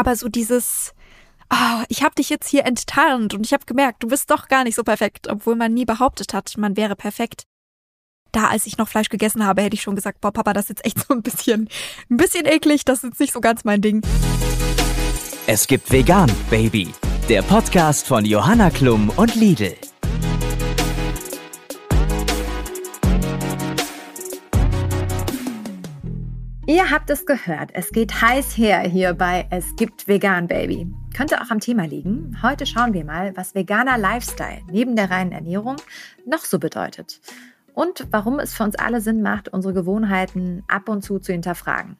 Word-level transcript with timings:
Aber 0.00 0.16
so 0.16 0.30
dieses, 0.30 0.94
oh, 1.52 1.84
ich 1.88 2.02
habe 2.02 2.14
dich 2.14 2.30
jetzt 2.30 2.48
hier 2.48 2.64
enttarnt 2.64 3.34
und 3.34 3.44
ich 3.44 3.52
habe 3.52 3.66
gemerkt, 3.66 4.02
du 4.02 4.08
bist 4.08 4.30
doch 4.30 4.48
gar 4.48 4.64
nicht 4.64 4.74
so 4.74 4.82
perfekt, 4.82 5.28
obwohl 5.28 5.56
man 5.56 5.74
nie 5.74 5.84
behauptet 5.84 6.32
hat, 6.32 6.56
man 6.56 6.74
wäre 6.78 6.96
perfekt. 6.96 7.42
Da, 8.32 8.46
als 8.46 8.64
ich 8.64 8.78
noch 8.78 8.88
Fleisch 8.88 9.10
gegessen 9.10 9.44
habe, 9.44 9.60
hätte 9.60 9.74
ich 9.74 9.82
schon 9.82 9.96
gesagt, 9.96 10.22
boah, 10.22 10.32
Papa, 10.32 10.54
das 10.54 10.64
ist 10.64 10.68
jetzt 10.70 10.86
echt 10.86 11.06
so 11.06 11.12
ein 11.12 11.20
bisschen, 11.20 11.68
ein 12.08 12.16
bisschen 12.16 12.46
eklig, 12.46 12.86
das 12.86 13.00
ist 13.00 13.10
jetzt 13.10 13.20
nicht 13.20 13.34
so 13.34 13.42
ganz 13.42 13.64
mein 13.64 13.82
Ding. 13.82 14.00
Es 15.46 15.66
gibt 15.66 15.92
Vegan, 15.92 16.32
Baby. 16.48 16.88
Der 17.28 17.42
Podcast 17.42 18.06
von 18.06 18.24
Johanna 18.24 18.70
Klum 18.70 19.10
und 19.10 19.34
Lidl. 19.34 19.76
Ihr 26.70 26.88
habt 26.88 27.10
es 27.10 27.26
gehört, 27.26 27.70
es 27.74 27.90
geht 27.90 28.22
heiß 28.22 28.56
her 28.56 28.78
hier 28.82 29.12
bei 29.14 29.44
Es 29.50 29.74
gibt 29.74 30.06
Vegan 30.06 30.46
Baby. 30.46 30.86
Könnte 31.16 31.40
auch 31.40 31.50
am 31.50 31.58
Thema 31.58 31.84
liegen. 31.84 32.38
Heute 32.44 32.64
schauen 32.64 32.92
wir 32.94 33.04
mal, 33.04 33.36
was 33.36 33.56
veganer 33.56 33.98
Lifestyle 33.98 34.60
neben 34.70 34.94
der 34.94 35.10
reinen 35.10 35.32
Ernährung 35.32 35.78
noch 36.24 36.44
so 36.44 36.60
bedeutet. 36.60 37.20
Und 37.74 38.06
warum 38.12 38.38
es 38.38 38.54
für 38.54 38.62
uns 38.62 38.76
alle 38.76 39.00
Sinn 39.00 39.20
macht, 39.20 39.48
unsere 39.48 39.74
Gewohnheiten 39.74 40.62
ab 40.68 40.88
und 40.88 41.02
zu 41.02 41.18
zu 41.18 41.32
hinterfragen. 41.32 41.96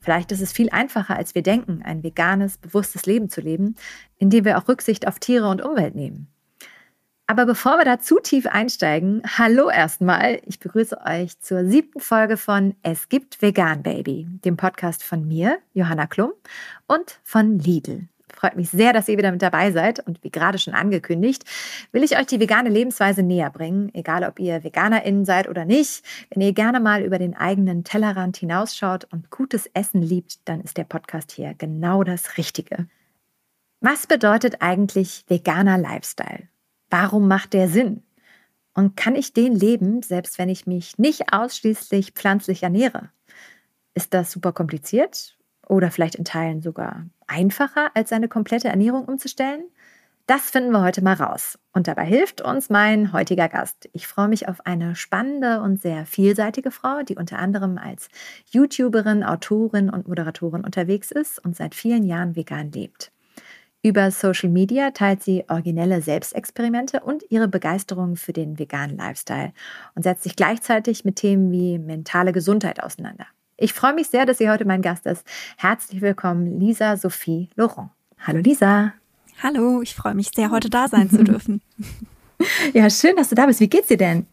Vielleicht 0.00 0.32
ist 0.32 0.40
es 0.40 0.50
viel 0.50 0.70
einfacher, 0.70 1.14
als 1.14 1.36
wir 1.36 1.44
denken, 1.44 1.82
ein 1.84 2.02
veganes, 2.02 2.58
bewusstes 2.58 3.06
Leben 3.06 3.30
zu 3.30 3.40
leben, 3.40 3.76
indem 4.16 4.44
wir 4.44 4.58
auch 4.58 4.66
Rücksicht 4.66 5.06
auf 5.06 5.20
Tiere 5.20 5.48
und 5.48 5.62
Umwelt 5.62 5.94
nehmen. 5.94 6.26
Aber 7.30 7.44
bevor 7.44 7.76
wir 7.76 7.84
da 7.84 8.00
zu 8.00 8.20
tief 8.20 8.46
einsteigen, 8.46 9.20
hallo 9.36 9.68
erstmal. 9.68 10.40
Ich 10.46 10.60
begrüße 10.60 10.98
euch 11.04 11.38
zur 11.40 11.66
siebten 11.66 12.00
Folge 12.00 12.38
von 12.38 12.74
Es 12.82 13.10
gibt 13.10 13.42
Vegan 13.42 13.82
Baby, 13.82 14.26
dem 14.46 14.56
Podcast 14.56 15.04
von 15.04 15.28
mir, 15.28 15.58
Johanna 15.74 16.06
Klum, 16.06 16.32
und 16.86 17.20
von 17.24 17.58
Lidl. 17.58 18.08
Freut 18.32 18.56
mich 18.56 18.70
sehr, 18.70 18.94
dass 18.94 19.08
ihr 19.08 19.18
wieder 19.18 19.30
mit 19.30 19.42
dabei 19.42 19.72
seid. 19.72 20.06
Und 20.06 20.24
wie 20.24 20.30
gerade 20.30 20.56
schon 20.56 20.72
angekündigt, 20.72 21.44
will 21.92 22.02
ich 22.02 22.16
euch 22.16 22.24
die 22.24 22.40
vegane 22.40 22.70
Lebensweise 22.70 23.22
näher 23.22 23.50
bringen. 23.50 23.94
Egal, 23.94 24.24
ob 24.24 24.38
ihr 24.38 24.64
VeganerInnen 24.64 25.26
seid 25.26 25.50
oder 25.50 25.66
nicht. 25.66 26.02
Wenn 26.30 26.40
ihr 26.40 26.54
gerne 26.54 26.80
mal 26.80 27.02
über 27.02 27.18
den 27.18 27.36
eigenen 27.36 27.84
Tellerrand 27.84 28.38
hinausschaut 28.38 29.06
und 29.12 29.30
gutes 29.30 29.66
Essen 29.74 30.00
liebt, 30.00 30.48
dann 30.48 30.62
ist 30.62 30.78
der 30.78 30.84
Podcast 30.84 31.32
hier 31.32 31.52
genau 31.58 32.04
das 32.04 32.38
Richtige. 32.38 32.86
Was 33.82 34.06
bedeutet 34.06 34.62
eigentlich 34.62 35.26
veganer 35.28 35.76
Lifestyle? 35.76 36.48
Warum 36.90 37.28
macht 37.28 37.52
der 37.52 37.68
Sinn? 37.68 38.02
Und 38.74 38.96
kann 38.96 39.16
ich 39.16 39.32
den 39.32 39.54
leben, 39.54 40.02
selbst 40.02 40.38
wenn 40.38 40.48
ich 40.48 40.66
mich 40.66 40.98
nicht 40.98 41.32
ausschließlich 41.32 42.12
pflanzlich 42.12 42.62
ernähre? 42.62 43.10
Ist 43.94 44.14
das 44.14 44.30
super 44.30 44.52
kompliziert 44.52 45.36
oder 45.66 45.90
vielleicht 45.90 46.14
in 46.14 46.24
Teilen 46.24 46.62
sogar 46.62 47.06
einfacher, 47.26 47.90
als 47.94 48.10
seine 48.10 48.28
komplette 48.28 48.68
Ernährung 48.68 49.04
umzustellen? 49.04 49.64
Das 50.28 50.50
finden 50.50 50.72
wir 50.72 50.82
heute 50.82 51.02
mal 51.02 51.14
raus. 51.14 51.58
Und 51.72 51.88
dabei 51.88 52.04
hilft 52.04 52.42
uns 52.42 52.68
mein 52.68 53.14
heutiger 53.14 53.48
Gast. 53.48 53.88
Ich 53.94 54.06
freue 54.06 54.28
mich 54.28 54.46
auf 54.46 54.66
eine 54.66 54.94
spannende 54.94 55.62
und 55.62 55.80
sehr 55.80 56.04
vielseitige 56.04 56.70
Frau, 56.70 57.02
die 57.02 57.16
unter 57.16 57.38
anderem 57.38 57.78
als 57.78 58.08
YouTuberin, 58.50 59.24
Autorin 59.24 59.88
und 59.88 60.06
Moderatorin 60.06 60.64
unterwegs 60.64 61.10
ist 61.10 61.42
und 61.42 61.56
seit 61.56 61.74
vielen 61.74 62.04
Jahren 62.04 62.36
vegan 62.36 62.70
lebt. 62.70 63.10
Über 63.82 64.10
Social 64.10 64.48
Media 64.48 64.90
teilt 64.90 65.22
sie 65.22 65.44
originelle 65.48 66.02
Selbstexperimente 66.02 67.00
und 67.00 67.22
ihre 67.30 67.46
Begeisterung 67.46 68.16
für 68.16 68.32
den 68.32 68.58
veganen 68.58 68.96
Lifestyle 68.96 69.52
und 69.94 70.02
setzt 70.02 70.24
sich 70.24 70.34
gleichzeitig 70.34 71.04
mit 71.04 71.16
Themen 71.16 71.52
wie 71.52 71.78
mentale 71.78 72.32
Gesundheit 72.32 72.82
auseinander. 72.82 73.26
Ich 73.56 73.72
freue 73.72 73.94
mich 73.94 74.08
sehr, 74.08 74.26
dass 74.26 74.38
sie 74.38 74.50
heute 74.50 74.64
mein 74.64 74.82
Gast 74.82 75.06
ist. 75.06 75.24
Herzlich 75.56 76.00
willkommen, 76.00 76.58
Lisa 76.58 76.96
Sophie 76.96 77.50
Laurent. 77.54 77.90
Hallo 78.18 78.40
Lisa. 78.40 78.94
Hallo, 79.42 79.80
ich 79.80 79.94
freue 79.94 80.14
mich 80.14 80.30
sehr, 80.34 80.50
heute 80.50 80.70
da 80.70 80.88
sein 80.88 81.08
zu 81.08 81.22
dürfen. 81.24 81.62
ja, 82.72 82.90
schön, 82.90 83.14
dass 83.14 83.28
du 83.28 83.36
da 83.36 83.46
bist. 83.46 83.60
Wie 83.60 83.68
geht's 83.68 83.88
dir 83.88 83.96
denn? 83.96 84.26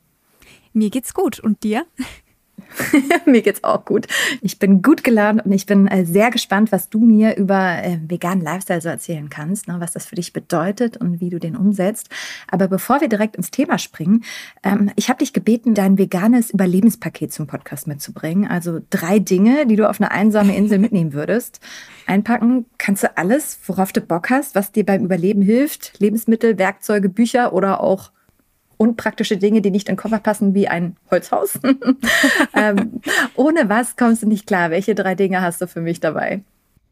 Mir 0.74 0.90
geht's 0.90 1.14
gut. 1.14 1.40
Und 1.40 1.62
dir? 1.64 1.86
mir 3.26 3.42
geht's 3.42 3.64
auch 3.64 3.86
gut. 3.86 4.08
Ich 4.42 4.60
bin 4.60 4.82
gut 4.82 5.04
gelaunt 5.04 5.46
und 5.46 5.52
ich 5.52 5.66
bin 5.66 5.88
äh, 5.88 6.06
sehr 6.06 6.32
gespannt, 6.32 6.72
was 6.72 6.90
du 6.90 7.00
mir 7.00 7.36
über 7.38 7.84
äh, 7.84 8.00
veganen 8.08 8.44
Lifestyle 8.44 8.82
so 8.82 8.90
erzählen 8.90 9.30
kannst, 9.30 9.68
ne, 9.68 9.78
was 9.80 9.94
das 9.94 10.06
für 10.06 10.16
dich 10.16 10.34
bedeutet 10.34 10.98
und 10.98 11.22
wie 11.22 11.30
du 11.30 11.40
den 11.40 11.56
umsetzt. 11.56 12.10
Aber 12.50 12.68
bevor 12.68 13.02
wir 13.02 13.10
direkt 13.10 13.36
ins 13.36 13.52
Thema 13.52 13.78
springen, 13.78 14.24
ähm, 14.64 14.92
ich 14.96 15.10
habe 15.10 15.20
dich 15.20 15.34
gebeten, 15.34 15.74
dein 15.74 15.98
veganes 15.98 16.52
Überlebenspaket 16.52 17.34
zum 17.34 17.48
Podcast 17.48 17.88
mitzubringen. 17.88 18.50
Also 18.50 18.80
drei 18.90 19.20
Dinge, 19.20 19.66
die 19.66 19.76
du 19.76 19.90
auf 19.90 20.00
eine 20.00 20.12
einsame 20.12 20.56
Insel 20.56 20.80
mitnehmen 20.86 21.14
würdest. 21.14 21.60
Einpacken 22.08 22.66
kannst 22.78 23.04
du 23.04 23.18
alles, 23.18 23.60
worauf 23.66 23.92
du 23.92 24.02
Bock 24.02 24.30
hast, 24.30 24.56
was 24.56 24.72
dir 24.72 24.86
beim 24.86 25.04
Überleben 25.04 25.42
hilft. 25.42 26.00
Lebensmittel, 26.00 26.58
Werkzeuge, 26.58 27.10
Bücher 27.10 27.54
oder 27.54 27.82
auch 27.82 28.12
unpraktische 28.78 29.38
Dinge, 29.38 29.62
die 29.62 29.72
nicht 29.72 29.90
in 29.90 29.94
den 29.96 30.02
Koffer 30.02 30.20
passen, 30.20 30.54
wie 30.54 30.68
ein 30.68 30.96
Holzhaus. 31.12 31.60
ähm, 32.54 33.02
ohne 33.36 33.70
was 33.70 33.96
kommst 33.96 34.24
du 34.24 34.28
nicht 34.28 34.48
klar? 34.48 34.70
Welche 34.70 34.96
drei 34.96 35.16
Dinge 35.16 35.42
hast 35.42 35.62
du 35.62 35.68
für 35.68 35.82
mich 35.82 36.00
dabei? 36.00 36.44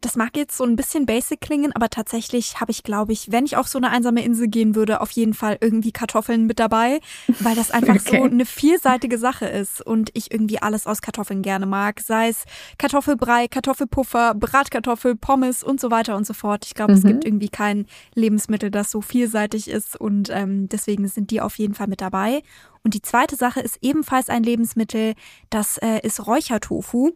Das 0.04 0.16
mag 0.16 0.36
jetzt 0.36 0.54
so 0.54 0.64
ein 0.64 0.76
bisschen 0.76 1.06
basic 1.06 1.40
klingen, 1.40 1.72
aber 1.74 1.88
tatsächlich 1.88 2.60
habe 2.60 2.70
ich, 2.70 2.82
glaube 2.82 3.14
ich, 3.14 3.32
wenn 3.32 3.46
ich 3.46 3.56
auf 3.56 3.68
so 3.68 3.78
eine 3.78 3.90
einsame 3.90 4.22
Insel 4.22 4.48
gehen 4.48 4.74
würde, 4.74 5.00
auf 5.00 5.10
jeden 5.12 5.32
Fall 5.32 5.56
irgendwie 5.62 5.92
Kartoffeln 5.92 6.44
mit 6.44 6.58
dabei, 6.58 7.00
weil 7.40 7.56
das 7.56 7.70
einfach 7.70 7.94
okay. 8.06 8.18
so 8.18 8.24
eine 8.24 8.44
vielseitige 8.44 9.16
Sache 9.16 9.46
ist 9.46 9.80
und 9.80 10.10
ich 10.12 10.30
irgendwie 10.30 10.60
alles 10.60 10.86
aus 10.86 11.00
Kartoffeln 11.00 11.40
gerne 11.40 11.64
mag. 11.64 12.00
Sei 12.00 12.28
es 12.28 12.44
Kartoffelbrei, 12.76 13.48
Kartoffelpuffer, 13.48 14.34
Bratkartoffel, 14.34 15.16
Pommes 15.16 15.64
und 15.64 15.80
so 15.80 15.90
weiter 15.90 16.16
und 16.16 16.26
so 16.26 16.34
fort. 16.34 16.66
Ich 16.66 16.74
glaube, 16.74 16.92
mhm. 16.92 16.98
es 16.98 17.04
gibt 17.04 17.24
irgendwie 17.24 17.48
kein 17.48 17.86
Lebensmittel, 18.14 18.70
das 18.70 18.90
so 18.90 19.00
vielseitig 19.00 19.70
ist 19.70 19.98
und 19.98 20.28
ähm, 20.28 20.68
deswegen 20.68 21.08
sind 21.08 21.30
die 21.30 21.40
auf 21.40 21.56
jeden 21.56 21.72
Fall 21.72 21.86
mit 21.86 22.02
dabei. 22.02 22.42
Und 22.82 22.92
die 22.92 23.00
zweite 23.00 23.36
Sache 23.36 23.60
ist 23.60 23.78
ebenfalls 23.80 24.28
ein 24.28 24.42
Lebensmittel, 24.42 25.14
das 25.48 25.78
äh, 25.78 26.00
ist 26.02 26.26
Räuchertofu 26.26 27.12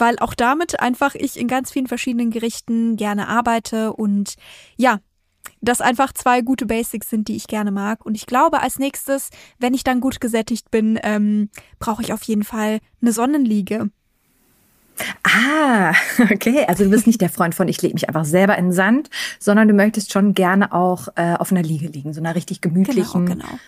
weil 0.00 0.18
auch 0.18 0.34
damit 0.34 0.80
einfach 0.80 1.14
ich 1.14 1.38
in 1.38 1.48
ganz 1.48 1.70
vielen 1.70 1.86
verschiedenen 1.86 2.30
Gerichten 2.30 2.96
gerne 2.96 3.28
arbeite 3.28 3.92
und 3.92 4.34
ja, 4.76 5.00
das 5.60 5.80
einfach 5.80 6.12
zwei 6.12 6.40
gute 6.40 6.66
Basics 6.66 7.10
sind, 7.10 7.28
die 7.28 7.36
ich 7.36 7.46
gerne 7.46 7.70
mag. 7.70 8.04
Und 8.04 8.14
ich 8.14 8.26
glaube, 8.26 8.60
als 8.60 8.78
nächstes, 8.78 9.30
wenn 9.58 9.74
ich 9.74 9.84
dann 9.84 10.00
gut 10.00 10.20
gesättigt 10.20 10.70
bin, 10.70 10.98
ähm, 11.02 11.50
brauche 11.78 12.02
ich 12.02 12.12
auf 12.12 12.22
jeden 12.24 12.44
Fall 12.44 12.78
eine 13.00 13.12
Sonnenliege. 13.12 13.90
Ah, 15.22 15.92
okay. 16.32 16.64
Also 16.66 16.84
du 16.84 16.90
bist 16.90 17.06
nicht 17.06 17.20
der 17.20 17.28
Freund 17.28 17.54
von, 17.54 17.68
ich 17.68 17.80
lege 17.82 17.94
mich 17.94 18.08
einfach 18.08 18.24
selber 18.24 18.56
in 18.56 18.66
den 18.66 18.72
Sand, 18.72 19.10
sondern 19.38 19.68
du 19.68 19.74
möchtest 19.74 20.12
schon 20.12 20.34
gerne 20.34 20.72
auch 20.72 21.08
äh, 21.16 21.34
auf 21.34 21.50
einer 21.52 21.62
Liege 21.62 21.88
liegen, 21.88 22.12
so 22.12 22.20
einer 22.20 22.34
richtig 22.34 22.60
gemütlichen, 22.60 23.26
genau, 23.26 23.44
genau. 23.44 23.58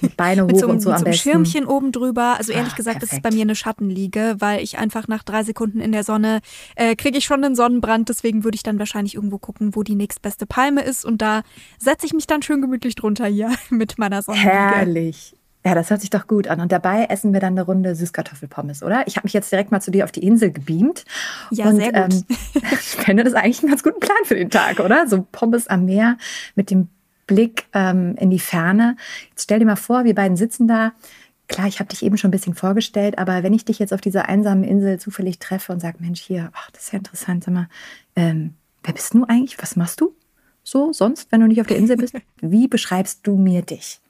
mit 0.00 0.16
Beine 0.16 0.42
hoch 0.44 0.48
mit 0.48 0.58
so, 0.58 0.68
und 0.68 0.80
so 0.80 0.90
mit 0.90 0.96
am 0.96 0.98
so 1.00 1.04
besten. 1.04 1.30
Schirmchen 1.30 1.66
oben 1.66 1.92
drüber. 1.92 2.36
Also 2.38 2.52
ehrlich 2.52 2.72
Ach, 2.72 2.76
gesagt, 2.76 3.00
perfekt. 3.00 3.12
ist 3.12 3.18
es 3.18 3.22
bei 3.22 3.34
mir 3.34 3.42
eine 3.42 3.54
Schattenliege, 3.54 4.36
weil 4.38 4.62
ich 4.62 4.78
einfach 4.78 5.08
nach 5.08 5.22
drei 5.22 5.42
Sekunden 5.42 5.80
in 5.80 5.92
der 5.92 6.04
Sonne 6.04 6.40
äh, 6.76 6.96
kriege 6.96 7.18
ich 7.18 7.24
schon 7.24 7.44
einen 7.44 7.54
Sonnenbrand. 7.54 8.08
Deswegen 8.08 8.44
würde 8.44 8.56
ich 8.56 8.62
dann 8.62 8.78
wahrscheinlich 8.78 9.14
irgendwo 9.14 9.38
gucken, 9.38 9.74
wo 9.74 9.82
die 9.82 9.94
nächstbeste 9.94 10.46
Palme 10.46 10.82
ist 10.82 11.04
und 11.04 11.22
da 11.22 11.42
setze 11.78 12.06
ich 12.06 12.12
mich 12.12 12.26
dann 12.26 12.42
schön 12.42 12.60
gemütlich 12.60 12.94
drunter 12.94 13.26
hier 13.26 13.54
mit 13.70 13.98
meiner 13.98 14.22
Sonnenliege. 14.22 14.50
Herrlich. 14.50 15.34
Ja, 15.64 15.74
das 15.74 15.90
hört 15.90 16.00
sich 16.00 16.08
doch 16.08 16.26
gut 16.26 16.48
an. 16.48 16.60
Und 16.60 16.72
dabei 16.72 17.04
essen 17.04 17.32
wir 17.34 17.40
dann 17.40 17.52
eine 17.52 17.62
Runde 17.62 17.94
Süßkartoffelpommes, 17.94 18.82
oder? 18.82 19.06
Ich 19.06 19.16
habe 19.16 19.26
mich 19.26 19.34
jetzt 19.34 19.52
direkt 19.52 19.70
mal 19.70 19.80
zu 19.80 19.90
dir 19.90 20.04
auf 20.04 20.12
die 20.12 20.24
Insel 20.24 20.52
gebeamt. 20.52 21.04
Ja, 21.50 21.66
und, 21.66 21.76
sehr 21.76 21.92
gut. 21.92 22.14
Ähm, 22.14 22.24
ich 22.72 22.96
finde 22.96 23.24
das 23.24 23.34
eigentlich 23.34 23.60
einen 23.60 23.70
ganz 23.70 23.82
guten 23.82 24.00
Plan 24.00 24.16
für 24.24 24.36
den 24.36 24.48
Tag, 24.48 24.80
oder? 24.80 25.06
So 25.06 25.26
Pommes 25.30 25.66
am 25.66 25.84
Meer 25.84 26.16
mit 26.54 26.70
dem 26.70 26.88
Blick 27.26 27.66
ähm, 27.74 28.16
in 28.16 28.30
die 28.30 28.38
Ferne. 28.38 28.96
Jetzt 29.30 29.44
stell 29.44 29.58
dir 29.58 29.66
mal 29.66 29.76
vor, 29.76 30.04
wir 30.04 30.14
beiden 30.14 30.36
sitzen 30.36 30.66
da. 30.66 30.92
Klar, 31.46 31.66
ich 31.66 31.78
habe 31.78 31.88
dich 31.88 32.02
eben 32.02 32.16
schon 32.16 32.28
ein 32.28 32.32
bisschen 32.32 32.54
vorgestellt, 32.54 33.18
aber 33.18 33.42
wenn 33.42 33.52
ich 33.52 33.64
dich 33.64 33.78
jetzt 33.78 33.92
auf 33.92 34.00
dieser 34.00 34.28
einsamen 34.28 34.64
Insel 34.64 34.98
zufällig 34.98 35.40
treffe 35.40 35.72
und 35.72 35.80
sage, 35.80 35.98
Mensch, 36.00 36.20
hier, 36.20 36.50
ach, 36.54 36.70
das 36.70 36.84
ist 36.84 36.92
ja 36.92 36.98
interessant, 36.98 37.44
sag 37.44 37.52
mal, 37.52 37.68
ähm, 38.16 38.54
wer 38.82 38.94
bist 38.94 39.12
du 39.14 39.24
eigentlich? 39.24 39.60
Was 39.60 39.76
machst 39.76 40.00
du 40.00 40.14
so 40.62 40.92
sonst, 40.92 41.30
wenn 41.32 41.40
du 41.40 41.48
nicht 41.48 41.60
auf 41.60 41.66
der 41.66 41.76
Insel 41.76 41.96
bist? 41.96 42.14
Wie 42.40 42.66
beschreibst 42.66 43.26
du 43.26 43.36
mir 43.36 43.62
dich? 43.62 44.00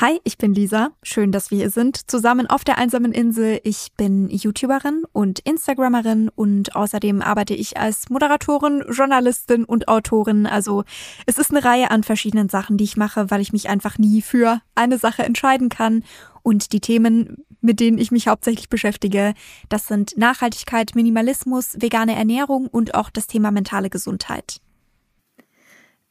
Hi, 0.00 0.20
ich 0.24 0.38
bin 0.38 0.54
Lisa. 0.54 0.90
Schön, 1.02 1.32
dass 1.32 1.50
wir 1.50 1.58
hier 1.58 1.70
sind, 1.70 2.10
zusammen 2.10 2.46
auf 2.48 2.64
der 2.64 2.78
einsamen 2.78 3.12
Insel. 3.12 3.60
Ich 3.64 3.92
bin 3.96 4.28
YouTuberin 4.28 5.04
und 5.12 5.40
Instagrammerin 5.40 6.28
und 6.34 6.74
außerdem 6.76 7.22
arbeite 7.22 7.54
ich 7.54 7.76
als 7.76 8.10
Moderatorin, 8.10 8.84
Journalistin 8.90 9.64
und 9.64 9.88
Autorin. 9.88 10.46
Also 10.46 10.84
es 11.26 11.38
ist 11.38 11.50
eine 11.50 11.64
Reihe 11.64 11.90
an 11.90 12.02
verschiedenen 12.02 12.48
Sachen, 12.48 12.76
die 12.76 12.84
ich 12.84 12.96
mache, 12.96 13.30
weil 13.30 13.40
ich 13.40 13.52
mich 13.52 13.68
einfach 13.68 13.98
nie 13.98 14.22
für 14.22 14.60
eine 14.74 14.98
Sache 14.98 15.22
entscheiden 15.22 15.68
kann. 15.68 16.04
Und 16.42 16.72
die 16.72 16.80
Themen, 16.80 17.44
mit 17.60 17.80
denen 17.80 17.98
ich 17.98 18.10
mich 18.10 18.28
hauptsächlich 18.28 18.68
beschäftige, 18.68 19.34
das 19.68 19.88
sind 19.88 20.16
Nachhaltigkeit, 20.18 20.94
Minimalismus, 20.94 21.80
vegane 21.80 22.14
Ernährung 22.14 22.66
und 22.66 22.94
auch 22.94 23.10
das 23.10 23.26
Thema 23.26 23.50
mentale 23.50 23.88
Gesundheit. 23.88 24.60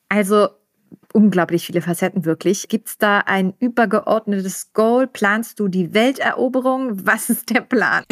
Also 0.09 0.49
unglaublich 1.13 1.65
viele 1.65 1.81
Facetten 1.81 2.25
wirklich. 2.25 2.67
Gibt 2.67 2.89
es 2.89 2.97
da 2.97 3.19
ein 3.19 3.53
übergeordnetes 3.59 4.73
Goal? 4.73 5.07
Planst 5.07 5.59
du 5.59 5.67
die 5.67 5.93
Welteroberung? 5.93 7.05
Was 7.05 7.29
ist 7.29 7.49
der 7.51 7.61
Plan? 7.61 8.03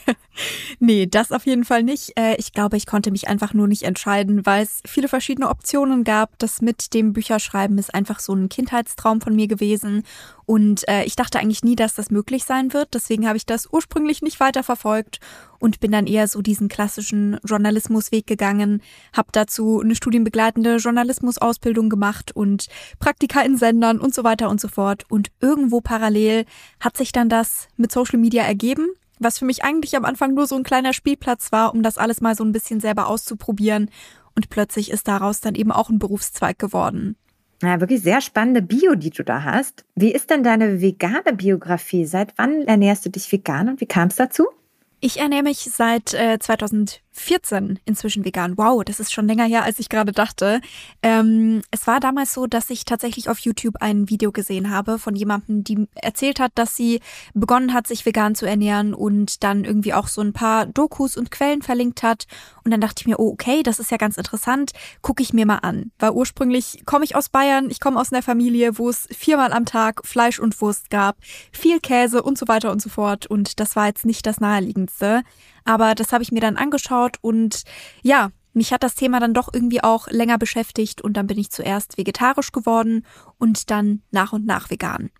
nee, 0.78 1.06
das 1.06 1.32
auf 1.32 1.46
jeden 1.46 1.64
Fall 1.64 1.82
nicht. 1.82 2.12
Äh, 2.18 2.36
ich 2.36 2.52
glaube, 2.52 2.76
ich 2.76 2.86
konnte 2.86 3.10
mich 3.10 3.28
einfach 3.28 3.54
nur 3.54 3.66
nicht 3.66 3.82
entscheiden, 3.82 4.44
weil 4.46 4.62
es 4.62 4.82
viele 4.86 5.08
verschiedene 5.08 5.48
Optionen 5.48 6.04
gab. 6.04 6.38
Das 6.38 6.60
mit 6.60 6.94
dem 6.94 7.12
Bücherschreiben 7.14 7.78
ist 7.78 7.94
einfach 7.94 8.20
so 8.20 8.34
ein 8.34 8.48
Kindheitstraum 8.48 9.20
von 9.20 9.34
mir 9.34 9.48
gewesen. 9.48 10.04
Und 10.46 10.86
äh, 10.88 11.04
ich 11.04 11.16
dachte 11.16 11.38
eigentlich 11.38 11.64
nie, 11.64 11.76
dass 11.76 11.94
das 11.94 12.10
möglich 12.10 12.44
sein 12.44 12.72
wird. 12.72 12.94
Deswegen 12.94 13.26
habe 13.26 13.36
ich 13.36 13.46
das 13.46 13.68
ursprünglich 13.70 14.22
nicht 14.22 14.40
weiter 14.40 14.62
verfolgt 14.62 15.20
und 15.58 15.80
bin 15.80 15.92
dann 15.92 16.06
eher 16.06 16.28
so 16.28 16.42
diesen 16.42 16.68
klassischen 16.68 17.38
Journalismusweg 17.44 18.26
gegangen, 18.26 18.82
habe 19.14 19.28
dazu 19.32 19.80
eine 19.80 19.94
studienbegleitende 19.94 20.76
Journalismusausbildung 20.76 21.88
gemacht 21.88 22.36
und 22.36 22.66
Praktika 22.98 23.40
in 23.40 23.56
Sendern 23.56 23.98
und 23.98 24.14
so 24.14 24.24
weiter 24.24 24.50
und 24.50 24.60
so 24.60 24.68
fort. 24.68 25.04
Und 25.08 25.28
irgendwo 25.40 25.80
parallel 25.80 26.44
hat 26.80 26.96
sich 26.96 27.12
dann 27.12 27.28
das 27.28 27.68
mit 27.76 27.92
Social 27.92 28.18
Media 28.18 28.42
ergeben 28.42 28.88
was 29.20 29.38
für 29.38 29.44
mich 29.44 29.64
eigentlich 29.64 29.96
am 29.96 30.04
Anfang 30.04 30.34
nur 30.34 30.46
so 30.46 30.56
ein 30.56 30.64
kleiner 30.64 30.92
Spielplatz 30.92 31.52
war, 31.52 31.72
um 31.72 31.82
das 31.82 31.98
alles 31.98 32.20
mal 32.20 32.34
so 32.34 32.44
ein 32.44 32.52
bisschen 32.52 32.80
selber 32.80 33.06
auszuprobieren. 33.06 33.90
Und 34.34 34.50
plötzlich 34.50 34.90
ist 34.90 35.06
daraus 35.06 35.40
dann 35.40 35.54
eben 35.54 35.70
auch 35.70 35.88
ein 35.88 35.98
Berufszweig 35.98 36.58
geworden. 36.58 37.16
Ja, 37.62 37.80
wirklich 37.80 38.02
sehr 38.02 38.20
spannende 38.20 38.62
Bio, 38.62 38.94
die 38.94 39.10
du 39.10 39.22
da 39.22 39.42
hast. 39.44 39.84
Wie 39.94 40.12
ist 40.12 40.30
denn 40.30 40.42
deine 40.42 40.80
vegane 40.80 41.32
Biografie? 41.34 42.04
Seit 42.04 42.34
wann 42.36 42.62
ernährst 42.62 43.06
du 43.06 43.10
dich 43.10 43.30
vegan 43.30 43.68
und 43.68 43.80
wie 43.80 43.86
kam 43.86 44.08
es 44.08 44.16
dazu? 44.16 44.46
Ich 45.00 45.20
ernähre 45.20 45.42
mich 45.42 45.58
seit 45.58 46.14
äh, 46.14 46.38
2014 47.14 47.78
inzwischen 47.84 48.24
vegan. 48.24 48.56
Wow, 48.56 48.84
das 48.84 49.00
ist 49.00 49.12
schon 49.12 49.26
länger 49.26 49.44
her, 49.44 49.64
als 49.64 49.78
ich 49.78 49.88
gerade 49.88 50.12
dachte. 50.12 50.60
Ähm, 51.02 51.62
es 51.70 51.86
war 51.86 52.00
damals 52.00 52.34
so, 52.34 52.46
dass 52.46 52.70
ich 52.70 52.84
tatsächlich 52.84 53.28
auf 53.28 53.38
YouTube 53.38 53.76
ein 53.80 54.10
Video 54.10 54.32
gesehen 54.32 54.70
habe 54.70 54.98
von 54.98 55.14
jemandem, 55.14 55.64
die 55.64 55.86
erzählt 55.94 56.40
hat, 56.40 56.52
dass 56.56 56.76
sie 56.76 57.00
begonnen 57.32 57.72
hat, 57.72 57.86
sich 57.86 58.04
vegan 58.04 58.34
zu 58.34 58.46
ernähren 58.46 58.94
und 58.94 59.44
dann 59.44 59.64
irgendwie 59.64 59.94
auch 59.94 60.08
so 60.08 60.20
ein 60.20 60.32
paar 60.32 60.66
Dokus 60.66 61.16
und 61.16 61.30
Quellen 61.30 61.62
verlinkt 61.62 62.02
hat. 62.02 62.26
Und 62.64 62.70
dann 62.70 62.80
dachte 62.80 63.00
ich 63.00 63.06
mir, 63.06 63.20
oh, 63.20 63.32
okay, 63.32 63.62
das 63.62 63.78
ist 63.78 63.90
ja 63.90 63.96
ganz 63.96 64.16
interessant, 64.16 64.72
gucke 65.02 65.22
ich 65.22 65.32
mir 65.32 65.46
mal 65.46 65.58
an. 65.58 65.92
Weil 65.98 66.10
ursprünglich 66.10 66.82
komme 66.84 67.04
ich 67.04 67.14
aus 67.14 67.28
Bayern, 67.28 67.70
ich 67.70 67.80
komme 67.80 68.00
aus 68.00 68.12
einer 68.12 68.22
Familie, 68.22 68.78
wo 68.78 68.88
es 68.88 69.06
viermal 69.10 69.52
am 69.52 69.64
Tag 69.64 70.06
Fleisch 70.06 70.40
und 70.40 70.60
Wurst 70.60 70.90
gab, 70.90 71.16
viel 71.52 71.80
Käse 71.80 72.22
und 72.22 72.38
so 72.38 72.48
weiter 72.48 72.72
und 72.72 72.82
so 72.82 72.88
fort. 72.88 73.26
Und 73.26 73.60
das 73.60 73.76
war 73.76 73.86
jetzt 73.86 74.04
nicht 74.04 74.26
das 74.26 74.40
Naheliegendste. 74.40 75.22
Aber 75.64 75.94
das 75.94 76.12
habe 76.12 76.22
ich 76.22 76.32
mir 76.32 76.40
dann 76.40 76.56
angeschaut 76.56 77.16
und 77.20 77.62
ja, 78.02 78.30
mich 78.52 78.72
hat 78.72 78.82
das 78.82 78.94
Thema 78.94 79.18
dann 79.18 79.34
doch 79.34 79.48
irgendwie 79.52 79.82
auch 79.82 80.08
länger 80.08 80.38
beschäftigt 80.38 81.02
und 81.02 81.16
dann 81.16 81.26
bin 81.26 81.38
ich 81.38 81.50
zuerst 81.50 81.98
vegetarisch 81.98 82.52
geworden 82.52 83.04
und 83.38 83.70
dann 83.70 84.02
nach 84.10 84.32
und 84.32 84.46
nach 84.46 84.70
vegan. 84.70 85.10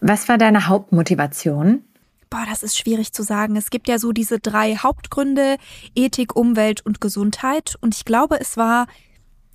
Was 0.00 0.28
war 0.28 0.38
deine 0.38 0.68
Hauptmotivation? 0.68 1.84
Boah, 2.28 2.44
das 2.48 2.62
ist 2.62 2.78
schwierig 2.78 3.12
zu 3.12 3.22
sagen. 3.22 3.56
Es 3.56 3.70
gibt 3.70 3.88
ja 3.88 3.98
so 3.98 4.12
diese 4.12 4.38
drei 4.38 4.76
Hauptgründe, 4.76 5.56
Ethik, 5.96 6.36
Umwelt 6.36 6.84
und 6.86 7.00
Gesundheit. 7.00 7.76
Und 7.80 7.94
ich 7.96 8.04
glaube, 8.04 8.38
es 8.40 8.56
war 8.56 8.86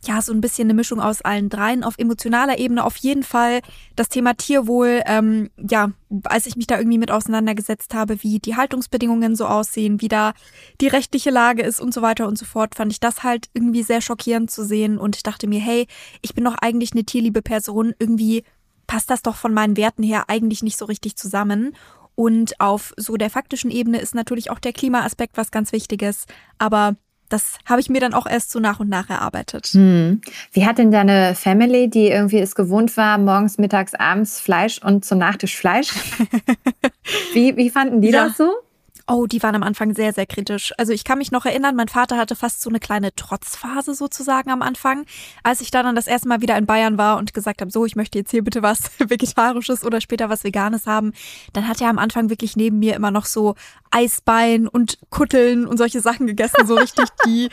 ja 0.08 0.22
so 0.22 0.34
ein 0.34 0.42
bisschen 0.42 0.68
eine 0.68 0.74
Mischung 0.74 1.00
aus 1.00 1.22
allen 1.22 1.50
dreien. 1.50 1.84
Auf 1.84 1.96
emotionaler 1.98 2.58
Ebene 2.58 2.84
auf 2.84 2.98
jeden 2.98 3.24
Fall 3.24 3.62
das 3.96 4.10
Thema 4.10 4.36
Tierwohl. 4.36 5.02
Ähm, 5.06 5.50
ja, 5.58 5.92
als 6.24 6.46
ich 6.46 6.56
mich 6.56 6.68
da 6.68 6.78
irgendwie 6.78 6.98
mit 6.98 7.12
auseinandergesetzt 7.12 7.94
habe, 7.94 8.22
wie 8.24 8.40
die 8.40 8.56
Haltungsbedingungen 8.56 9.36
so 9.36 9.46
aussehen, 9.46 10.02
wie 10.02 10.08
da 10.08 10.34
die 10.82 10.88
rechtliche 10.88 11.30
Lage 11.30 11.64
ist 11.64 11.80
und 11.80 11.94
so 11.94 12.02
weiter 12.02 12.28
und 12.28 12.38
so 12.38 12.46
fort, 12.46 12.76
fand 12.76 12.92
ich 12.92 13.00
das 13.00 13.24
halt 13.24 13.48
irgendwie 13.54 13.84
sehr 13.84 14.02
schockierend 14.02 14.52
zu 14.52 14.64
sehen 14.64 14.98
und 14.98 15.26
dachte 15.28 15.48
mir, 15.48 15.60
hey, 15.60 15.88
ich 16.22 16.34
bin 16.34 16.44
doch 16.44 16.56
eigentlich 16.62 16.94
eine 16.94 17.04
tierliebe 17.04 17.42
Person. 17.42 17.94
Irgendwie 18.00 18.44
passt 18.88 19.10
das 19.10 19.22
doch 19.22 19.36
von 19.36 19.54
meinen 19.54 19.78
Werten 19.78 20.04
her 20.04 20.26
eigentlich 20.28 20.64
nicht 20.64 20.78
so 20.78 20.86
richtig 20.86 21.16
zusammen. 21.16 21.76
Und 22.16 22.62
auf 22.62 22.94
so 22.96 23.18
der 23.18 23.30
faktischen 23.30 23.72
Ebene 23.72 24.00
ist 24.00 24.16
natürlich 24.16 24.50
auch 24.50 24.60
der 24.60 24.74
Klimaaspekt 24.74 25.38
was 25.38 25.52
ganz 25.52 25.74
Wichtiges. 25.74 26.26
Aber 26.58 26.96
das 27.30 27.58
habe 27.66 27.82
ich 27.82 27.90
mir 27.90 28.00
dann 28.00 28.14
auch 28.14 28.28
erst 28.28 28.52
so 28.52 28.60
nach 28.60 28.80
und 28.80 28.90
nach 28.90 29.10
erarbeitet. 29.10 29.68
Hm. 29.68 30.22
Wie 30.52 30.66
hat 30.66 30.78
denn 30.78 30.92
deine 30.92 31.36
Family, 31.36 31.90
die 31.90 32.08
irgendwie 32.08 32.40
es 32.40 32.56
gewohnt 32.56 32.96
war, 32.98 33.18
morgens, 33.18 33.58
mittags, 33.58 33.94
abends 33.94 34.40
Fleisch 34.40 34.80
und 34.82 35.06
zum 35.06 35.18
Nachtisch 35.18 35.56
Fleisch? 35.56 35.90
wie, 37.34 37.56
wie 37.58 37.70
fanden 37.70 38.02
die 38.02 38.10
ja. 38.10 38.28
das 38.28 38.38
so? 38.38 38.52
Oh, 39.08 39.28
die 39.28 39.44
waren 39.44 39.54
am 39.54 39.62
Anfang 39.62 39.94
sehr, 39.94 40.14
sehr 40.14 40.26
kritisch. 40.26 40.74
Also 40.80 40.92
ich 40.92 41.04
kann 41.04 41.20
mich 41.20 41.32
noch 41.32 41.46
erinnern, 41.46 41.76
mein 41.76 41.90
Vater 41.90 42.18
hatte 42.18 42.36
fast 42.36 42.62
so 42.62 42.72
eine 42.72 42.80
kleine 42.80 43.14
Trotzphase 43.14 43.94
sozusagen 43.94 44.50
am 44.50 44.64
Anfang. 44.64 45.06
Als 45.44 45.62
ich 45.62 45.70
dann 45.70 45.96
das 45.96 46.08
erste 46.08 46.28
Mal 46.28 46.42
wieder 46.42 46.58
in 46.58 46.66
Bayern 46.66 46.98
war 46.98 47.18
und 47.18 47.32
gesagt 47.32 47.62
habe, 47.62 47.70
so, 47.70 47.86
ich 47.86 47.96
möchte 47.96 48.18
jetzt 48.18 48.32
hier 48.32 48.44
bitte 48.44 48.64
was 48.64 48.90
Vegetarisches 48.98 49.84
oder 49.84 50.02
später 50.02 50.30
was 50.30 50.44
Veganes 50.44 50.88
haben, 50.88 51.14
dann 51.54 51.68
hat 51.68 51.82
er 51.82 51.90
am 51.90 52.00
Anfang 52.00 52.32
wirklich 52.32 52.56
neben 52.56 52.80
mir 52.80 52.96
immer 52.96 53.12
noch 53.12 53.26
so 53.26 53.54
Eisbein 53.92 54.68
und 54.68 54.98
Kutteln 55.12 55.68
und 55.68 55.78
solche 55.78 56.02
Sachen 56.02 56.26
gegessen, 56.26 56.66
so 56.66 56.74
richtig 56.74 57.06
die, 57.28 57.50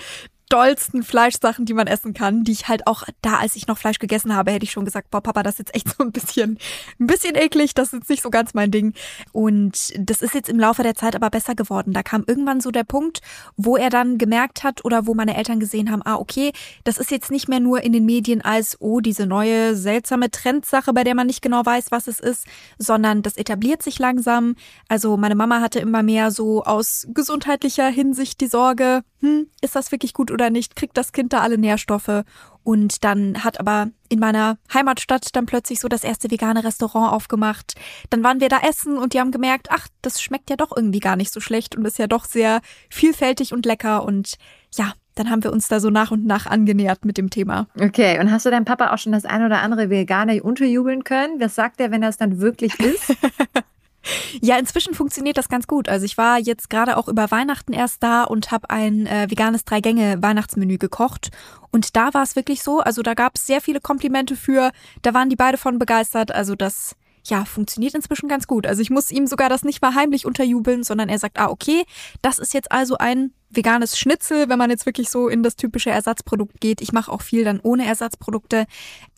dollsten 0.53 1.03
Fleischsachen, 1.03 1.65
die 1.65 1.73
man 1.73 1.87
essen 1.87 2.13
kann, 2.13 2.45
die 2.45 2.53
ich 2.53 2.69
halt 2.69 2.87
auch 2.87 3.05
da, 3.23 3.39
als 3.39 3.57
ich 3.57 3.67
noch 3.69 3.79
Fleisch 3.79 3.99
gegessen 3.99 4.35
habe, 4.35 4.51
hätte 4.51 4.65
ich 4.65 4.71
schon 4.71 4.85
gesagt, 4.85 5.11
boah, 5.11 5.23
Papa, 5.23 5.43
das 5.43 5.55
ist 5.55 5.59
jetzt 5.61 5.75
echt 5.75 5.97
so 5.97 6.05
ein 6.05 6.13
bisschen, 6.13 6.59
ein 7.01 7.07
bisschen 7.07 7.35
eklig, 7.37 7.73
das 7.73 7.89
ist 7.89 8.01
jetzt 8.01 8.11
nicht 8.11 8.23
so 8.23 8.29
ganz 8.29 8.53
mein 8.53 8.71
Ding. 8.71 8.93
Und 9.33 9.93
das 9.99 10.21
ist 10.21 10.35
jetzt 10.35 10.51
im 10.51 10.61
Laufe 10.61 10.83
der 10.83 10.95
Zeit 10.95 11.17
aber 11.17 11.31
besser 11.31 11.55
geworden. 11.55 11.95
Da 11.95 12.03
kam 12.03 12.25
irgendwann 12.27 12.61
so 12.61 12.71
der 12.71 12.85
Punkt, 12.85 13.23
wo 13.57 13.79
er 13.79 13.89
dann 13.89 14.19
gemerkt 14.19 14.63
hat 14.63 14.85
oder 14.85 15.07
wo 15.07 15.15
meine 15.15 15.37
Eltern 15.39 15.59
gesehen 15.59 15.91
haben, 15.91 16.03
ah, 16.05 16.17
okay, 16.17 16.53
das 16.85 16.99
ist 16.99 17.11
jetzt 17.11 17.31
nicht 17.31 17.49
mehr 17.49 17.61
nur 17.61 17.83
in 17.83 17.95
den 17.95 18.05
Medien 18.05 18.43
als, 18.43 18.77
oh, 18.79 19.01
diese 19.01 19.27
neue 19.27 19.75
seltsame 19.75 20.31
Trendsache, 20.31 20.93
bei 20.93 21.03
der 21.03 21.15
man 21.15 21.29
nicht 21.29 21.41
genau 21.41 21.65
weiß, 21.65 21.87
was 21.91 22.09
es 22.09 22.21
ist, 22.21 22.47
sondern 22.79 23.23
das 23.23 23.39
etabliert 23.39 23.83
sich 23.83 23.99
langsam. 23.99 24.57
Also 24.89 25.17
meine 25.17 25.35
Mama 25.35 25.63
hatte 25.63 25.79
immer 25.79 26.03
mehr 26.03 26.31
so 26.31 26.63
aus 26.63 27.07
gesundheitlicher 27.15 27.89
Hinsicht 27.89 28.43
die 28.43 28.49
Sorge, 28.49 29.03
hm, 29.21 29.47
ist 29.61 29.77
das 29.77 29.93
wirklich 29.93 30.15
gut 30.15 30.31
oder 30.33 30.42
nicht? 30.51 30.77
Kriegt 30.77 30.97
das 30.97 31.13
Kind 31.13 31.33
da 31.33 31.41
alle 31.41 31.59
Nährstoffe? 31.59 32.25
Und 32.65 33.03
dann 33.05 33.43
hat 33.43 33.59
aber 33.59 33.89
in 34.09 34.21
meiner 34.21 34.57
Heimatstadt 34.73 35.35
dann 35.35 35.47
plötzlich 35.47 35.81
so 35.81 35.89
das 35.89 36.05
erste 36.05 36.31
vegane 36.31 36.63
Restaurant 36.65 37.13
aufgemacht. 37.13 37.75
Dann 38.11 38.23
waren 38.23 38.41
wir 38.41 38.49
da 38.49 38.61
essen 38.69 38.99
und 38.99 39.15
die 39.15 39.21
haben 39.21 39.33
gemerkt, 39.33 39.69
ach, 39.71 39.89
das 40.01 40.23
schmeckt 40.23 40.51
ja 40.51 40.57
doch 40.57 40.75
irgendwie 40.75 41.01
gar 41.01 41.17
nicht 41.17 41.33
so 41.33 41.41
schlecht 41.41 41.77
und 41.77 41.85
ist 41.85 41.99
ja 41.99 42.07
doch 42.07 42.25
sehr 42.25 42.61
vielfältig 42.89 43.53
und 43.53 43.67
lecker. 43.67 44.05
Und 44.05 44.37
ja, 44.75 44.93
dann 45.15 45.31
haben 45.31 45.43
wir 45.43 45.53
uns 45.53 45.69
da 45.69 45.81
so 45.81 45.91
nach 45.91 46.11
und 46.11 46.25
nach 46.25 46.47
angenähert 46.47 47.05
mit 47.05 47.19
dem 47.19 47.31
Thema. 47.31 47.67
Okay, 47.79 48.19
und 48.21 48.31
hast 48.31 48.47
du 48.47 48.51
deinem 48.51 48.65
Papa 48.65 48.93
auch 48.93 48.99
schon 48.99 49.13
das 49.13 49.25
ein 49.25 49.45
oder 49.45 49.61
andere 49.61 49.91
Vegane 49.91 50.43
unterjubeln 50.43 51.05
können? 51.05 51.41
Was 51.41 51.55
sagt 51.55 51.81
er, 51.81 51.91
wenn 51.91 52.03
er 52.03 52.11
es 52.11 52.17
dann 52.17 52.41
wirklich 52.41 52.79
ist? 52.81 53.15
Ja, 54.41 54.59
inzwischen 54.59 54.95
funktioniert 54.95 55.37
das 55.37 55.49
ganz 55.49 55.67
gut. 55.67 55.89
Also 55.89 56.05
ich 56.05 56.19
war 56.19 56.39
jetzt 56.39 56.71
gerade 56.71 56.97
auch 56.97 57.09
über 57.09 57.31
Weihnachten 57.31 57.73
erst 57.73 58.03
da 58.03 58.25
und 58.25 58.51
habe 58.51 58.71
ein 58.71 59.07
äh, 59.07 59.31
veganes 59.31 59.65
Drei-Gänge-Weihnachtsmenü 59.65 60.79
gekocht. 60.79 61.31
Und 61.71 61.97
da 61.97 62.13
war 62.15 62.23
es 62.23 62.37
wirklich 62.37 62.63
so, 62.63 62.81
also 62.81 63.03
da 63.03 63.15
gab 63.15 63.37
es 63.37 63.47
sehr 63.47 63.61
viele 63.61 63.81
Komplimente 63.81 64.37
für, 64.37 64.73
da 65.03 65.15
waren 65.15 65.31
die 65.31 65.37
beide 65.37 65.59
von 65.59 65.79
begeistert. 65.79 66.33
Also 66.33 66.55
das 66.55 66.97
ja, 67.25 67.45
funktioniert 67.45 67.95
inzwischen 67.95 68.29
ganz 68.29 68.47
gut. 68.47 68.67
Also 68.67 68.83
ich 68.83 68.91
muss 68.91 69.11
ihm 69.11 69.27
sogar 69.27 69.49
das 69.49 69.63
nicht 69.63 69.81
mal 69.81 69.95
heimlich 69.95 70.27
unterjubeln, 70.27 70.83
sondern 70.83 71.09
er 71.09 71.19
sagt, 71.19 71.39
ah, 71.39 71.49
okay, 71.49 71.85
das 72.21 72.39
ist 72.39 72.53
jetzt 72.53 72.73
also 72.73 72.99
ein 72.99 73.33
veganes 73.49 73.99
Schnitzel, 73.99 74.49
wenn 74.49 74.59
man 74.59 74.71
jetzt 74.71 74.87
wirklich 74.87 75.09
so 75.09 75.29
in 75.29 75.43
das 75.43 75.57
typische 75.57 75.91
Ersatzprodukt 75.91 76.61
geht. 76.61 76.81
Ich 76.81 76.93
mache 76.93 77.13
auch 77.13 77.23
viel 77.23 77.45
dann 77.45 77.61
ohne 77.61 77.87
Ersatzprodukte. 77.87 78.67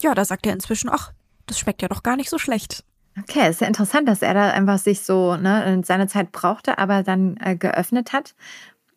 Ja, 0.02 0.14
da 0.14 0.24
sagt 0.24 0.46
er 0.46 0.52
inzwischen, 0.52 0.90
ach, 0.90 1.12
das 1.46 1.58
schmeckt 1.58 1.82
ja 1.82 1.88
doch 1.88 2.02
gar 2.02 2.16
nicht 2.16 2.30
so 2.30 2.38
schlecht. 2.38 2.84
Okay, 3.18 3.48
ist 3.48 3.60
ja 3.60 3.66
interessant, 3.66 4.08
dass 4.08 4.22
er 4.22 4.34
da 4.34 4.50
einfach 4.50 4.78
sich 4.78 5.00
so 5.00 5.36
ne, 5.36 5.80
seine 5.84 6.08
Zeit 6.08 6.32
brauchte, 6.32 6.78
aber 6.78 7.02
dann 7.02 7.36
äh, 7.40 7.56
geöffnet 7.56 8.12
hat. 8.12 8.34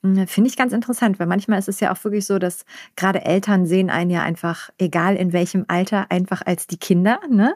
Hm, 0.04 0.28
finde 0.28 0.50
ich 0.50 0.58
ganz 0.58 0.74
interessant, 0.74 1.20
weil 1.20 1.28
manchmal 1.28 1.60
ist 1.60 1.70
es 1.70 1.80
ja 1.80 1.92
auch 1.92 2.04
wirklich 2.04 2.26
so, 2.26 2.40
dass 2.40 2.66
gerade 2.96 3.26
Eltern 3.26 3.66
sehen 3.66 3.90
einen 3.90 4.10
ja 4.10 4.24
einfach, 4.24 4.70
egal 4.78 5.16
in 5.16 5.34
welchem 5.34 5.66
Alter, 5.68 6.08
einfach 6.10 6.42
als 6.46 6.68
die 6.68 6.78
Kinder, 6.78 7.20
ne? 7.30 7.56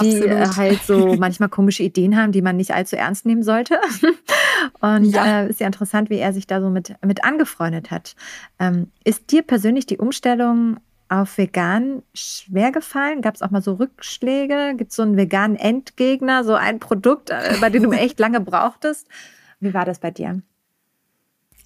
Die 0.00 0.18
äh, 0.18 0.46
halt 0.56 0.82
so 0.82 1.14
manchmal 1.18 1.48
komische 1.48 1.82
Ideen 1.82 2.16
haben, 2.16 2.32
die 2.32 2.42
man 2.42 2.56
nicht 2.56 2.72
allzu 2.74 2.96
ernst 2.96 3.26
nehmen 3.26 3.42
sollte. 3.42 3.80
Und 4.80 5.04
ja. 5.04 5.42
Äh, 5.42 5.50
ist 5.50 5.60
ja 5.60 5.66
interessant, 5.66 6.10
wie 6.10 6.18
er 6.18 6.32
sich 6.32 6.46
da 6.46 6.60
so 6.60 6.70
mit, 6.70 6.94
mit 7.04 7.24
angefreundet 7.24 7.90
hat. 7.90 8.14
Ähm, 8.58 8.90
ist 9.04 9.30
dir 9.32 9.42
persönlich 9.42 9.86
die 9.86 9.98
Umstellung 9.98 10.78
auf 11.10 11.36
vegan 11.36 12.02
schwer 12.14 12.72
gefallen? 12.72 13.20
Gab 13.20 13.34
es 13.34 13.42
auch 13.42 13.50
mal 13.50 13.62
so 13.62 13.74
Rückschläge? 13.74 14.74
Gibt 14.76 14.90
es 14.90 14.96
so 14.96 15.02
einen 15.02 15.16
veganen 15.16 15.56
Endgegner, 15.56 16.44
so 16.44 16.54
ein 16.54 16.78
Produkt, 16.78 17.30
äh, 17.30 17.56
bei 17.60 17.68
dem 17.68 17.82
du 17.82 17.90
echt 17.92 18.18
lange 18.20 18.40
brauchtest? 18.40 19.08
Wie 19.58 19.74
war 19.74 19.84
das 19.84 19.98
bei 19.98 20.10
dir? 20.10 20.40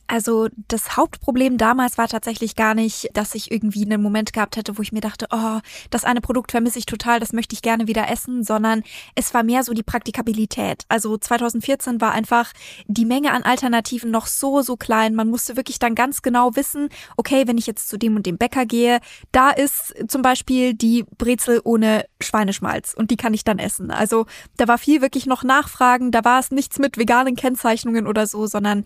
Also 0.07 0.49
das 0.69 0.97
Hauptproblem 0.97 1.59
damals 1.59 1.97
war 1.99 2.09
tatsächlich 2.09 2.57
gar 2.57 2.75
nicht, 2.75 3.09
dass 3.15 3.35
ich 3.35 3.51
irgendwie 3.51 3.85
einen 3.85 4.03
Moment 4.03 4.33
gehabt 4.33 4.57
hätte, 4.57 4.77
wo 4.77 4.83
ich 4.83 4.93
mir 4.93 5.01
dachte, 5.01 5.27
oh, 5.31 5.61
das 5.91 6.05
eine 6.05 6.21
Produkt 6.21 6.51
vermisse 6.51 6.79
ich 6.79 6.87
total, 6.87 7.21
das 7.21 7.33
möchte 7.33 7.55
ich 7.55 7.63
gerne 7.63 7.87
wieder 7.87 8.11
essen, 8.11 8.45
sondern 8.45 8.83
es 9.15 9.33
war 9.33 9.43
mehr 9.43 9.65
so 9.65 9.73
die 9.73 9.83
Praktikabilität. 9.83 10.85
Also 10.89 11.17
2014 11.17 12.01
war 12.01 12.13
einfach 12.13 12.53
die 12.87 13.07
Menge 13.07 13.33
an 13.33 13.43
Alternativen 13.43 14.11
noch 14.11 14.27
so, 14.27 14.63
so 14.63 14.77
klein. 14.77 15.15
Man 15.15 15.29
musste 15.29 15.57
wirklich 15.57 15.79
dann 15.79 15.95
ganz 15.95 16.23
genau 16.23 16.55
wissen, 16.55 16.89
okay, 17.17 17.47
wenn 17.47 17.59
ich 17.59 17.67
jetzt 17.67 17.89
zu 17.89 17.99
dem 17.99 18.17
und 18.17 18.27
dem 18.27 18.39
Bäcker 18.39 18.67
gehe, 18.67 19.01
da 19.33 19.51
ist 19.51 19.95
zum 20.09 20.23
Beispiel 20.23 20.75
die 20.75 21.05
Brezel 21.17 21.61
ohne 21.65 22.05
Schweineschmalz 22.25 22.95
und 22.95 23.11
die 23.11 23.17
kann 23.17 23.35
ich 23.35 23.45
dann 23.45 23.59
essen. 23.59 23.91
Also 23.91 24.27
da 24.57 24.69
war 24.69 24.79
viel 24.79 25.03
wirklich 25.03 25.27
noch 25.27 25.45
Nachfragen, 25.45 26.11
da 26.11 26.25
war 26.25 26.41
es 26.41 26.51
nichts 26.51 26.79
mit 26.79 26.99
veganen 26.99 27.37
Kennzeichnungen 27.37 28.07
oder 28.07 28.27
so, 28.27 28.47
sondern 28.47 28.85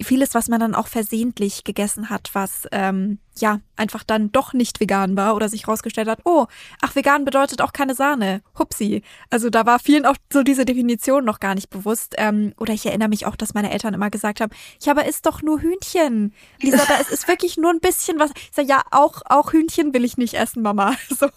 vieles, 0.00 0.34
was 0.34 0.48
man 0.48 0.60
dann 0.60 0.74
auch 0.74 0.86
versehentlich 0.86 1.64
gegessen 1.64 2.10
hat, 2.10 2.30
was 2.32 2.66
ähm, 2.72 3.18
ja 3.40 3.60
einfach 3.76 4.04
dann 4.04 4.30
doch 4.30 4.52
nicht 4.52 4.78
vegan 4.78 5.16
war 5.16 5.34
oder 5.34 5.48
sich 5.48 5.66
rausgestellt 5.66 6.08
hat, 6.08 6.20
oh, 6.24 6.46
ach, 6.82 6.94
vegan 6.94 7.24
bedeutet 7.24 7.62
auch 7.62 7.72
keine 7.72 7.94
Sahne. 7.94 8.42
Hupsi. 8.58 9.02
Also 9.30 9.50
da 9.50 9.66
war 9.66 9.78
vielen 9.78 10.04
auch 10.06 10.16
so 10.32 10.42
diese 10.42 10.64
Definition 10.64 11.24
noch 11.24 11.40
gar 11.40 11.54
nicht 11.54 11.70
bewusst. 11.70 12.14
Ähm, 12.18 12.52
oder 12.58 12.74
ich 12.74 12.84
erinnere 12.86 13.08
mich 13.08 13.26
auch, 13.26 13.36
dass 13.36 13.54
meine 13.54 13.70
Eltern 13.70 13.94
immer 13.94 14.10
gesagt 14.10 14.40
haben, 14.40 14.52
ja, 14.82 14.92
aber 14.92 15.06
isst 15.06 15.26
doch 15.26 15.42
nur 15.42 15.60
Hühnchen. 15.60 16.34
Lisa, 16.60 16.84
da 16.86 16.96
ist, 16.96 17.10
ist 17.10 17.28
wirklich 17.28 17.56
nur 17.56 17.70
ein 17.70 17.80
bisschen 17.80 18.18
was. 18.18 18.30
Ich 18.36 18.50
sage, 18.52 18.68
ja, 18.68 18.82
auch, 18.90 19.22
auch 19.24 19.52
Hühnchen 19.52 19.94
will 19.94 20.04
ich 20.04 20.18
nicht 20.18 20.34
essen, 20.34 20.62
Mama. 20.62 20.94
So, 21.20 21.28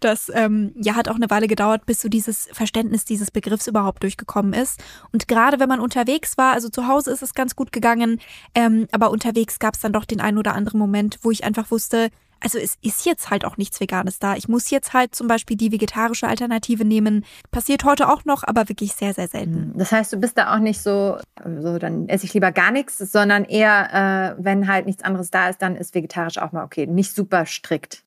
das 0.00 0.30
ähm, 0.32 0.72
ja 0.76 0.94
hat 0.94 1.08
auch 1.08 1.16
eine 1.16 1.28
Weile 1.28 1.48
gedauert, 1.48 1.84
bis 1.84 2.00
so 2.00 2.08
dieses 2.08 2.48
Verständnis 2.52 3.04
dieses 3.04 3.30
Begriffs 3.30 3.66
überhaupt 3.66 4.02
durchgekommen 4.02 4.52
ist. 4.52 4.80
Und 5.12 5.28
gerade 5.28 5.60
wenn 5.60 5.68
man 5.68 5.80
unterwegs 5.80 6.38
war, 6.38 6.52
also 6.52 6.68
zu 6.68 6.86
Hause 6.86 7.10
ist 7.10 7.22
es 7.22 7.34
ganz 7.34 7.56
gut 7.56 7.72
gegangen, 7.72 8.20
ähm, 8.54 8.86
aber 8.92 9.10
unterwegs 9.10 9.58
gab 9.58 9.74
es 9.74 9.80
dann 9.80 9.92
doch 9.92 10.04
den 10.04 10.20
einen 10.20 10.38
oder 10.38 10.54
anderen 10.54 10.78
Moment, 10.78 11.18
wo 11.22 11.30
ich 11.30 11.37
einfach 11.44 11.70
wusste, 11.70 12.10
also 12.40 12.58
es 12.58 12.76
ist 12.82 13.04
jetzt 13.04 13.30
halt 13.30 13.44
auch 13.44 13.56
nichts 13.56 13.80
Veganes 13.80 14.18
da. 14.18 14.36
Ich 14.36 14.48
muss 14.48 14.70
jetzt 14.70 14.92
halt 14.92 15.14
zum 15.14 15.26
Beispiel 15.26 15.56
die 15.56 15.72
vegetarische 15.72 16.28
Alternative 16.28 16.84
nehmen. 16.84 17.24
Passiert 17.50 17.84
heute 17.84 18.08
auch 18.08 18.24
noch, 18.24 18.44
aber 18.44 18.68
wirklich 18.68 18.92
sehr, 18.94 19.12
sehr 19.14 19.28
selten. 19.28 19.72
Hm, 19.72 19.72
das 19.76 19.92
heißt, 19.92 20.12
du 20.12 20.18
bist 20.18 20.38
da 20.38 20.54
auch 20.54 20.60
nicht 20.60 20.80
so, 20.80 21.18
so 21.60 21.78
dann 21.78 22.08
esse 22.08 22.26
ich 22.26 22.34
lieber 22.34 22.52
gar 22.52 22.70
nichts, 22.70 22.98
sondern 22.98 23.44
eher, 23.44 24.36
äh, 24.38 24.42
wenn 24.42 24.68
halt 24.68 24.86
nichts 24.86 25.02
anderes 25.02 25.30
da 25.30 25.48
ist, 25.48 25.60
dann 25.62 25.76
ist 25.76 25.94
vegetarisch 25.94 26.38
auch 26.38 26.52
mal 26.52 26.64
okay. 26.64 26.86
Nicht 26.86 27.14
super 27.14 27.46
strikt. 27.46 28.04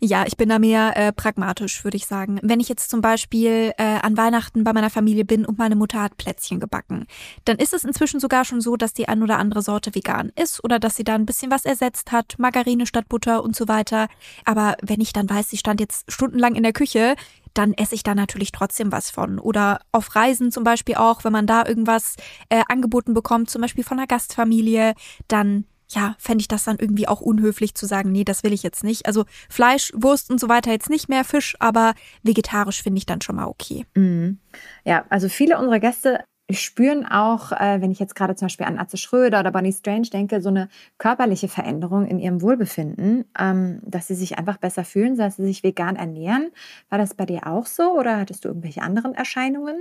Ja, 0.00 0.24
ich 0.26 0.36
bin 0.36 0.48
da 0.48 0.58
mehr 0.58 0.96
äh, 0.96 1.12
pragmatisch, 1.12 1.84
würde 1.84 1.96
ich 1.96 2.06
sagen. 2.06 2.38
Wenn 2.42 2.60
ich 2.60 2.68
jetzt 2.68 2.90
zum 2.90 3.00
Beispiel 3.00 3.72
äh, 3.78 3.98
an 4.02 4.16
Weihnachten 4.16 4.64
bei 4.64 4.72
meiner 4.72 4.90
Familie 4.90 5.24
bin 5.24 5.46
und 5.46 5.58
meine 5.58 5.76
Mutter 5.76 6.02
hat 6.02 6.16
Plätzchen 6.16 6.60
gebacken, 6.60 7.06
dann 7.44 7.56
ist 7.56 7.72
es 7.72 7.84
inzwischen 7.84 8.20
sogar 8.20 8.44
schon 8.44 8.60
so, 8.60 8.76
dass 8.76 8.92
die 8.92 9.08
ein 9.08 9.22
oder 9.22 9.38
andere 9.38 9.62
Sorte 9.62 9.94
vegan 9.94 10.30
ist 10.36 10.62
oder 10.62 10.78
dass 10.78 10.96
sie 10.96 11.04
da 11.04 11.14
ein 11.14 11.26
bisschen 11.26 11.50
was 11.50 11.64
ersetzt 11.64 12.12
hat, 12.12 12.34
Margarine 12.38 12.86
statt 12.86 13.08
Butter 13.08 13.42
und 13.42 13.56
so 13.56 13.68
weiter. 13.68 14.08
Aber 14.44 14.76
wenn 14.82 15.00
ich 15.00 15.12
dann 15.12 15.28
weiß, 15.28 15.50
sie 15.50 15.58
stand 15.58 15.80
jetzt 15.80 16.10
stundenlang 16.10 16.54
in 16.54 16.62
der 16.64 16.72
Küche, 16.72 17.14
dann 17.54 17.72
esse 17.72 17.94
ich 17.94 18.02
da 18.02 18.14
natürlich 18.14 18.52
trotzdem 18.52 18.92
was 18.92 19.10
von. 19.10 19.38
Oder 19.38 19.80
auf 19.92 20.14
Reisen 20.16 20.50
zum 20.50 20.64
Beispiel 20.64 20.96
auch, 20.96 21.24
wenn 21.24 21.32
man 21.32 21.46
da 21.46 21.64
irgendwas 21.66 22.16
äh, 22.48 22.62
angeboten 22.68 23.14
bekommt, 23.14 23.48
zum 23.48 23.62
Beispiel 23.62 23.84
von 23.84 23.98
einer 23.98 24.08
Gastfamilie, 24.08 24.94
dann 25.28 25.64
ja, 25.94 26.16
fände 26.18 26.42
ich 26.42 26.48
das 26.48 26.64
dann 26.64 26.78
irgendwie 26.78 27.08
auch 27.08 27.20
unhöflich 27.20 27.74
zu 27.74 27.86
sagen, 27.86 28.12
nee, 28.12 28.24
das 28.24 28.42
will 28.42 28.52
ich 28.52 28.62
jetzt 28.62 28.84
nicht. 28.84 29.06
Also 29.06 29.24
Fleisch, 29.48 29.92
Wurst 29.94 30.30
und 30.30 30.40
so 30.40 30.48
weiter 30.48 30.70
jetzt 30.70 30.90
nicht 30.90 31.08
mehr, 31.08 31.24
Fisch, 31.24 31.56
aber 31.60 31.94
vegetarisch 32.22 32.82
finde 32.82 32.98
ich 32.98 33.06
dann 33.06 33.20
schon 33.20 33.36
mal 33.36 33.46
okay. 33.46 33.86
Mhm. 33.94 34.38
Ja, 34.84 35.04
also 35.08 35.28
viele 35.28 35.58
unserer 35.58 35.80
Gäste 35.80 36.24
spüren 36.50 37.06
auch, 37.06 37.52
äh, 37.52 37.80
wenn 37.80 37.90
ich 37.90 37.98
jetzt 37.98 38.14
gerade 38.14 38.34
zum 38.34 38.46
Beispiel 38.46 38.66
an 38.66 38.78
Atze 38.78 38.98
Schröder 38.98 39.40
oder 39.40 39.50
Bonnie 39.50 39.72
Strange 39.72 40.08
denke, 40.12 40.42
so 40.42 40.50
eine 40.50 40.68
körperliche 40.98 41.48
Veränderung 41.48 42.06
in 42.06 42.18
ihrem 42.18 42.42
Wohlbefinden, 42.42 43.24
ähm, 43.38 43.80
dass 43.82 44.08
sie 44.08 44.14
sich 44.14 44.36
einfach 44.36 44.58
besser 44.58 44.84
fühlen, 44.84 45.16
dass 45.16 45.36
sie 45.36 45.44
sich 45.44 45.62
vegan 45.62 45.96
ernähren. 45.96 46.50
War 46.90 46.98
das 46.98 47.14
bei 47.14 47.24
dir 47.24 47.46
auch 47.46 47.66
so 47.66 47.98
oder 47.98 48.18
hattest 48.18 48.44
du 48.44 48.48
irgendwelche 48.48 48.82
anderen 48.82 49.14
Erscheinungen? 49.14 49.76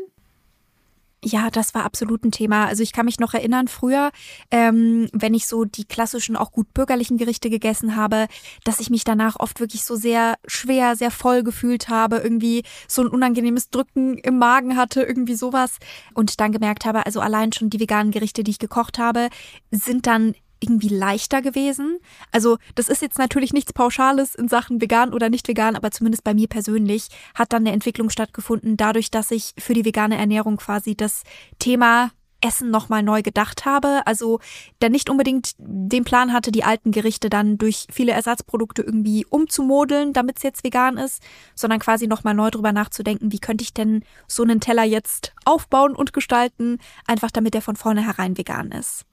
Ja, 1.26 1.50
das 1.50 1.74
war 1.74 1.86
absolut 1.86 2.26
ein 2.26 2.32
Thema. 2.32 2.66
Also 2.66 2.84
ich 2.84 2.92
kann 2.92 3.06
mich 3.06 3.18
noch 3.18 3.34
erinnern, 3.34 3.70
früher, 3.70 4.12
ähm, 4.52 5.08
wenn 5.14 5.34
ich 5.34 5.48
so 5.48 5.64
die 5.64 5.86
klassischen, 5.86 6.36
auch 6.36 6.52
gut 6.52 6.74
bürgerlichen 6.74 7.18
Gerichte 7.18 7.50
gegessen 7.50 7.96
habe, 7.96 8.28
dass 8.66 8.82
ich 8.82 8.90
mich 8.90 9.06
danach 9.06 9.40
oft 9.40 9.62
wirklich 9.62 9.86
so 9.86 9.96
sehr 9.96 10.36
schwer, 10.46 10.98
sehr 10.98 11.12
voll 11.12 11.44
gefühlt 11.44 11.88
habe, 11.88 12.18
irgendwie 12.18 12.64
so 12.90 13.04
ein 13.04 13.08
unangenehmes 13.08 13.70
Drücken 13.70 14.18
im 14.18 14.38
Magen 14.38 14.76
hatte, 14.76 15.02
irgendwie 15.02 15.36
sowas. 15.36 15.78
Und 16.14 16.42
dann 16.42 16.52
gemerkt 16.52 16.84
habe, 16.84 17.06
also 17.06 17.22
allein 17.22 17.54
schon 17.54 17.70
die 17.70 17.80
veganen 17.80 18.12
Gerichte, 18.12 18.44
die 18.44 18.52
ich 18.52 18.60
gekocht 18.60 19.00
habe, 19.00 19.30
sind 19.72 20.08
dann 20.08 20.36
irgendwie 20.64 20.90
leichter 20.90 21.42
gewesen. 21.42 22.00
Also 22.32 22.58
das 22.76 22.90
ist 22.90 23.02
jetzt 23.02 23.20
natürlich 23.20 23.54
nichts 23.54 23.74
Pauschales 23.74 24.34
in 24.36 24.48
Sachen 24.48 24.82
vegan 24.82 25.14
oder 25.14 25.30
nicht 25.30 25.48
vegan, 25.48 25.76
aber 25.76 25.92
zumindest 25.92 26.24
bei 26.24 26.34
mir 26.34 26.48
persönlich 26.48 27.10
hat 27.36 27.54
dann 27.54 27.64
eine 27.64 27.74
Entwicklung 27.74 28.10
stattgefunden, 28.10 28.78
dadurch, 28.78 29.12
dass 29.12 29.32
ich 29.32 29.54
für 29.60 29.74
die 29.74 29.86
vegane 29.86 30.18
Ernährung 30.18 30.58
quasi 30.58 30.96
das 30.96 31.24
Thema 31.60 32.12
Essen 32.44 32.70
nochmal 32.72 33.04
neu 33.04 33.22
gedacht 33.22 33.66
habe. 33.66 34.02
Also 34.06 34.40
der 34.82 34.90
nicht 34.90 35.10
unbedingt 35.10 35.54
den 35.58 36.04
Plan 36.04 36.34
hatte, 36.34 36.52
die 36.52 36.64
alten 36.64 36.92
Gerichte 36.92 37.30
dann 37.30 37.58
durch 37.58 37.88
viele 37.92 38.12
Ersatzprodukte 38.12 38.82
irgendwie 38.82 39.26
umzumodeln, 39.30 40.14
damit 40.14 40.38
es 40.38 40.44
jetzt 40.44 40.64
vegan 40.64 40.98
ist, 40.98 41.24
sondern 41.56 41.80
quasi 41.80 42.08
nochmal 42.08 42.34
neu 42.34 42.52
drüber 42.52 42.74
nachzudenken, 42.74 43.32
wie 43.32 43.40
könnte 43.40 43.64
ich 43.64 43.74
denn 43.74 44.04
so 44.28 44.44
einen 44.44 44.60
Teller 44.60 44.84
jetzt 44.84 45.34
aufbauen 45.46 45.96
und 45.96 46.14
gestalten, 46.14 46.80
einfach 47.08 47.32
damit 47.32 47.56
er 47.56 47.62
von 47.62 47.76
vornherein 47.76 48.38
vegan 48.38 48.72
ist 48.72 49.06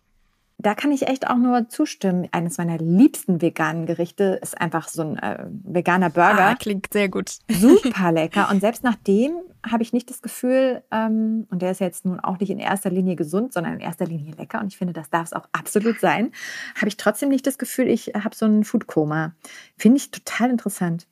da 0.62 0.75
kann 0.75 0.93
ich 0.93 1.09
echt 1.09 1.29
auch 1.29 1.37
nur 1.37 1.69
zustimmen. 1.69 2.29
Eines 2.33 2.59
meiner 2.59 2.79
liebsten 2.79 3.40
veganen 3.40 3.87
Gerichte 3.87 4.38
ist 4.43 4.61
einfach 4.61 4.88
so 4.88 5.02
ein 5.02 5.19
äh, 5.19 5.47
veganer 5.49 6.11
Burger. 6.11 6.47
Ah, 6.47 6.55
klingt 6.55 6.93
sehr 6.93 7.09
gut. 7.09 7.38
Super 7.50 8.12
lecker. 8.12 8.49
Und 8.50 8.61
selbst 8.61 8.85
nachdem 8.85 9.33
habe 9.69 9.83
ich 9.83 9.93
nicht 9.93 10.09
das 10.09 10.23
Gefühl, 10.23 10.83
ähm, 10.90 11.47
und 11.50 11.62
der 11.62 11.71
ist 11.71 11.81
jetzt 11.81 12.05
nun 12.05 12.21
auch 12.21 12.38
nicht 12.38 12.50
in 12.50 12.59
erster 12.59 12.90
Linie 12.90 13.17
gesund, 13.17 13.52
sondern 13.52 13.75
in 13.75 13.81
erster 13.81 14.07
Linie 14.07 14.35
lecker. 14.35 14.61
Und 14.61 14.69
ich 14.69 14.79
finde, 14.79 14.93
das 14.93 15.11
darf 15.11 15.26
es 15.26 15.33
auch 15.33 15.49
absolut 15.52 16.00
sein. 16.00 16.33
Habe 16.76 16.88
ich 16.88 16.97
trotzdem 16.97 17.29
nicht 17.29 17.47
das 17.47 17.59
Gefühl, 17.59 17.88
ich 17.88 18.12
habe 18.14 18.35
so 18.35 18.47
ein 18.47 18.64
Foodkoma. 18.64 19.33
Finde 19.76 19.99
ich 19.99 20.11
total 20.11 20.50
interessant. 20.50 21.07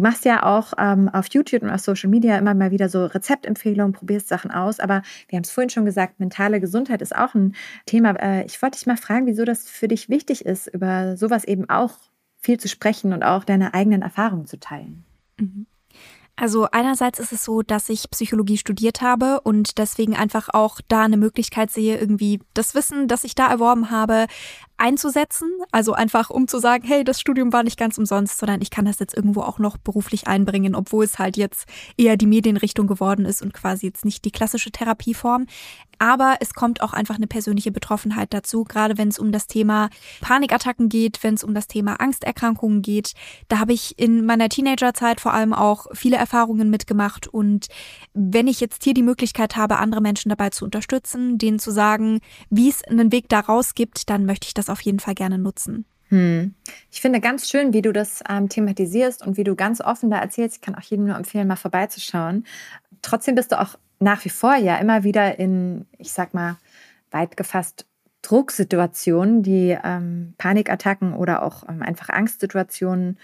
Du 0.00 0.02
machst 0.02 0.24
ja 0.24 0.44
auch 0.44 0.72
ähm, 0.78 1.10
auf 1.10 1.26
YouTube 1.28 1.62
und 1.62 1.68
auf 1.68 1.82
Social 1.82 2.08
Media 2.08 2.38
immer 2.38 2.54
mal 2.54 2.70
wieder 2.70 2.88
so 2.88 3.04
Rezeptempfehlungen, 3.04 3.92
probierst 3.92 4.28
Sachen 4.28 4.50
aus. 4.50 4.80
Aber 4.80 5.02
wir 5.28 5.36
haben 5.36 5.44
es 5.44 5.50
vorhin 5.50 5.68
schon 5.68 5.84
gesagt, 5.84 6.20
mentale 6.20 6.58
Gesundheit 6.58 7.02
ist 7.02 7.14
auch 7.14 7.34
ein 7.34 7.54
Thema. 7.84 8.12
Äh, 8.12 8.46
ich 8.46 8.62
wollte 8.62 8.78
dich 8.78 8.86
mal 8.86 8.96
fragen, 8.96 9.26
wieso 9.26 9.44
das 9.44 9.68
für 9.68 9.88
dich 9.88 10.08
wichtig 10.08 10.46
ist, 10.46 10.68
über 10.68 11.18
sowas 11.18 11.44
eben 11.44 11.68
auch 11.68 11.98
viel 12.38 12.58
zu 12.58 12.66
sprechen 12.66 13.12
und 13.12 13.22
auch 13.22 13.44
deine 13.44 13.74
eigenen 13.74 14.00
Erfahrungen 14.00 14.46
zu 14.46 14.58
teilen. 14.58 15.04
Mhm. 15.38 15.66
Also 16.40 16.68
einerseits 16.72 17.18
ist 17.18 17.32
es 17.32 17.44
so, 17.44 17.60
dass 17.60 17.90
ich 17.90 18.10
Psychologie 18.10 18.56
studiert 18.56 19.02
habe 19.02 19.42
und 19.42 19.76
deswegen 19.76 20.16
einfach 20.16 20.48
auch 20.50 20.80
da 20.88 21.02
eine 21.02 21.18
Möglichkeit 21.18 21.70
sehe, 21.70 21.98
irgendwie 21.98 22.40
das 22.54 22.74
Wissen, 22.74 23.08
das 23.08 23.24
ich 23.24 23.34
da 23.34 23.48
erworben 23.48 23.90
habe, 23.90 24.26
einzusetzen. 24.80 25.48
Also 25.70 25.92
einfach, 25.92 26.30
um 26.30 26.48
zu 26.48 26.58
sagen, 26.58 26.86
hey, 26.86 27.04
das 27.04 27.20
Studium 27.20 27.52
war 27.52 27.62
nicht 27.62 27.78
ganz 27.78 27.98
umsonst, 27.98 28.38
sondern 28.38 28.62
ich 28.62 28.70
kann 28.70 28.86
das 28.86 28.98
jetzt 28.98 29.14
irgendwo 29.14 29.42
auch 29.42 29.58
noch 29.58 29.76
beruflich 29.76 30.26
einbringen, 30.26 30.74
obwohl 30.74 31.04
es 31.04 31.18
halt 31.18 31.36
jetzt 31.36 31.66
eher 31.96 32.16
die 32.16 32.26
Medienrichtung 32.26 32.86
geworden 32.86 33.24
ist 33.24 33.42
und 33.42 33.52
quasi 33.52 33.86
jetzt 33.86 34.04
nicht 34.04 34.24
die 34.24 34.32
klassische 34.32 34.70
Therapieform. 34.70 35.46
Aber 36.02 36.36
es 36.40 36.54
kommt 36.54 36.80
auch 36.80 36.94
einfach 36.94 37.16
eine 37.16 37.26
persönliche 37.26 37.70
Betroffenheit 37.70 38.32
dazu, 38.32 38.64
gerade 38.64 38.96
wenn 38.96 39.08
es 39.08 39.18
um 39.18 39.32
das 39.32 39.46
Thema 39.46 39.90
Panikattacken 40.22 40.88
geht, 40.88 41.22
wenn 41.22 41.34
es 41.34 41.44
um 41.44 41.52
das 41.52 41.68
Thema 41.68 42.00
Angsterkrankungen 42.00 42.80
geht. 42.80 43.12
Da 43.48 43.58
habe 43.58 43.74
ich 43.74 43.98
in 43.98 44.24
meiner 44.24 44.48
Teenagerzeit 44.48 45.20
vor 45.20 45.34
allem 45.34 45.52
auch 45.52 45.88
viele 45.92 46.16
Erfahrungen 46.16 46.70
mitgemacht. 46.70 47.28
Und 47.28 47.66
wenn 48.14 48.48
ich 48.48 48.60
jetzt 48.60 48.82
hier 48.82 48.94
die 48.94 49.02
Möglichkeit 49.02 49.56
habe, 49.56 49.76
andere 49.76 50.00
Menschen 50.00 50.30
dabei 50.30 50.48
zu 50.48 50.64
unterstützen, 50.64 51.36
denen 51.36 51.58
zu 51.58 51.70
sagen, 51.70 52.20
wie 52.48 52.70
es 52.70 52.82
einen 52.82 53.12
Weg 53.12 53.28
daraus 53.28 53.74
gibt, 53.74 54.08
dann 54.08 54.24
möchte 54.24 54.46
ich 54.46 54.54
das 54.54 54.69
auf 54.70 54.80
jeden 54.80 55.00
Fall 55.00 55.14
gerne 55.14 55.38
nutzen. 55.38 55.84
Hm. 56.08 56.54
Ich 56.90 57.00
finde 57.00 57.20
ganz 57.20 57.48
schön, 57.48 57.72
wie 57.72 57.82
du 57.82 57.92
das 57.92 58.22
ähm, 58.28 58.48
thematisierst 58.48 59.24
und 59.24 59.36
wie 59.36 59.44
du 59.44 59.54
ganz 59.54 59.80
offen 59.80 60.10
da 60.10 60.18
erzählst. 60.18 60.56
Ich 60.56 60.60
kann 60.60 60.74
auch 60.74 60.82
jedem 60.82 61.06
nur 61.06 61.16
empfehlen, 61.16 61.46
mal 61.46 61.56
vorbeizuschauen. 61.56 62.44
Trotzdem 63.00 63.36
bist 63.36 63.52
du 63.52 63.60
auch 63.60 63.76
nach 64.00 64.24
wie 64.24 64.30
vor 64.30 64.56
ja 64.56 64.76
immer 64.78 65.04
wieder 65.04 65.38
in, 65.38 65.86
ich 65.98 66.12
sag 66.12 66.34
mal, 66.34 66.56
weit 67.10 67.36
gefasst 67.36 67.86
Drucksituationen, 68.22 69.42
die 69.42 69.76
ähm, 69.82 70.34
Panikattacken 70.36 71.14
oder 71.14 71.42
auch 71.42 71.68
ähm, 71.68 71.82
einfach 71.82 72.10
Angstsituationen 72.10 73.18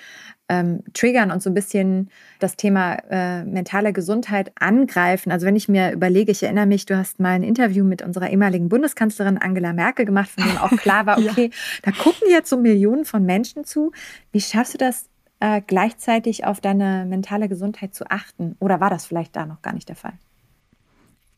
ähm, 0.48 0.82
triggern 0.94 1.30
und 1.30 1.42
so 1.42 1.50
ein 1.50 1.54
bisschen 1.54 2.10
das 2.38 2.56
Thema 2.56 2.94
äh, 3.10 3.44
mentale 3.44 3.92
Gesundheit 3.92 4.52
angreifen. 4.58 5.32
Also 5.32 5.46
wenn 5.46 5.56
ich 5.56 5.68
mir 5.68 5.92
überlege, 5.92 6.32
ich 6.32 6.42
erinnere 6.42 6.66
mich, 6.66 6.86
du 6.86 6.96
hast 6.96 7.20
mal 7.20 7.30
ein 7.30 7.42
Interview 7.42 7.84
mit 7.84 8.02
unserer 8.02 8.30
ehemaligen 8.30 8.68
Bundeskanzlerin 8.68 9.38
Angela 9.38 9.72
Merkel 9.72 10.06
gemacht, 10.06 10.30
von 10.30 10.44
dem 10.44 10.56
auch 10.58 10.70
klar 10.78 11.04
war, 11.04 11.18
okay, 11.18 11.50
ja. 11.52 11.80
da 11.82 11.90
gucken 11.90 12.28
jetzt 12.30 12.48
so 12.48 12.56
Millionen 12.56 13.04
von 13.04 13.24
Menschen 13.24 13.64
zu. 13.64 13.92
Wie 14.32 14.40
schaffst 14.40 14.74
du 14.74 14.78
das 14.78 15.08
äh, 15.40 15.60
gleichzeitig 15.66 16.46
auf 16.46 16.60
deine 16.60 17.04
mentale 17.06 17.48
Gesundheit 17.48 17.94
zu 17.94 18.10
achten? 18.10 18.56
Oder 18.60 18.80
war 18.80 18.90
das 18.90 19.04
vielleicht 19.04 19.36
da 19.36 19.44
noch 19.44 19.60
gar 19.60 19.74
nicht 19.74 19.88
der 19.88 19.96
Fall? 19.96 20.14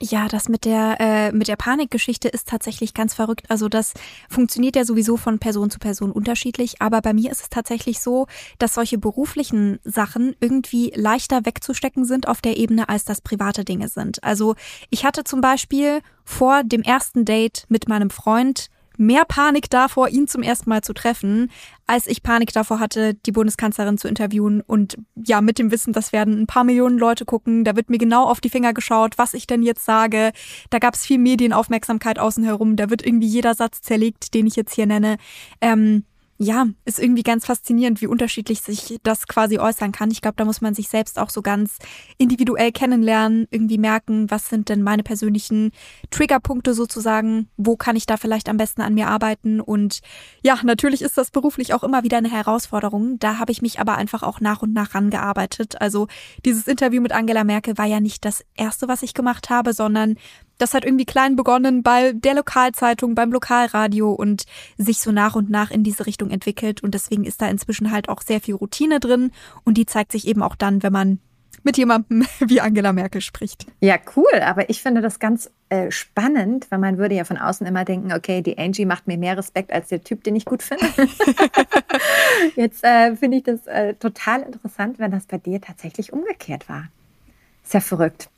Ja, 0.00 0.28
das 0.28 0.48
mit 0.48 0.64
der 0.64 0.96
äh, 1.00 1.32
mit 1.32 1.48
der 1.48 1.56
Panikgeschichte 1.56 2.28
ist 2.28 2.48
tatsächlich 2.48 2.94
ganz 2.94 3.14
verrückt. 3.14 3.50
Also 3.50 3.68
das 3.68 3.94
funktioniert 4.28 4.76
ja 4.76 4.84
sowieso 4.84 5.16
von 5.16 5.40
Person 5.40 5.70
zu 5.70 5.80
Person 5.80 6.12
unterschiedlich, 6.12 6.80
aber 6.80 7.00
bei 7.02 7.12
mir 7.12 7.32
ist 7.32 7.42
es 7.42 7.50
tatsächlich 7.50 7.98
so, 7.98 8.28
dass 8.60 8.74
solche 8.74 8.96
beruflichen 8.96 9.80
Sachen 9.82 10.36
irgendwie 10.38 10.92
leichter 10.94 11.44
wegzustecken 11.44 12.04
sind 12.04 12.28
auf 12.28 12.40
der 12.40 12.58
Ebene, 12.58 12.88
als 12.88 13.04
das 13.06 13.20
private 13.20 13.64
Dinge 13.64 13.88
sind. 13.88 14.22
Also 14.22 14.54
ich 14.88 15.04
hatte 15.04 15.24
zum 15.24 15.40
Beispiel 15.40 16.00
vor 16.22 16.62
dem 16.62 16.82
ersten 16.82 17.24
Date 17.24 17.64
mit 17.68 17.88
meinem 17.88 18.10
Freund 18.10 18.70
mehr 18.98 19.24
Panik 19.24 19.70
davor, 19.70 20.08
ihn 20.08 20.26
zum 20.26 20.42
ersten 20.42 20.68
Mal 20.68 20.82
zu 20.82 20.92
treffen, 20.92 21.50
als 21.86 22.06
ich 22.06 22.22
Panik 22.22 22.52
davor 22.52 22.80
hatte, 22.80 23.14
die 23.14 23.32
Bundeskanzlerin 23.32 23.96
zu 23.96 24.08
interviewen 24.08 24.60
und 24.60 24.98
ja, 25.14 25.40
mit 25.40 25.58
dem 25.58 25.70
Wissen, 25.70 25.92
das 25.92 26.12
werden 26.12 26.40
ein 26.42 26.46
paar 26.46 26.64
Millionen 26.64 26.98
Leute 26.98 27.24
gucken, 27.24 27.64
da 27.64 27.76
wird 27.76 27.90
mir 27.90 27.98
genau 27.98 28.24
auf 28.24 28.40
die 28.40 28.50
Finger 28.50 28.74
geschaut, 28.74 29.16
was 29.16 29.34
ich 29.34 29.46
denn 29.46 29.62
jetzt 29.62 29.84
sage. 29.84 30.32
Da 30.70 30.78
gab 30.78 30.94
es 30.94 31.06
viel 31.06 31.18
Medienaufmerksamkeit 31.18 32.18
außen 32.18 32.44
herum, 32.44 32.76
da 32.76 32.90
wird 32.90 33.04
irgendwie 33.06 33.28
jeder 33.28 33.54
Satz 33.54 33.80
zerlegt, 33.80 34.34
den 34.34 34.46
ich 34.46 34.56
jetzt 34.56 34.74
hier 34.74 34.86
nenne. 34.86 35.16
Ähm, 35.60 36.04
ja, 36.40 36.66
ist 36.84 37.00
irgendwie 37.00 37.24
ganz 37.24 37.46
faszinierend, 37.46 38.00
wie 38.00 38.06
unterschiedlich 38.06 38.60
sich 38.60 38.98
das 39.02 39.26
quasi 39.26 39.58
äußern 39.58 39.90
kann. 39.90 40.12
Ich 40.12 40.20
glaube, 40.20 40.36
da 40.36 40.44
muss 40.44 40.60
man 40.60 40.72
sich 40.72 40.88
selbst 40.88 41.18
auch 41.18 41.30
so 41.30 41.42
ganz 41.42 41.78
individuell 42.16 42.70
kennenlernen, 42.70 43.48
irgendwie 43.50 43.76
merken, 43.76 44.30
was 44.30 44.48
sind 44.48 44.68
denn 44.68 44.82
meine 44.82 45.02
persönlichen 45.02 45.72
Triggerpunkte 46.10 46.74
sozusagen, 46.74 47.48
wo 47.56 47.76
kann 47.76 47.96
ich 47.96 48.06
da 48.06 48.16
vielleicht 48.16 48.48
am 48.48 48.56
besten 48.56 48.82
an 48.82 48.94
mir 48.94 49.08
arbeiten. 49.08 49.60
Und 49.60 49.98
ja, 50.44 50.60
natürlich 50.62 51.02
ist 51.02 51.18
das 51.18 51.32
beruflich 51.32 51.74
auch 51.74 51.82
immer 51.82 52.04
wieder 52.04 52.18
eine 52.18 52.30
Herausforderung. 52.30 53.18
Da 53.18 53.38
habe 53.38 53.50
ich 53.50 53.60
mich 53.60 53.80
aber 53.80 53.96
einfach 53.96 54.22
auch 54.22 54.40
nach 54.40 54.62
und 54.62 54.72
nach 54.72 54.94
rangearbeitet. 54.94 55.80
Also 55.80 56.06
dieses 56.44 56.68
Interview 56.68 57.02
mit 57.02 57.10
Angela 57.10 57.42
Merkel 57.42 57.76
war 57.78 57.86
ja 57.86 57.98
nicht 57.98 58.24
das 58.24 58.44
erste, 58.54 58.86
was 58.86 59.02
ich 59.02 59.12
gemacht 59.12 59.50
habe, 59.50 59.72
sondern 59.72 60.14
das 60.58 60.74
hat 60.74 60.84
irgendwie 60.84 61.06
klein 61.06 61.36
begonnen 61.36 61.82
bei 61.82 62.12
der 62.12 62.34
Lokalzeitung, 62.34 63.14
beim 63.14 63.32
Lokalradio 63.32 64.12
und 64.12 64.44
sich 64.76 64.98
so 64.98 65.12
nach 65.12 65.34
und 65.34 65.50
nach 65.50 65.70
in 65.70 65.84
diese 65.84 66.06
Richtung 66.06 66.30
entwickelt. 66.30 66.82
Und 66.82 66.94
deswegen 66.94 67.24
ist 67.24 67.40
da 67.40 67.48
inzwischen 67.48 67.90
halt 67.90 68.08
auch 68.08 68.22
sehr 68.22 68.40
viel 68.40 68.54
Routine 68.54 69.00
drin. 69.00 69.30
Und 69.64 69.78
die 69.78 69.86
zeigt 69.86 70.12
sich 70.12 70.26
eben 70.26 70.42
auch 70.42 70.56
dann, 70.56 70.82
wenn 70.82 70.92
man 70.92 71.20
mit 71.62 71.76
jemandem 71.76 72.26
wie 72.40 72.60
Angela 72.60 72.92
Merkel 72.92 73.20
spricht. 73.20 73.66
Ja, 73.80 73.96
cool. 74.16 74.40
Aber 74.42 74.68
ich 74.70 74.82
finde 74.82 75.00
das 75.00 75.18
ganz 75.18 75.50
äh, 75.68 75.90
spannend, 75.90 76.66
weil 76.70 76.78
man 76.78 76.98
würde 76.98 77.14
ja 77.14 77.24
von 77.24 77.36
außen 77.36 77.66
immer 77.66 77.84
denken, 77.84 78.12
okay, 78.12 78.42
die 78.42 78.58
Angie 78.58 78.86
macht 78.86 79.06
mir 79.06 79.18
mehr 79.18 79.36
Respekt 79.36 79.72
als 79.72 79.88
der 79.88 80.02
Typ, 80.02 80.24
den 80.24 80.36
ich 80.36 80.44
gut 80.44 80.62
finde. 80.62 80.86
Jetzt 82.56 82.84
äh, 82.84 83.16
finde 83.16 83.38
ich 83.38 83.44
das 83.44 83.66
äh, 83.66 83.94
total 83.94 84.42
interessant, 84.42 84.98
wenn 84.98 85.10
das 85.10 85.26
bei 85.26 85.38
dir 85.38 85.60
tatsächlich 85.60 86.12
umgekehrt 86.12 86.68
war. 86.68 86.88
Ist 87.64 87.74
ja 87.74 87.80
verrückt. 87.80 88.30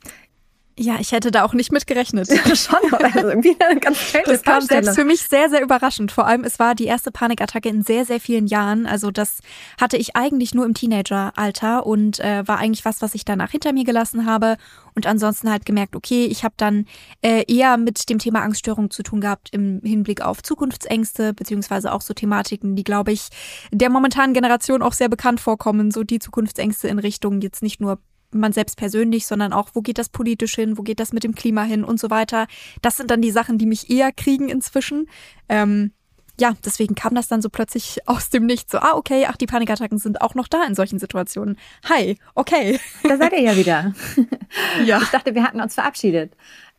Ja, 0.81 0.97
ich 0.99 1.11
hätte 1.11 1.29
da 1.29 1.43
auch 1.43 1.53
nicht 1.53 1.71
mit 1.71 1.85
gerechnet. 1.85 2.27
Ja, 2.29 2.55
schon, 2.55 2.79
also 2.91 3.29
irgendwie 3.29 3.55
eine 3.59 3.79
ganz 3.79 3.99
Das 4.25 4.41
kam 4.41 4.61
selbst 4.61 4.95
für 4.95 5.05
mich 5.05 5.21
sehr, 5.21 5.47
sehr 5.47 5.61
überraschend. 5.61 6.11
Vor 6.11 6.25
allem, 6.25 6.43
es 6.43 6.57
war 6.57 6.73
die 6.73 6.85
erste 6.85 7.11
Panikattacke 7.11 7.69
in 7.69 7.83
sehr, 7.83 8.03
sehr 8.03 8.19
vielen 8.19 8.47
Jahren. 8.47 8.87
Also 8.87 9.11
das 9.11 9.39
hatte 9.79 9.97
ich 9.97 10.15
eigentlich 10.15 10.55
nur 10.55 10.65
im 10.65 10.73
Teenageralter 10.73 11.85
und 11.85 12.19
äh, 12.19 12.47
war 12.47 12.57
eigentlich 12.57 12.83
was, 12.83 13.03
was 13.03 13.13
ich 13.13 13.25
danach 13.25 13.51
hinter 13.51 13.73
mir 13.73 13.83
gelassen 13.83 14.25
habe. 14.25 14.57
Und 14.95 15.05
ansonsten 15.05 15.51
halt 15.51 15.67
gemerkt, 15.67 15.95
okay, 15.95 16.25
ich 16.25 16.43
habe 16.43 16.55
dann 16.57 16.87
äh, 17.21 17.45
eher 17.47 17.77
mit 17.77 18.09
dem 18.09 18.17
Thema 18.17 18.41
Angststörung 18.41 18.89
zu 18.89 19.03
tun 19.03 19.21
gehabt 19.21 19.49
im 19.51 19.81
Hinblick 19.83 20.21
auf 20.21 20.41
Zukunftsängste, 20.41 21.35
beziehungsweise 21.35 21.93
auch 21.93 22.01
so 22.01 22.15
Thematiken, 22.15 22.75
die, 22.75 22.83
glaube 22.83 23.11
ich, 23.11 23.27
der 23.71 23.91
momentanen 23.91 24.33
Generation 24.33 24.81
auch 24.81 24.93
sehr 24.93 25.09
bekannt 25.09 25.39
vorkommen. 25.39 25.91
So 25.91 26.03
die 26.03 26.19
Zukunftsängste 26.19 26.87
in 26.87 26.97
Richtung 26.97 27.41
jetzt 27.41 27.61
nicht 27.61 27.79
nur 27.79 27.99
man 28.33 28.53
selbst 28.53 28.77
persönlich, 28.77 29.27
sondern 29.27 29.53
auch, 29.53 29.69
wo 29.73 29.81
geht 29.81 29.97
das 29.97 30.09
politisch 30.09 30.55
hin, 30.55 30.77
wo 30.77 30.83
geht 30.83 30.99
das 30.99 31.13
mit 31.13 31.23
dem 31.23 31.35
Klima 31.35 31.63
hin 31.63 31.83
und 31.83 31.99
so 31.99 32.09
weiter. 32.09 32.47
Das 32.81 32.97
sind 32.97 33.11
dann 33.11 33.21
die 33.21 33.31
Sachen, 33.31 33.57
die 33.57 33.65
mich 33.65 33.89
eher 33.89 34.11
kriegen 34.11 34.49
inzwischen. 34.49 35.07
Ähm, 35.49 35.91
ja, 36.39 36.53
deswegen 36.65 36.95
kam 36.95 37.13
das 37.13 37.27
dann 37.27 37.41
so 37.41 37.49
plötzlich 37.49 37.99
aus 38.07 38.29
dem 38.29 38.45
Nichts. 38.45 38.71
So, 38.71 38.79
ah, 38.79 38.93
okay, 38.95 39.25
ach, 39.27 39.37
die 39.37 39.45
Panikattacken 39.45 39.99
sind 39.99 40.21
auch 40.21 40.33
noch 40.33 40.47
da 40.47 40.63
in 40.65 40.75
solchen 40.75 40.97
Situationen. 40.97 41.57
Hi, 41.87 42.17
okay. 42.35 42.79
Da 43.03 43.17
seid 43.17 43.33
ihr 43.33 43.41
ja 43.41 43.55
wieder. 43.55 43.93
ja. 44.85 44.99
Ich 45.01 45.09
dachte, 45.09 45.35
wir 45.35 45.43
hatten 45.43 45.61
uns 45.61 45.75
verabschiedet. 45.75 46.33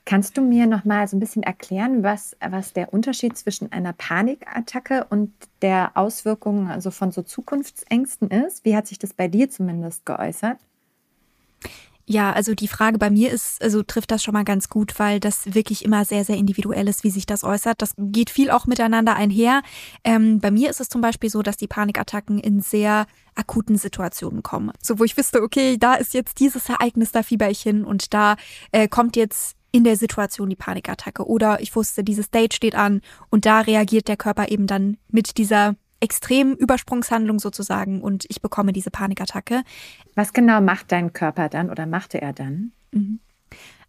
Kannst 0.05 0.37
du 0.37 0.43
mir 0.43 0.67
noch 0.67 0.85
mal 0.85 1.07
so 1.07 1.17
ein 1.17 1.21
bisschen 1.21 1.45
erklären, 1.45 2.03
was, 2.03 2.37
was 2.45 2.73
der 2.73 2.93
Unterschied 2.93 3.39
zwischen 3.39 3.71
einer 3.71 3.93
Panikattacke 3.93 5.07
und 5.09 5.33
der 5.63 5.93
Auswirkung 5.95 6.69
also 6.69 6.91
von 6.91 7.13
so 7.13 7.23
Zukunftsängsten 7.23 8.29
ist? 8.29 8.65
Wie 8.65 8.75
hat 8.75 8.89
sich 8.89 8.99
das 8.99 9.15
bei 9.15 9.29
dir 9.29 9.49
zumindest 9.49 10.05
geäußert? 10.05 10.59
Ja, 12.07 12.33
also 12.33 12.55
die 12.55 12.69
Frage 12.69 12.99
bei 12.99 13.11
mir 13.11 13.31
ist, 13.31 13.63
also 13.63 13.83
trifft 13.83 14.11
das 14.11 14.25
schon 14.25 14.35
mal 14.35 14.45
ganz 14.45 14.69
gut, 14.69 14.99
weil 14.99 15.21
das 15.21 15.55
wirklich 15.55 15.85
immer 15.85 16.05
sehr, 16.05 16.25
sehr 16.25 16.37
individuell 16.37 16.89
ist, 16.89 17.05
wie 17.05 17.11
sich 17.11 17.27
das 17.27 17.45
äußert. 17.45 17.81
Das 17.81 17.95
geht 17.97 18.29
viel 18.29 18.51
auch 18.51 18.67
miteinander 18.67 19.15
einher. 19.15 19.63
Ähm, 20.03 20.41
bei 20.41 20.51
mir 20.51 20.69
ist 20.69 20.81
es 20.81 20.89
zum 20.89 21.01
Beispiel 21.01 21.31
so, 21.31 21.43
dass 21.43 21.57
die 21.57 21.69
Panikattacken 21.69 22.39
in 22.39 22.61
sehr 22.61 23.07
akuten 23.35 23.77
Situationen 23.77 24.43
kommen. 24.43 24.73
So, 24.83 24.99
wo 24.99 25.05
ich 25.05 25.17
wüsste, 25.17 25.43
okay, 25.43 25.79
da 25.79 25.95
ist 25.95 26.13
jetzt 26.13 26.41
dieses 26.41 26.69
Ereignis, 26.69 27.13
da 27.13 27.23
fieber 27.23 27.49
ich 27.51 27.63
hin 27.63 27.85
und 27.85 28.13
da 28.13 28.37
äh, 28.73 28.89
kommt 28.89 29.17
jetzt 29.17 29.57
in 29.71 29.85
der 29.85 29.97
Situation 29.97 30.51
die 30.51 30.57
Panikattacke. 30.57 31.27
Oder 31.27 31.61
ich 31.61 31.75
wusste, 31.75 32.05
dieses 32.05 32.31
Date 32.31 32.55
steht 32.55 32.75
an 32.75 33.01
und 33.31 33.47
da 33.47 33.61
reagiert 33.61 34.09
der 34.09 34.17
Körper 34.17 34.51
eben 34.51 34.67
dann 34.67 34.99
mit 35.09 35.39
dieser 35.39 35.77
extrem 36.03 36.55
Übersprungshandlung 36.55 37.39
sozusagen 37.39 38.03
und 38.03 38.27
ich 38.29 38.43
bekomme 38.43 38.73
diese 38.73 38.91
Panikattacke. 38.91 39.63
Was 40.15 40.33
genau 40.33 40.61
macht 40.61 40.91
dein 40.93 41.13
Körper 41.13 41.49
dann 41.49 41.71
oder 41.71 41.87
machte 41.87 42.21
er 42.21 42.33
dann? 42.33 42.73
Mhm. 42.91 43.21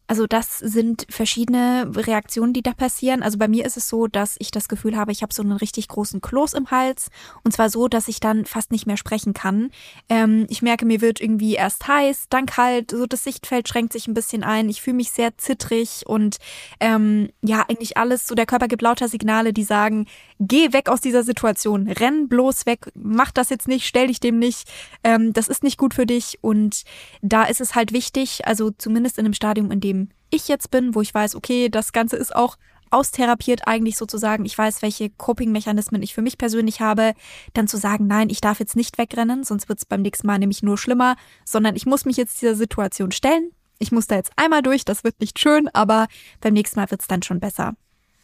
Also 0.05 0.27
das 0.27 0.59
sind 0.59 1.05
verschiedene 1.09 1.89
Reaktionen, 1.95 2.51
die 2.51 2.61
da 2.61 2.73
passieren. 2.73 3.23
Also 3.23 3.37
bei 3.37 3.47
mir 3.47 3.65
ist 3.65 3.77
es 3.77 3.87
so, 3.87 4.07
dass 4.07 4.35
ich 4.39 4.51
das 4.51 4.67
Gefühl 4.67 4.97
habe, 4.97 5.13
ich 5.13 5.21
habe 5.21 5.33
so 5.33 5.41
einen 5.41 5.53
richtig 5.53 5.87
großen 5.87 6.19
Kloß 6.19 6.53
im 6.53 6.71
Hals. 6.71 7.09
Und 7.43 7.53
zwar 7.53 7.69
so, 7.69 7.87
dass 7.87 8.09
ich 8.09 8.19
dann 8.19 8.45
fast 8.45 8.71
nicht 8.71 8.85
mehr 8.85 8.97
sprechen 8.97 9.33
kann. 9.33 9.71
Ähm, 10.09 10.45
ich 10.49 10.61
merke, 10.61 10.85
mir 10.85 10.99
wird 10.99 11.21
irgendwie 11.21 11.53
erst 11.53 11.87
heiß, 11.87 12.25
dann 12.29 12.45
kalt, 12.45 12.91
so 12.91 13.05
das 13.05 13.23
Sichtfeld 13.23 13.69
schränkt 13.69 13.93
sich 13.93 14.07
ein 14.07 14.13
bisschen 14.13 14.43
ein. 14.43 14.67
Ich 14.67 14.81
fühle 14.81 14.97
mich 14.97 15.11
sehr 15.11 15.37
zittrig 15.37 16.03
und 16.05 16.37
ähm, 16.81 17.29
ja, 17.41 17.63
eigentlich 17.69 17.95
alles. 17.95 18.27
So 18.27 18.35
der 18.35 18.45
Körper 18.45 18.67
gibt 18.67 18.81
lauter 18.81 19.07
Signale, 19.07 19.53
die 19.53 19.63
sagen, 19.63 20.07
geh 20.39 20.73
weg 20.73 20.89
aus 20.89 20.99
dieser 20.99 21.23
Situation, 21.23 21.87
renn 21.87 22.27
bloß 22.27 22.65
weg, 22.65 22.91
mach 22.93 23.31
das 23.31 23.49
jetzt 23.49 23.69
nicht, 23.69 23.87
stell 23.87 24.07
dich 24.07 24.19
dem 24.19 24.37
nicht. 24.37 24.69
Ähm, 25.05 25.31
das 25.31 25.47
ist 25.47 25.63
nicht 25.63 25.77
gut 25.77 25.93
für 25.93 26.05
dich. 26.05 26.39
Und 26.41 26.83
da 27.21 27.43
ist 27.45 27.61
es 27.61 27.73
halt 27.73 27.93
wichtig, 27.93 28.45
also 28.45 28.69
zumindest 28.69 29.17
in 29.17 29.25
einem 29.25 29.33
Stadium, 29.33 29.71
in 29.71 29.79
dem 29.79 29.93
dem 29.93 30.02
ich 30.33 30.47
jetzt 30.47 30.71
bin, 30.71 30.95
wo 30.95 31.01
ich 31.01 31.13
weiß, 31.13 31.35
okay, 31.35 31.69
das 31.69 31.91
Ganze 31.91 32.15
ist 32.17 32.35
auch 32.35 32.57
austherapiert 32.93 33.67
eigentlich 33.67 33.97
sozusagen, 33.97 34.45
ich 34.45 34.57
weiß, 34.57 34.81
welche 34.81 35.09
Coping-Mechanismen 35.09 36.03
ich 36.03 36.13
für 36.13 36.21
mich 36.21 36.37
persönlich 36.37 36.79
habe, 36.79 37.13
dann 37.53 37.67
zu 37.67 37.77
sagen, 37.77 38.07
nein, 38.07 38.29
ich 38.29 38.39
darf 38.39 38.59
jetzt 38.59 38.75
nicht 38.75 38.97
wegrennen, 38.97 39.43
sonst 39.43 39.67
wird 39.67 39.79
es 39.79 39.85
beim 39.85 40.03
nächsten 40.03 40.27
Mal 40.27 40.37
nämlich 40.37 40.61
nur 40.61 40.77
schlimmer, 40.77 41.15
sondern 41.43 41.75
ich 41.75 41.85
muss 41.85 42.05
mich 42.05 42.17
jetzt 42.17 42.41
dieser 42.41 42.55
Situation 42.55 43.11
stellen. 43.11 43.51
Ich 43.79 43.91
muss 43.91 44.07
da 44.07 44.15
jetzt 44.15 44.31
einmal 44.35 44.61
durch, 44.61 44.85
das 44.85 45.03
wird 45.03 45.19
nicht 45.19 45.39
schön, 45.39 45.67
aber 45.73 46.07
beim 46.39 46.53
nächsten 46.53 46.79
Mal 46.79 46.89
wird 46.91 47.01
es 47.01 47.07
dann 47.07 47.23
schon 47.23 47.39
besser. 47.39 47.73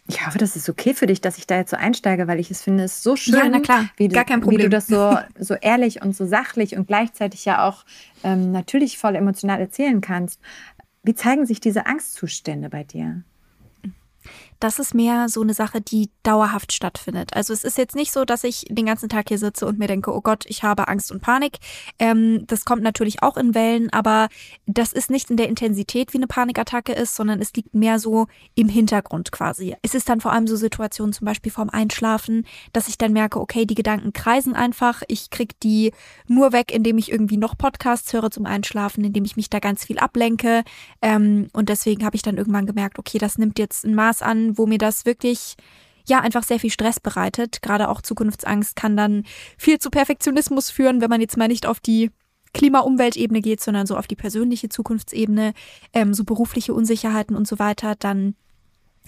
Ich 0.07 0.25
hoffe, 0.25 0.39
das 0.39 0.55
ist 0.55 0.67
okay 0.69 0.95
für 0.95 1.05
dich, 1.05 1.21
dass 1.21 1.37
ich 1.37 1.45
da 1.45 1.57
jetzt 1.57 1.69
so 1.69 1.77
einsteige, 1.77 2.27
weil 2.27 2.39
ich 2.39 2.49
es 2.49 2.63
finde, 2.63 2.83
es 2.83 3.03
so 3.03 3.15
schön, 3.15 3.35
ja, 3.35 3.47
na 3.47 3.59
klar, 3.59 3.89
wie, 3.97 4.07
gar 4.07 4.25
kein 4.25 4.41
Problem. 4.41 4.59
wie 4.59 4.63
du 4.63 4.69
das 4.69 4.87
so, 4.87 5.15
so 5.39 5.53
ehrlich 5.53 6.01
und 6.01 6.15
so 6.15 6.25
sachlich 6.25 6.75
und 6.75 6.87
gleichzeitig 6.87 7.45
ja 7.45 7.67
auch 7.67 7.85
ähm, 8.23 8.51
natürlich 8.51 8.97
voll 8.97 9.15
emotional 9.15 9.59
erzählen 9.59 10.01
kannst. 10.01 10.39
Wie 11.03 11.15
zeigen 11.15 11.45
sich 11.45 11.59
diese 11.61 11.85
Angstzustände 11.85 12.69
bei 12.69 12.83
dir? 12.83 13.23
Das 14.59 14.77
ist 14.77 14.93
mehr 14.93 15.29
so 15.29 15.41
eine 15.41 15.53
Sache, 15.53 15.79
die 15.79 16.09
dauerhaft 16.23 16.73
stattfindet. 16.73 17.33
Also 17.33 17.53
es 17.53 17.63
ist 17.63 17.77
jetzt 17.77 17.95
nicht 17.95 18.11
so, 18.11 18.25
dass 18.25 18.43
ich 18.43 18.65
den 18.69 18.85
ganzen 18.85 19.07
Tag 19.07 19.29
hier 19.29 19.37
sitze 19.37 19.65
und 19.65 19.79
mir 19.79 19.87
denke, 19.87 20.13
oh 20.13 20.21
Gott, 20.21 20.43
ich 20.47 20.63
habe 20.63 20.89
Angst 20.89 21.11
und 21.11 21.21
Panik. 21.21 21.59
Ähm, 21.97 22.45
das 22.47 22.65
kommt 22.65 22.83
natürlich 22.83 23.23
auch 23.23 23.37
in 23.37 23.55
Wellen, 23.55 23.89
aber 23.91 24.27
das 24.65 24.91
ist 24.91 25.09
nicht 25.09 25.29
in 25.31 25.37
der 25.37 25.47
Intensität, 25.47 26.13
wie 26.13 26.17
eine 26.17 26.27
Panikattacke 26.27 26.91
ist, 26.91 27.15
sondern 27.15 27.41
es 27.41 27.53
liegt 27.53 27.73
mehr 27.73 27.99
so 27.99 28.27
im 28.55 28.67
Hintergrund 28.67 29.31
quasi. 29.31 29.75
Es 29.81 29.95
ist 29.95 30.09
dann 30.09 30.19
vor 30.19 30.33
allem 30.33 30.47
so 30.47 30.57
Situationen, 30.57 31.13
zum 31.13 31.25
Beispiel 31.25 31.51
vorm 31.51 31.69
Einschlafen, 31.69 32.45
dass 32.73 32.89
ich 32.89 32.97
dann 32.97 33.13
merke, 33.13 33.39
okay, 33.39 33.65
die 33.65 33.75
Gedanken 33.75 34.11
kreisen 34.11 34.55
einfach. 34.55 35.03
Ich 35.07 35.29
krieg 35.29 35.57
die 35.61 35.93
nur 36.27 36.51
weg, 36.51 36.73
indem 36.73 36.97
ich 36.97 37.11
irgendwie 37.11 37.37
noch 37.37 37.57
Podcasts 37.57 38.11
höre 38.11 38.29
zum 38.29 38.45
Einschlafen, 38.45 39.05
indem 39.05 39.23
ich 39.23 39.37
mich 39.37 39.49
da 39.49 39.59
ganz 39.59 39.85
viel 39.85 39.99
ablenke. 39.99 40.63
Ähm, 41.01 41.47
und 41.53 41.69
deswegen 41.69 42.03
habe 42.03 42.17
ich 42.17 42.23
dann 42.23 42.37
irgendwann 42.37 42.65
gemerkt, 42.65 42.99
okay, 42.99 43.17
das 43.19 43.37
nimmt 43.37 43.57
jetzt 43.57 43.85
ein 43.85 43.95
Maß 43.95 44.21
an, 44.21 44.48
wo 44.57 44.65
mir 44.65 44.77
das 44.77 45.05
wirklich 45.05 45.55
ja 46.07 46.21
einfach 46.21 46.43
sehr 46.43 46.59
viel 46.59 46.71
Stress 46.71 46.99
bereitet. 46.99 47.61
Gerade 47.61 47.89
auch 47.89 48.01
Zukunftsangst 48.01 48.75
kann 48.75 48.97
dann 48.97 49.23
viel 49.57 49.79
zu 49.79 49.89
Perfektionismus 49.89 50.71
führen, 50.71 51.01
wenn 51.01 51.09
man 51.09 51.21
jetzt 51.21 51.37
mal 51.37 51.47
nicht 51.47 51.65
auf 51.65 51.79
die 51.79 52.11
Klima-Umweltebene 52.53 53.41
geht, 53.41 53.61
sondern 53.61 53.85
so 53.85 53.95
auf 53.95 54.07
die 54.07 54.15
persönliche 54.15 54.69
Zukunftsebene, 54.69 55.53
ähm, 55.93 56.13
so 56.13 56.23
berufliche 56.23 56.73
Unsicherheiten 56.73 57.35
und 57.35 57.47
so 57.47 57.59
weiter, 57.59 57.95
dann 57.95 58.35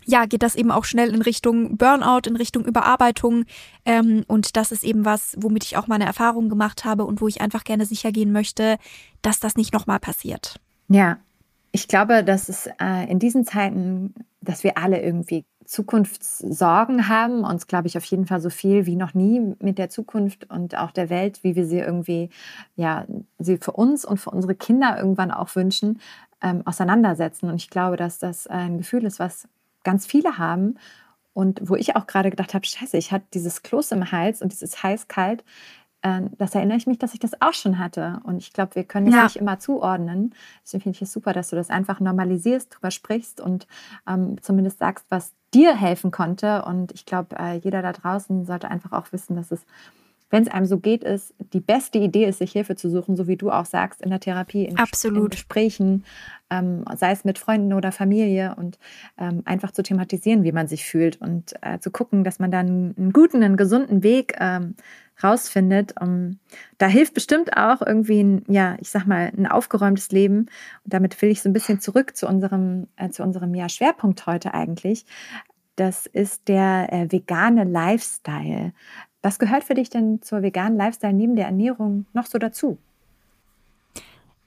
ja, 0.06 0.26
geht 0.26 0.44
das 0.44 0.56
eben 0.56 0.72
auch 0.72 0.86
schnell 0.86 1.14
in 1.14 1.22
Richtung 1.22 1.78
Burnout, 1.78 2.28
in 2.28 2.36
Richtung 2.36 2.66
Überarbeitung. 2.66 3.46
Ähm, 3.86 4.24
und 4.28 4.56
das 4.58 4.72
ist 4.72 4.84
eben 4.84 5.06
was, 5.06 5.36
womit 5.38 5.64
ich 5.64 5.78
auch 5.78 5.88
meine 5.88 6.06
Erfahrungen 6.06 6.50
gemacht 6.50 6.86
habe 6.86 7.06
und 7.06 7.22
wo 7.22 7.28
ich 7.28 7.42
einfach 7.42 7.64
gerne 7.64 7.86
sicher 7.86 8.12
gehen 8.12 8.32
möchte, 8.32 8.78
dass 9.22 9.40
das 9.40 9.56
nicht 9.56 9.74
nochmal 9.74 10.00
passiert. 10.00 10.60
Ja, 10.88 11.20
Ich 11.72 11.88
glaube, 11.88 12.24
dass 12.24 12.50
es 12.50 12.68
äh, 12.80 13.10
in 13.10 13.20
diesen 13.20 13.46
Zeiten, 13.46 14.14
dass 14.42 14.64
wir 14.64 14.78
alle 14.78 15.02
irgendwie 15.02 15.46
Zukunftssorgen 15.66 17.08
haben, 17.08 17.44
uns, 17.44 17.68
glaube 17.68 17.88
ich, 17.88 17.98
auf 17.98 18.04
jeden 18.06 18.26
Fall 18.26 18.42
so 18.42 18.50
viel 18.50 18.86
wie 18.86 18.96
noch 18.96 19.14
nie 19.14 19.56
mit 19.60 19.78
der 19.78 19.90
Zukunft 19.90 20.50
und 20.50 20.76
auch 20.78 20.92
der 20.92 21.10
Welt, 21.10 21.44
wie 21.44 21.56
wir 21.56 21.66
sie 21.66 21.80
irgendwie, 21.80 22.30
ja, 22.76 23.06
sie 23.40 23.58
für 23.58 23.72
uns 23.72 24.04
und 24.04 24.18
für 24.18 24.32
unsere 24.32 24.56
Kinder 24.56 24.98
irgendwann 24.98 25.32
auch 25.32 25.56
wünschen, 25.56 26.02
ähm, 26.42 26.66
auseinandersetzen. 26.66 27.50
Und 27.50 27.56
ich 27.56 27.70
glaube, 27.70 27.98
dass 27.98 28.20
das 28.20 28.48
ein 28.48 28.80
Gefühl 28.80 29.06
ist, 29.06 29.20
was 29.20 29.48
ganz 29.84 30.06
viele 30.06 30.38
haben 30.38 30.76
und 31.34 31.62
wo 31.64 31.76
ich 31.76 31.96
auch 31.96 32.08
gerade 32.08 32.30
gedacht 32.30 32.54
habe, 32.54 32.66
scheiße, 32.66 32.98
ich 32.98 33.12
hatte 33.12 33.26
dieses 33.34 33.64
Kloß 33.64 33.92
im 33.94 34.12
Hals 34.12 34.42
und 34.42 34.52
dieses 34.52 34.84
heiß-kalt. 34.84 35.44
Äh, 36.02 36.22
das 36.38 36.56
erinnere 36.56 36.78
ich 36.78 36.88
mich, 36.88 37.00
dass 37.00 37.14
ich 37.14 37.20
das 37.20 37.42
auch 37.42 37.54
schon 37.54 37.80
hatte. 37.80 38.20
Und 38.24 38.38
ich 38.38 38.54
glaube, 38.54 38.76
wir 38.76 38.84
können 38.84 39.08
das 39.08 39.16
ja. 39.16 39.24
nicht 39.24 39.36
immer 39.38 39.60
zuordnen. 39.60 40.34
Deswegen 40.64 40.84
finde 40.84 40.96
ich 40.98 41.02
es 41.04 41.14
super, 41.14 41.34
dass 41.34 41.50
du 41.50 41.56
das 41.56 41.70
einfach 41.70 42.00
normalisierst, 42.00 42.76
drüber 42.76 42.92
sprichst 42.92 43.42
und 43.42 43.68
ähm, 44.08 44.42
zumindest 44.42 44.80
sagst, 44.80 45.06
was 45.10 45.34
dir 45.54 45.76
helfen 45.76 46.12
konnte. 46.12 46.64
Und 46.64 46.92
ich 46.92 47.06
glaube, 47.06 47.36
äh, 47.38 47.58
jeder 47.58 47.82
da 47.82 47.92
draußen 47.92 48.46
sollte 48.46 48.70
einfach 48.70 48.92
auch 48.92 49.12
wissen, 49.12 49.36
dass 49.36 49.52
es 49.52 49.66
wenn 50.32 50.44
es 50.44 50.50
einem 50.50 50.66
so 50.66 50.80
geht, 50.80 51.04
ist 51.04 51.34
die 51.54 51.60
beste 51.60 52.00
Idee 52.00 52.26
ist, 52.26 52.40
sich 52.40 52.54
Hilfe 52.54 52.76
zu 52.76 52.90
suchen, 52.90 53.16
so 53.16 53.28
wie 53.28 53.36
du 53.36 53.52
auch 53.52 53.66
sagst, 53.66 54.02
in 54.02 54.10
der 54.10 54.20
Therapie, 54.20 54.66
in, 54.66 54.78
Absolut. 54.78 55.24
in 55.26 55.30
Gesprächen, 55.30 56.06
ähm, 56.50 56.86
sei 56.96 57.12
es 57.12 57.26
mit 57.26 57.38
Freunden 57.38 57.74
oder 57.74 57.92
Familie 57.92 58.56
und 58.58 58.80
ähm, 59.18 59.42
einfach 59.46 59.72
zu 59.72 59.84
thematisieren, 59.84 60.44
wie 60.44 60.54
man 60.54 60.68
sich 60.68 60.86
fühlt 60.86 61.22
und 61.22 61.54
äh, 61.62 61.80
zu 61.80 61.92
gucken, 61.92 62.24
dass 62.24 62.40
man 62.40 62.50
dann 62.50 62.96
einen 62.98 63.14
guten, 63.14 63.44
einen 63.44 63.58
gesunden 63.58 64.04
Weg 64.04 64.36
ähm, 64.40 64.76
rausfindet. 65.24 65.94
Um, 66.00 66.40
da 66.78 66.88
hilft 66.88 67.14
bestimmt 67.14 67.56
auch 67.56 67.82
irgendwie 67.82 68.24
ein, 68.24 68.44
ja, 68.48 68.78
ich 68.80 68.90
sag 68.90 69.06
mal, 69.06 69.32
ein 69.36 69.48
aufgeräumtes 69.48 70.12
Leben. 70.12 70.48
Und 70.84 70.94
damit 70.94 71.22
will 71.22 71.30
ich 71.30 71.42
so 71.42 71.50
ein 71.50 71.54
bisschen 71.54 71.80
zurück 71.80 72.16
zu 72.16 72.28
unserem, 72.28 72.88
äh, 72.96 73.10
zu 73.10 73.24
unserem 73.24 73.54
ja, 73.56 73.70
Schwerpunkt 73.70 74.26
heute 74.26 74.54
eigentlich. 74.54 75.06
Das 75.76 76.06
ist 76.06 76.48
der 76.48 76.92
äh, 76.92 77.12
vegane 77.12 77.64
Lifestyle. 77.64 78.74
Was 79.22 79.40
gehört 79.40 79.64
für 79.64 79.76
dich 79.76 79.90
denn 79.90 80.22
zur 80.22 80.42
veganen 80.42 80.78
Lifestyle 80.78 81.14
neben 81.14 81.36
der 81.36 81.46
Ernährung 81.46 82.06
noch 82.14 82.26
so 82.26 82.38
dazu? 82.38 82.78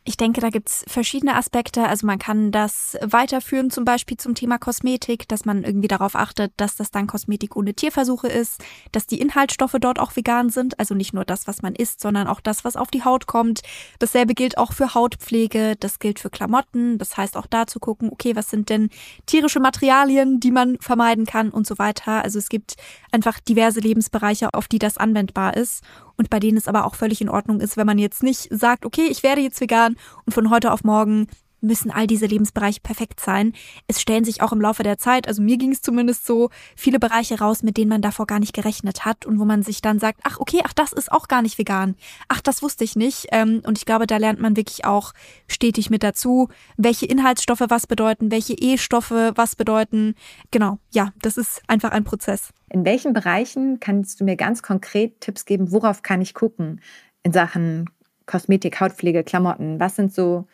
Ich 0.06 0.18
denke, 0.18 0.42
da 0.42 0.50
gibt's 0.50 0.84
verschiedene 0.86 1.34
Aspekte. 1.34 1.88
Also 1.88 2.06
man 2.06 2.18
kann 2.18 2.52
das 2.52 2.94
weiterführen, 3.00 3.70
zum 3.70 3.86
Beispiel 3.86 4.18
zum 4.18 4.34
Thema 4.34 4.58
Kosmetik, 4.58 5.26
dass 5.28 5.46
man 5.46 5.64
irgendwie 5.64 5.88
darauf 5.88 6.14
achtet, 6.14 6.52
dass 6.58 6.76
das 6.76 6.90
dann 6.90 7.06
Kosmetik 7.06 7.56
ohne 7.56 7.72
Tierversuche 7.72 8.28
ist, 8.28 8.62
dass 8.92 9.06
die 9.06 9.18
Inhaltsstoffe 9.18 9.76
dort 9.80 9.98
auch 9.98 10.14
vegan 10.14 10.50
sind. 10.50 10.78
Also 10.78 10.94
nicht 10.94 11.14
nur 11.14 11.24
das, 11.24 11.46
was 11.46 11.62
man 11.62 11.74
isst, 11.74 12.02
sondern 12.02 12.26
auch 12.26 12.40
das, 12.40 12.64
was 12.64 12.76
auf 12.76 12.90
die 12.90 13.02
Haut 13.02 13.26
kommt. 13.26 13.62
Dasselbe 13.98 14.34
gilt 14.34 14.58
auch 14.58 14.74
für 14.74 14.92
Hautpflege, 14.92 15.74
das 15.80 15.98
gilt 15.98 16.18
für 16.18 16.28
Klamotten. 16.28 16.98
Das 16.98 17.16
heißt 17.16 17.38
auch 17.38 17.46
da 17.46 17.66
zu 17.66 17.80
gucken, 17.80 18.10
okay, 18.12 18.36
was 18.36 18.50
sind 18.50 18.68
denn 18.68 18.90
tierische 19.24 19.58
Materialien, 19.60 20.38
die 20.38 20.50
man 20.50 20.76
vermeiden 20.80 21.24
kann 21.24 21.48
und 21.48 21.66
so 21.66 21.78
weiter. 21.78 22.22
Also 22.22 22.38
es 22.38 22.50
gibt 22.50 22.74
einfach 23.10 23.40
diverse 23.40 23.80
Lebensbereiche, 23.80 24.52
auf 24.52 24.68
die 24.68 24.78
das 24.78 24.98
anwendbar 24.98 25.56
ist 25.56 25.82
und 26.16 26.30
bei 26.30 26.40
denen 26.40 26.56
es 26.56 26.68
aber 26.68 26.84
auch 26.84 26.94
völlig 26.94 27.20
in 27.20 27.28
Ordnung 27.28 27.60
ist, 27.60 27.76
wenn 27.76 27.86
man 27.86 27.98
jetzt 27.98 28.22
nicht 28.22 28.48
sagt, 28.50 28.86
okay, 28.86 29.06
ich 29.10 29.22
werde 29.22 29.40
jetzt 29.40 29.60
vegan 29.60 29.96
und 30.24 30.32
von 30.32 30.50
heute 30.50 30.72
auf 30.72 30.84
morgen 30.84 31.26
müssen 31.64 31.90
all 31.90 32.06
diese 32.06 32.26
Lebensbereiche 32.26 32.80
perfekt 32.80 33.20
sein. 33.20 33.52
Es 33.86 34.00
stellen 34.00 34.24
sich 34.24 34.42
auch 34.42 34.52
im 34.52 34.60
Laufe 34.60 34.82
der 34.82 34.98
Zeit, 34.98 35.26
also 35.26 35.42
mir 35.42 35.56
ging 35.56 35.72
es 35.72 35.82
zumindest 35.82 36.26
so, 36.26 36.50
viele 36.76 36.98
Bereiche 36.98 37.38
raus, 37.38 37.62
mit 37.62 37.76
denen 37.76 37.88
man 37.88 38.02
davor 38.02 38.26
gar 38.26 38.38
nicht 38.38 38.54
gerechnet 38.54 39.04
hat 39.04 39.26
und 39.26 39.38
wo 39.38 39.44
man 39.44 39.62
sich 39.62 39.82
dann 39.82 39.98
sagt, 39.98 40.20
ach 40.22 40.38
okay, 40.38 40.60
ach 40.64 40.72
das 40.72 40.92
ist 40.92 41.10
auch 41.10 41.28
gar 41.28 41.42
nicht 41.42 41.58
vegan. 41.58 41.96
Ach, 42.28 42.40
das 42.40 42.62
wusste 42.62 42.84
ich 42.84 42.96
nicht. 42.96 43.26
Ähm, 43.32 43.62
und 43.66 43.78
ich 43.78 43.86
glaube, 43.86 44.06
da 44.06 44.16
lernt 44.16 44.40
man 44.40 44.56
wirklich 44.56 44.84
auch 44.84 45.12
stetig 45.48 45.90
mit 45.90 46.02
dazu, 46.02 46.48
welche 46.76 47.06
Inhaltsstoffe 47.06 47.64
was 47.68 47.86
bedeuten, 47.86 48.30
welche 48.30 48.54
E-Stoffe 48.54 49.32
was 49.34 49.56
bedeuten. 49.56 50.14
Genau, 50.50 50.78
ja, 50.90 51.12
das 51.22 51.36
ist 51.36 51.62
einfach 51.66 51.90
ein 51.90 52.04
Prozess. 52.04 52.50
In 52.70 52.84
welchen 52.84 53.12
Bereichen 53.12 53.80
kannst 53.80 54.20
du 54.20 54.24
mir 54.24 54.36
ganz 54.36 54.62
konkret 54.62 55.20
Tipps 55.20 55.44
geben, 55.44 55.72
worauf 55.72 56.02
kann 56.02 56.20
ich 56.20 56.34
gucken 56.34 56.80
in 57.22 57.32
Sachen 57.32 57.88
Kosmetik, 58.26 58.80
Hautpflege, 58.80 59.22
Klamotten? 59.22 59.78
Was 59.80 59.96
sind 59.96 60.12
so 60.12 60.46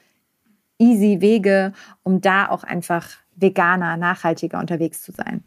easy 0.81 1.21
Wege, 1.21 1.73
um 2.03 2.21
da 2.21 2.49
auch 2.49 2.65
einfach 2.65 3.09
veganer, 3.37 3.97
nachhaltiger 3.97 4.59
unterwegs 4.59 5.03
zu 5.03 5.13
sein? 5.13 5.45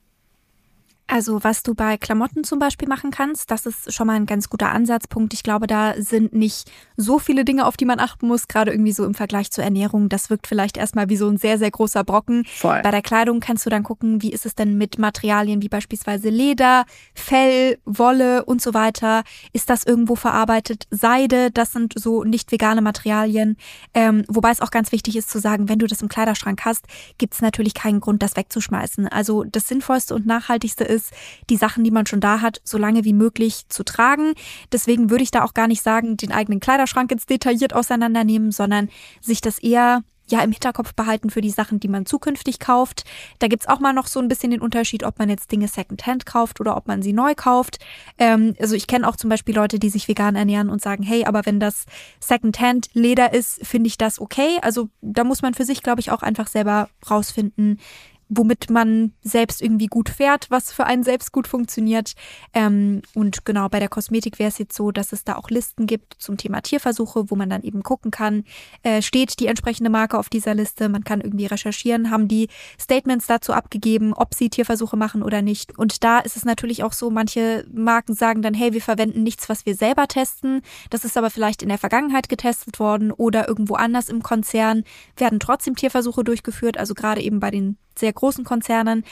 Also 1.13 1.43
was 1.43 1.61
du 1.61 1.75
bei 1.75 1.97
Klamotten 1.97 2.43
zum 2.43 2.57
Beispiel 2.57 2.87
machen 2.87 3.11
kannst, 3.11 3.51
das 3.51 3.67
ist 3.67 3.93
schon 3.93 4.07
mal 4.07 4.15
ein 4.15 4.25
ganz 4.25 4.49
guter 4.49 4.71
Ansatzpunkt. 4.71 5.35
Ich 5.35 5.43
glaube, 5.43 5.67
da 5.67 5.93
sind 5.95 6.33
nicht 6.33 6.71
so 6.97 7.19
viele 7.19 7.45
Dinge, 7.45 7.67
auf 7.67 7.77
die 7.77 7.85
man 7.85 7.99
achten 7.99 8.27
muss, 8.27 8.47
gerade 8.47 8.71
irgendwie 8.71 8.93
so 8.93 9.05
im 9.05 9.13
Vergleich 9.13 9.51
zur 9.51 9.63
Ernährung. 9.63 10.09
Das 10.09 10.31
wirkt 10.31 10.47
vielleicht 10.47 10.75
erstmal 10.75 11.09
wie 11.09 11.15
so 11.15 11.29
ein 11.29 11.37
sehr, 11.37 11.59
sehr 11.59 11.69
großer 11.69 12.03
Brocken. 12.03 12.45
Voll. 12.45 12.81
Bei 12.81 12.89
der 12.89 13.03
Kleidung 13.03 13.41
kannst 13.41 13.63
du 13.63 13.69
dann 13.69 13.83
gucken, 13.83 14.23
wie 14.23 14.33
ist 14.33 14.47
es 14.47 14.55
denn 14.55 14.75
mit 14.75 14.97
Materialien 14.97 15.61
wie 15.61 15.69
beispielsweise 15.69 16.29
Leder, 16.29 16.85
Fell, 17.13 17.77
Wolle 17.85 18.43
und 18.45 18.63
so 18.63 18.73
weiter. 18.73 19.21
Ist 19.51 19.69
das 19.69 19.83
irgendwo 19.83 20.15
verarbeitet? 20.15 20.87
Seide, 20.89 21.51
das 21.51 21.73
sind 21.73 21.93
so 21.95 22.23
nicht 22.23 22.51
vegane 22.51 22.81
Materialien. 22.81 23.57
Ähm, 23.93 24.25
wobei 24.29 24.49
es 24.49 24.61
auch 24.61 24.71
ganz 24.71 24.91
wichtig 24.91 25.15
ist 25.15 25.29
zu 25.29 25.37
sagen, 25.37 25.69
wenn 25.69 25.77
du 25.77 25.85
das 25.85 26.01
im 26.01 26.09
Kleiderschrank 26.09 26.65
hast, 26.65 26.87
gibt 27.19 27.35
es 27.35 27.41
natürlich 27.43 27.75
keinen 27.75 27.99
Grund, 27.99 28.23
das 28.23 28.35
wegzuschmeißen. 28.35 29.07
Also 29.09 29.43
das 29.43 29.67
Sinnvollste 29.67 30.15
und 30.15 30.25
Nachhaltigste 30.25 30.83
ist, 30.83 31.02
die 31.49 31.57
Sachen, 31.57 31.83
die 31.83 31.91
man 31.91 32.05
schon 32.05 32.19
da 32.19 32.41
hat, 32.41 32.61
so 32.63 32.77
lange 32.77 33.03
wie 33.03 33.13
möglich 33.13 33.67
zu 33.69 33.83
tragen. 33.83 34.33
Deswegen 34.71 35.09
würde 35.09 35.23
ich 35.23 35.31
da 35.31 35.43
auch 35.43 35.53
gar 35.53 35.67
nicht 35.67 35.81
sagen, 35.81 36.17
den 36.17 36.31
eigenen 36.31 36.59
Kleiderschrank 36.59 37.11
jetzt 37.11 37.29
detailliert 37.29 37.73
auseinandernehmen, 37.73 38.51
sondern 38.51 38.89
sich 39.21 39.41
das 39.41 39.59
eher 39.59 40.03
ja 40.27 40.41
im 40.41 40.51
Hinterkopf 40.51 40.93
behalten 40.93 41.29
für 41.29 41.41
die 41.41 41.49
Sachen, 41.49 41.79
die 41.79 41.87
man 41.87 42.05
zukünftig 42.05 42.59
kauft. 42.59 43.03
Da 43.39 43.47
gibt's 43.47 43.67
auch 43.67 43.79
mal 43.79 43.93
noch 43.93 44.07
so 44.07 44.19
ein 44.19 44.27
bisschen 44.27 44.51
den 44.51 44.61
Unterschied, 44.61 45.03
ob 45.03 45.19
man 45.19 45.29
jetzt 45.29 45.51
Dinge 45.51 45.67
Secondhand 45.67 46.25
kauft 46.25 46.59
oder 46.59 46.77
ob 46.77 46.87
man 46.87 47.01
sie 47.01 47.13
neu 47.13 47.33
kauft. 47.35 47.79
Ähm, 48.17 48.55
also 48.59 48.75
ich 48.75 48.87
kenne 48.87 49.07
auch 49.07 49.15
zum 49.15 49.29
Beispiel 49.29 49.55
Leute, 49.55 49.79
die 49.79 49.89
sich 49.89 50.07
vegan 50.07 50.35
ernähren 50.35 50.69
und 50.69 50.81
sagen, 50.81 51.03
hey, 51.03 51.25
aber 51.25 51.45
wenn 51.45 51.59
das 51.59 51.85
Secondhand 52.19 52.89
Leder 52.93 53.33
ist, 53.33 53.65
finde 53.65 53.87
ich 53.87 53.97
das 53.97 54.19
okay. 54.19 54.59
Also 54.61 54.89
da 55.01 55.23
muss 55.23 55.41
man 55.41 55.53
für 55.53 55.65
sich, 55.65 55.83
glaube 55.83 55.99
ich, 55.99 56.11
auch 56.11 56.23
einfach 56.23 56.47
selber 56.47 56.89
rausfinden, 57.09 57.79
womit 58.29 58.69
man 58.69 59.13
selbst 59.21 59.61
irgendwie 59.61 59.87
gut 59.87 60.09
fährt, 60.09 60.49
was 60.49 60.71
für 60.71 60.85
einen 60.85 61.03
selbst 61.03 61.31
gut 61.31 61.47
funktioniert. 61.47 62.13
Ähm, 62.53 63.01
und 63.13 63.45
genau, 63.45 63.69
bei 63.69 63.79
der 63.79 63.89
Kosmetik 63.89 64.39
wäre 64.39 64.49
es 64.49 64.57
jetzt 64.57 64.75
so, 64.75 64.91
dass 64.91 65.13
es 65.13 65.23
da 65.23 65.35
auch 65.35 65.49
Listen 65.49 65.85
gibt 65.85 66.15
zum 66.17 66.37
Thema 66.37 66.61
Tierversuche, 66.61 67.29
wo 67.29 67.35
man 67.35 67.49
dann 67.49 67.63
eben 67.63 67.83
gucken 67.83 68.11
kann, 68.11 68.43
äh, 68.83 69.01
steht 69.01 69.39
die 69.39 69.47
entsprechende 69.47 69.89
Marke 69.89 70.17
auf 70.17 70.29
dieser 70.29 70.55
Liste. 70.55 70.89
Man 70.89 71.03
kann 71.03 71.21
irgendwie 71.21 71.45
recherchieren, 71.45 72.09
haben 72.09 72.27
die 72.27 72.49
Statements 72.79 73.27
dazu 73.27 73.53
abgegeben, 73.53 74.13
ob 74.13 74.33
sie 74.33 74.49
Tierversuche 74.49 74.97
machen 74.97 75.23
oder 75.23 75.41
nicht. 75.41 75.77
Und 75.77 76.03
da 76.03 76.19
ist 76.19 76.37
es 76.37 76.45
natürlich 76.45 76.83
auch 76.83 76.93
so, 76.93 77.09
manche 77.09 77.65
Marken 77.71 78.13
sagen 78.13 78.41
dann, 78.41 78.53
hey, 78.53 78.73
wir 78.73 78.81
verwenden 78.81 79.23
nichts, 79.23 79.49
was 79.49 79.65
wir 79.65 79.75
selber 79.75 80.07
testen. 80.07 80.61
Das 80.89 81.05
ist 81.05 81.17
aber 81.17 81.29
vielleicht 81.29 81.61
in 81.61 81.69
der 81.69 81.77
Vergangenheit 81.77 82.29
getestet 82.29 82.79
worden 82.79 83.11
oder 83.11 83.47
irgendwo 83.47 83.75
anders 83.75 84.09
im 84.09 84.23
Konzern 84.23 84.83
werden 85.17 85.39
trotzdem 85.39 85.75
Tierversuche 85.75 86.23
durchgeführt. 86.23 86.77
Also 86.77 86.93
gerade 86.93 87.21
eben 87.21 87.39
bei 87.39 87.51
den 87.51 87.77
sehr 87.97 88.13
großen 88.13 88.43
Konzernen. 88.43 89.03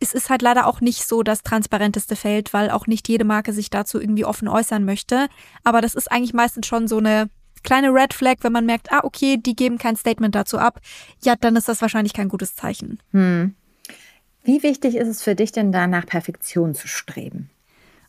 Es 0.00 0.12
ist 0.12 0.30
halt 0.30 0.42
leider 0.42 0.66
auch 0.66 0.80
nicht 0.80 1.06
so 1.06 1.22
das 1.22 1.42
transparenteste 1.42 2.16
Feld, 2.16 2.52
weil 2.52 2.70
auch 2.70 2.86
nicht 2.86 3.08
jede 3.08 3.24
Marke 3.24 3.52
sich 3.52 3.70
dazu 3.70 4.00
irgendwie 4.00 4.24
offen 4.24 4.48
äußern 4.48 4.84
möchte. 4.84 5.28
Aber 5.62 5.80
das 5.80 5.94
ist 5.94 6.10
eigentlich 6.10 6.34
meistens 6.34 6.66
schon 6.66 6.88
so 6.88 6.98
eine 6.98 7.30
kleine 7.62 7.88
Red 7.94 8.12
Flag, 8.12 8.36
wenn 8.42 8.52
man 8.52 8.66
merkt, 8.66 8.92
ah, 8.92 9.00
okay, 9.02 9.36
die 9.38 9.56
geben 9.56 9.78
kein 9.78 9.96
Statement 9.96 10.34
dazu 10.34 10.58
ab. 10.58 10.80
Ja, 11.22 11.34
dann 11.34 11.56
ist 11.56 11.68
das 11.68 11.80
wahrscheinlich 11.80 12.12
kein 12.12 12.28
gutes 12.28 12.54
Zeichen. 12.54 12.98
Hm. 13.12 13.54
Wie 14.42 14.62
wichtig 14.62 14.94
ist 14.96 15.08
es 15.08 15.22
für 15.22 15.34
dich 15.34 15.52
denn 15.52 15.72
da 15.72 15.86
nach 15.86 16.04
Perfektion 16.04 16.74
zu 16.74 16.86
streben? 16.86 17.50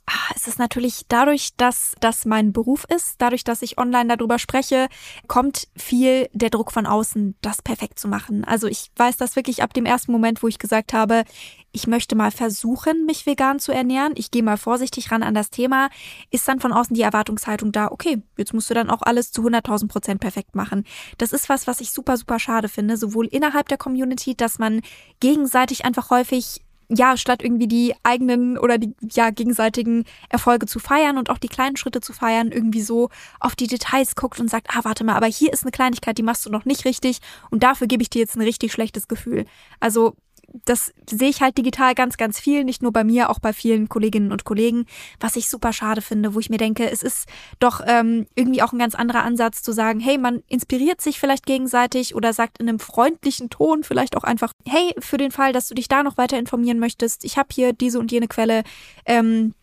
Ah, 0.07 0.33
es 0.35 0.47
ist 0.47 0.59
natürlich 0.59 1.05
dadurch, 1.07 1.55
dass 1.57 1.95
das 1.99 2.25
mein 2.25 2.53
Beruf 2.53 2.85
ist, 2.95 3.15
dadurch, 3.19 3.43
dass 3.43 3.63
ich 3.63 3.79
online 3.79 4.15
darüber 4.15 4.37
spreche, 4.37 4.87
kommt 5.27 5.67
viel 5.75 6.29
der 6.31 6.51
Druck 6.51 6.71
von 6.71 6.85
außen, 6.85 7.35
das 7.41 7.63
perfekt 7.63 7.97
zu 7.97 8.07
machen. 8.07 8.43
Also 8.43 8.67
ich 8.67 8.91
weiß 8.95 9.17
das 9.17 9.35
wirklich 9.35 9.63
ab 9.63 9.73
dem 9.73 9.85
ersten 9.85 10.11
Moment, 10.11 10.43
wo 10.43 10.47
ich 10.47 10.59
gesagt 10.59 10.93
habe, 10.93 11.23
ich 11.71 11.87
möchte 11.87 12.15
mal 12.15 12.31
versuchen, 12.31 13.05
mich 13.05 13.25
vegan 13.25 13.59
zu 13.59 13.71
ernähren. 13.71 14.13
Ich 14.15 14.29
gehe 14.29 14.43
mal 14.43 14.57
vorsichtig 14.57 15.11
ran 15.11 15.23
an 15.23 15.33
das 15.33 15.49
Thema. 15.49 15.89
Ist 16.29 16.47
dann 16.47 16.59
von 16.59 16.71
außen 16.71 16.93
die 16.93 17.01
Erwartungshaltung 17.01 17.71
da, 17.71 17.87
okay, 17.91 18.21
jetzt 18.37 18.53
musst 18.53 18.69
du 18.69 18.75
dann 18.75 18.91
auch 18.91 19.01
alles 19.01 19.31
zu 19.31 19.41
100.000 19.41 19.87
Prozent 19.87 20.21
perfekt 20.21 20.55
machen. 20.55 20.85
Das 21.17 21.33
ist 21.33 21.49
was, 21.49 21.65
was 21.67 21.81
ich 21.81 21.91
super, 21.91 22.15
super 22.15 22.39
schade 22.39 22.69
finde, 22.69 22.95
sowohl 22.95 23.25
innerhalb 23.25 23.67
der 23.69 23.77
Community, 23.77 24.35
dass 24.35 24.59
man 24.59 24.81
gegenseitig 25.19 25.83
einfach 25.83 26.11
häufig 26.11 26.61
ja, 26.89 27.17
statt 27.17 27.41
irgendwie 27.43 27.67
die 27.67 27.93
eigenen 28.03 28.57
oder 28.57 28.77
die 28.77 28.93
ja 29.11 29.29
gegenseitigen 29.29 30.05
Erfolge 30.29 30.65
zu 30.65 30.79
feiern 30.79 31.17
und 31.17 31.29
auch 31.29 31.37
die 31.37 31.47
kleinen 31.47 31.77
Schritte 31.77 32.01
zu 32.01 32.13
feiern, 32.13 32.51
irgendwie 32.51 32.81
so 32.81 33.09
auf 33.39 33.55
die 33.55 33.67
Details 33.67 34.15
guckt 34.15 34.39
und 34.39 34.49
sagt, 34.49 34.67
ah, 34.69 34.81
warte 34.83 35.03
mal, 35.03 35.15
aber 35.15 35.27
hier 35.27 35.51
ist 35.51 35.63
eine 35.63 35.71
Kleinigkeit, 35.71 36.17
die 36.17 36.23
machst 36.23 36.45
du 36.45 36.49
noch 36.49 36.65
nicht 36.65 36.85
richtig 36.85 37.19
und 37.49 37.63
dafür 37.63 37.87
gebe 37.87 38.03
ich 38.03 38.09
dir 38.09 38.19
jetzt 38.19 38.35
ein 38.35 38.41
richtig 38.41 38.71
schlechtes 38.71 39.07
Gefühl. 39.07 39.45
Also 39.79 40.15
das 40.65 40.93
sehe 41.09 41.29
ich 41.29 41.41
halt 41.41 41.57
digital 41.57 41.95
ganz, 41.95 42.17
ganz 42.17 42.39
viel, 42.39 42.63
nicht 42.63 42.81
nur 42.81 42.93
bei 42.93 43.03
mir, 43.03 43.29
auch 43.29 43.39
bei 43.39 43.53
vielen 43.53 43.89
Kolleginnen 43.89 44.31
und 44.31 44.45
Kollegen, 44.45 44.85
was 45.19 45.35
ich 45.35 45.49
super 45.49 45.73
schade 45.73 46.01
finde, 46.01 46.33
wo 46.33 46.39
ich 46.39 46.49
mir 46.49 46.57
denke, 46.57 46.89
es 46.89 47.03
ist 47.03 47.27
doch 47.59 47.81
ähm, 47.85 48.27
irgendwie 48.35 48.61
auch 48.61 48.71
ein 48.71 48.79
ganz 48.79 48.95
anderer 48.95 49.23
Ansatz 49.23 49.61
zu 49.61 49.71
sagen, 49.71 49.99
hey, 49.99 50.17
man 50.17 50.43
inspiriert 50.47 51.01
sich 51.01 51.19
vielleicht 51.19 51.45
gegenseitig 51.45 52.15
oder 52.15 52.33
sagt 52.33 52.59
in 52.59 52.69
einem 52.69 52.79
freundlichen 52.79 53.49
Ton 53.49 53.83
vielleicht 53.83 54.15
auch 54.15 54.23
einfach, 54.23 54.51
hey, 54.65 54.93
für 54.99 55.17
den 55.17 55.31
Fall, 55.31 55.53
dass 55.53 55.67
du 55.67 55.75
dich 55.75 55.87
da 55.87 56.03
noch 56.03 56.17
weiter 56.17 56.39
informieren 56.39 56.79
möchtest, 56.79 57.25
ich 57.25 57.37
habe 57.37 57.49
hier 57.51 57.73
diese 57.73 57.99
und 57.99 58.11
jene 58.11 58.27
Quelle. 58.27 58.63
Ähm, 59.05 59.53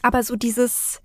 aber 0.00 0.22
so 0.22 0.36
dieses, 0.36 1.02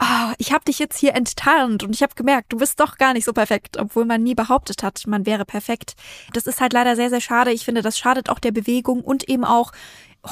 oh, 0.00 0.32
ich 0.38 0.52
habe 0.52 0.64
dich 0.64 0.78
jetzt 0.78 0.98
hier 0.98 1.14
enttarnt 1.14 1.82
und 1.82 1.94
ich 1.94 2.02
habe 2.02 2.14
gemerkt, 2.14 2.52
du 2.52 2.58
bist 2.58 2.80
doch 2.80 2.98
gar 2.98 3.12
nicht 3.12 3.24
so 3.24 3.32
perfekt, 3.32 3.76
obwohl 3.78 4.04
man 4.04 4.22
nie 4.22 4.34
behauptet 4.34 4.82
hat, 4.82 5.06
man 5.06 5.26
wäre 5.26 5.44
perfekt. 5.44 5.94
Das 6.32 6.46
ist 6.46 6.60
halt 6.60 6.72
leider 6.72 6.96
sehr, 6.96 7.10
sehr 7.10 7.20
schade. 7.20 7.52
Ich 7.52 7.64
finde, 7.64 7.82
das 7.82 7.98
schadet 7.98 8.28
auch 8.28 8.38
der 8.38 8.52
Bewegung 8.52 9.02
und 9.02 9.28
eben 9.28 9.44
auch, 9.44 9.72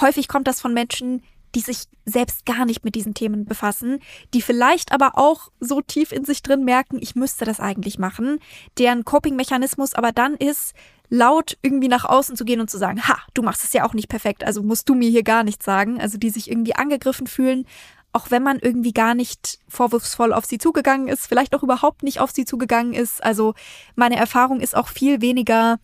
häufig 0.01 0.29
kommt 0.29 0.49
das 0.49 0.61
von 0.61 0.75
Menschen, 0.75 1.23
die 1.55 1.61
sich 1.61 1.85
selbst 2.07 2.47
gar 2.47 2.65
nicht 2.65 2.85
mit 2.85 2.95
diesen 2.95 3.15
Themen 3.15 3.45
befassen, 3.45 4.01
die 4.33 4.43
vielleicht 4.43 4.93
aber 4.93 5.19
auch 5.19 5.51
so 5.61 5.83
tief 5.83 6.11
in 6.11 6.25
sich 6.25 6.43
drin 6.43 6.65
merken, 6.65 6.99
ich 7.01 7.15
müsste 7.15 7.45
das 7.45 7.61
eigentlich 7.61 7.99
machen, 7.99 8.39
deren 8.79 9.05
Coping-Mechanismus 9.05 9.95
aber 9.95 10.13
dann 10.13 10.35
ist, 10.35 10.75
laut 11.13 11.59
irgendwie 11.61 11.89
nach 11.89 12.07
außen 12.07 12.37
zu 12.37 12.47
gehen 12.47 12.61
und 12.61 12.71
zu 12.71 12.79
sagen, 12.79 13.07
ha, 13.07 13.19
du 13.35 13.43
machst 13.43 13.65
es 13.65 13.75
ja 13.75 13.85
auch 13.85 13.93
nicht 13.93 14.09
perfekt, 14.09 14.45
also 14.45 14.63
musst 14.63 14.89
du 14.89 14.95
mir 14.95 15.11
hier 15.11 15.23
gar 15.23 15.45
nichts 15.45 15.63
sagen. 15.63 16.01
Also 16.01 16.17
die 16.17 16.31
sich 16.31 16.51
irgendwie 16.51 16.75
angegriffen 16.75 17.27
fühlen, 17.27 17.67
auch 18.13 18.31
wenn 18.31 18.43
man 18.43 18.59
irgendwie 18.59 18.93
gar 18.93 19.15
nicht 19.15 19.59
vorwurfsvoll 19.69 20.33
auf 20.33 20.45
sie 20.45 20.59
zugegangen 20.59 21.09
ist, 21.09 21.27
vielleicht 21.27 21.55
auch 21.55 21.63
überhaupt 21.63 22.03
nicht 22.03 22.21
auf 22.21 22.31
sie 22.31 22.45
zugegangen 22.45 22.93
ist. 22.93 23.23
Also 23.25 23.55
meine 23.95 24.17
Erfahrung 24.17 24.61
ist 24.61 24.77
auch 24.77 24.89
viel 24.89 25.21
weniger 25.21 25.79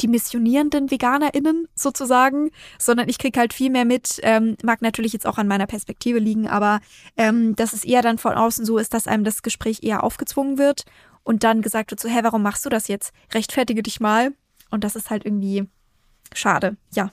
die 0.00 0.08
missionierenden 0.08 0.90
VeganerInnen 0.90 1.68
sozusagen, 1.74 2.50
sondern 2.78 3.08
ich 3.08 3.18
krieg 3.18 3.36
halt 3.36 3.52
viel 3.52 3.70
mehr 3.70 3.84
mit, 3.84 4.18
ähm, 4.22 4.56
mag 4.64 4.82
natürlich 4.82 5.12
jetzt 5.12 5.26
auch 5.26 5.38
an 5.38 5.46
meiner 5.46 5.66
Perspektive 5.66 6.18
liegen, 6.18 6.48
aber 6.48 6.80
ähm, 7.16 7.54
dass 7.54 7.72
es 7.72 7.84
eher 7.84 8.02
dann 8.02 8.18
von 8.18 8.34
außen 8.34 8.64
so 8.64 8.78
ist, 8.78 8.92
dass 8.92 9.06
einem 9.06 9.24
das 9.24 9.42
Gespräch 9.42 9.82
eher 9.82 10.02
aufgezwungen 10.02 10.58
wird 10.58 10.84
und 11.22 11.44
dann 11.44 11.62
gesagt 11.62 11.90
wird 11.90 12.00
so, 12.00 12.08
hä, 12.08 12.20
warum 12.22 12.42
machst 12.42 12.64
du 12.64 12.70
das 12.70 12.88
jetzt? 12.88 13.12
Rechtfertige 13.32 13.82
dich 13.82 14.00
mal. 14.00 14.32
Und 14.70 14.82
das 14.82 14.96
ist 14.96 15.10
halt 15.10 15.24
irgendwie 15.24 15.68
schade, 16.32 16.76
ja. 16.92 17.10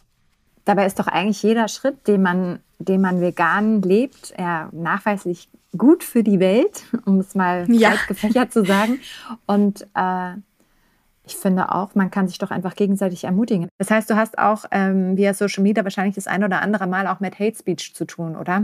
Dabei 0.66 0.86
ist 0.86 1.00
doch 1.00 1.08
eigentlich 1.08 1.42
jeder 1.44 1.68
Schritt, 1.68 2.08
den 2.08 2.22
man, 2.22 2.60
den 2.80 3.02
man 3.02 3.22
vegan 3.22 3.82
lebt, 3.82 4.34
ja, 4.38 4.70
nachweislich 4.72 5.50
gut 5.78 6.04
für 6.04 6.24
die 6.24 6.40
Welt, 6.40 6.84
um 7.06 7.20
es 7.20 7.36
mal 7.36 7.66
ja. 7.72 7.90
breit 7.90 8.08
gefächert 8.08 8.54
zu 8.54 8.66
sagen. 8.66 9.00
Und 9.46 9.88
äh, 9.96 10.34
ich 11.26 11.36
finde 11.36 11.74
auch, 11.74 11.96
man 11.96 12.12
kann 12.12 12.28
sich 12.28 12.40
doch 12.40 12.52
einfach 12.52 12.76
gegenseitig 12.76 13.24
ermutigen. 13.24 13.70
Das 13.78 13.92
heißt, 13.92 14.10
du 14.10 14.16
hast 14.16 14.38
auch 14.38 14.66
ähm, 14.72 15.18
via 15.18 15.34
Social 15.34 15.64
Media 15.64 15.84
wahrscheinlich 15.84 16.16
das 16.16 16.28
ein 16.28 16.44
oder 16.44 16.62
andere 16.62 16.88
Mal 16.88 17.08
auch 17.08 17.20
mit 17.20 17.40
Hate 17.40 17.58
Speech 17.58 17.94
zu 17.96 18.06
tun, 18.06 18.36
oder? 18.36 18.64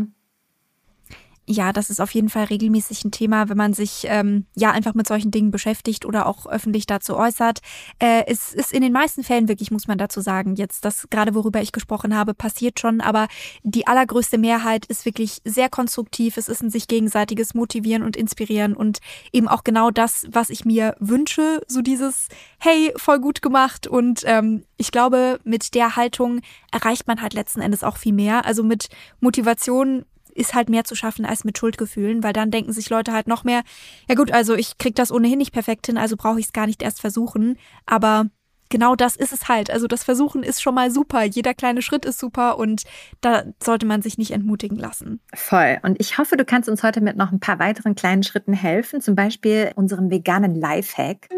Ja, 1.49 1.71
das 1.71 1.89
ist 1.89 2.01
auf 2.01 2.13
jeden 2.13 2.27
Fall 2.27 2.45
regelmäßig 2.45 3.05
ein 3.05 3.11
Thema, 3.11 3.47
wenn 3.47 3.55
man 3.55 3.73
sich 3.73 4.05
ähm, 4.09 4.45
ja 4.55 4.71
einfach 4.71 4.93
mit 4.93 5.07
solchen 5.07 5.31
Dingen 5.31 5.49
beschäftigt 5.49 6.05
oder 6.05 6.25
auch 6.25 6.45
öffentlich 6.45 6.85
dazu 6.85 7.15
äußert. 7.15 7.59
Äh, 7.99 8.23
es 8.27 8.53
ist 8.53 8.73
in 8.73 8.81
den 8.81 8.91
meisten 8.91 9.23
Fällen 9.23 9.47
wirklich, 9.47 9.71
muss 9.71 9.87
man 9.87 9.97
dazu 9.97 10.19
sagen, 10.19 10.55
jetzt 10.55 10.83
das 10.83 11.07
gerade 11.09 11.33
worüber 11.35 11.61
ich 11.61 11.71
gesprochen 11.71 12.15
habe, 12.15 12.33
passiert 12.33 12.81
schon, 12.81 12.99
aber 12.99 13.27
die 13.63 13.87
allergrößte 13.87 14.37
Mehrheit 14.37 14.85
ist 14.87 15.05
wirklich 15.05 15.41
sehr 15.45 15.69
konstruktiv. 15.69 16.35
Es 16.35 16.49
ist 16.49 16.61
ein 16.61 16.69
sich 16.69 16.87
gegenseitiges 16.89 17.53
Motivieren 17.53 18.03
und 18.03 18.17
Inspirieren 18.17 18.75
und 18.75 18.99
eben 19.31 19.47
auch 19.47 19.63
genau 19.63 19.89
das, 19.89 20.27
was 20.29 20.49
ich 20.49 20.65
mir 20.65 20.97
wünsche, 20.99 21.61
so 21.67 21.81
dieses 21.81 22.27
Hey, 22.59 22.91
voll 22.97 23.19
gut 23.19 23.41
gemacht 23.41 23.87
und 23.87 24.23
ähm, 24.25 24.65
ich 24.75 24.91
glaube, 24.91 25.39
mit 25.45 25.75
der 25.75 25.95
Haltung 25.95 26.41
erreicht 26.73 27.07
man 27.07 27.21
halt 27.21 27.33
letzten 27.33 27.61
Endes 27.61 27.83
auch 27.83 27.97
viel 27.97 28.13
mehr. 28.13 28.45
Also 28.45 28.63
mit 28.63 28.89
Motivation 29.21 30.05
ist 30.37 30.53
halt 30.53 30.69
mehr 30.69 30.83
zu 30.83 30.95
schaffen 30.95 31.25
als 31.25 31.43
mit 31.43 31.57
Schuldgefühlen, 31.57 32.23
weil 32.23 32.33
dann 32.33 32.51
denken 32.51 32.71
sich 32.71 32.89
Leute 32.89 33.11
halt 33.11 33.27
noch 33.27 33.43
mehr, 33.43 33.63
ja 34.07 34.15
gut, 34.15 34.31
also 34.31 34.55
ich 34.55 34.77
krieg 34.77 34.95
das 34.95 35.11
ohnehin 35.11 35.37
nicht 35.37 35.51
perfekt 35.51 35.87
hin, 35.87 35.97
also 35.97 36.15
brauche 36.15 36.39
ich 36.39 36.47
es 36.47 36.53
gar 36.53 36.67
nicht 36.67 36.81
erst 36.81 37.01
versuchen. 37.01 37.57
Aber 37.85 38.27
genau 38.69 38.95
das 38.95 39.15
ist 39.15 39.33
es 39.33 39.47
halt. 39.47 39.69
Also 39.69 39.87
das 39.87 40.03
Versuchen 40.03 40.43
ist 40.43 40.61
schon 40.61 40.75
mal 40.75 40.91
super. 40.91 41.23
Jeder 41.23 41.53
kleine 41.53 41.81
Schritt 41.81 42.05
ist 42.05 42.19
super 42.19 42.57
und 42.57 42.83
da 43.21 43.43
sollte 43.61 43.85
man 43.85 44.01
sich 44.01 44.17
nicht 44.17 44.31
entmutigen 44.31 44.77
lassen. 44.77 45.21
Voll. 45.33 45.79
Und 45.83 45.99
ich 45.99 46.17
hoffe, 46.17 46.37
du 46.37 46.45
kannst 46.45 46.69
uns 46.69 46.83
heute 46.83 47.01
mit 47.01 47.17
noch 47.17 47.31
ein 47.31 47.39
paar 47.39 47.59
weiteren 47.59 47.95
kleinen 47.95 48.23
Schritten 48.23 48.53
helfen, 48.53 49.01
zum 49.01 49.15
Beispiel 49.15 49.71
unserem 49.75 50.09
veganen 50.09 50.55
Lifehack. 50.55 51.29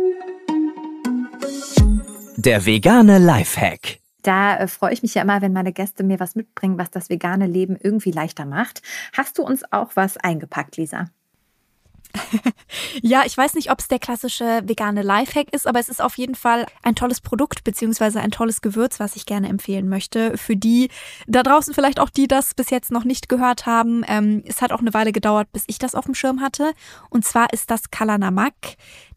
Der 2.38 2.66
vegane 2.66 3.18
Lifehack. 3.18 3.99
Da 4.22 4.58
äh, 4.58 4.68
freue 4.68 4.94
ich 4.94 5.02
mich 5.02 5.14
ja 5.16 5.22
immer, 5.22 5.42
wenn 5.42 5.54
meine 5.54 5.74
Gäste 5.74 6.04
mir 6.04 6.20
was 6.20 6.36
mitbringen, 6.36 6.78
was 6.78 6.92
das 6.92 7.10
vegane 7.10 7.48
Leben 7.48 7.78
irgendwie 7.78 8.12
leichter 8.12 8.46
macht. 8.46 8.82
Hast 9.14 9.38
du 9.38 9.44
uns 9.44 9.64
auch 9.72 9.96
was 9.96 10.18
eingepackt, 10.18 10.78
Lisa? 10.78 11.10
Ja, 13.02 13.24
ich 13.26 13.38
weiß 13.38 13.54
nicht, 13.54 13.72
ob 13.72 13.80
es 13.80 13.88
der 13.88 14.00
klassische 14.00 14.62
vegane 14.66 15.02
Lifehack 15.02 15.54
ist, 15.54 15.68
aber 15.68 15.80
es 15.80 15.90
ist 15.90 16.02
auf 16.02 16.18
jeden 16.18 16.36
Fall 16.36 16.66
ein 16.82 16.96
tolles 16.96 17.22
Produkt 17.22 17.64
beziehungsweise 17.64 18.20
ein 18.20 18.32
tolles 18.32 18.62
Gewürz, 18.62 19.00
was 19.00 19.16
ich 19.16 19.26
gerne 19.26 19.50
empfehlen 19.50 19.90
möchte. 19.90 20.38
Für 20.38 20.56
die 20.56 20.90
da 21.28 21.44
draußen 21.44 21.74
vielleicht 21.74 22.00
auch 22.00 22.10
die 22.10 22.28
das 22.28 22.54
bis 22.54 22.70
jetzt 22.70 22.92
noch 22.92 23.04
nicht 23.04 23.30
gehört 23.30 23.66
haben. 23.66 24.04
Ähm, 24.08 24.44
es 24.46 24.62
hat 24.62 24.72
auch 24.72 24.80
eine 24.80 24.94
Weile 24.94 25.12
gedauert, 25.12 25.52
bis 25.52 25.64
ich 25.68 25.80
das 25.80 25.96
auf 25.96 26.06
dem 26.06 26.16
Schirm 26.16 26.42
hatte. 26.42 26.74
Und 27.10 27.26
zwar 27.26 27.54
ist 27.54 27.70
das 27.72 27.92
Kalanamak. 27.92 28.54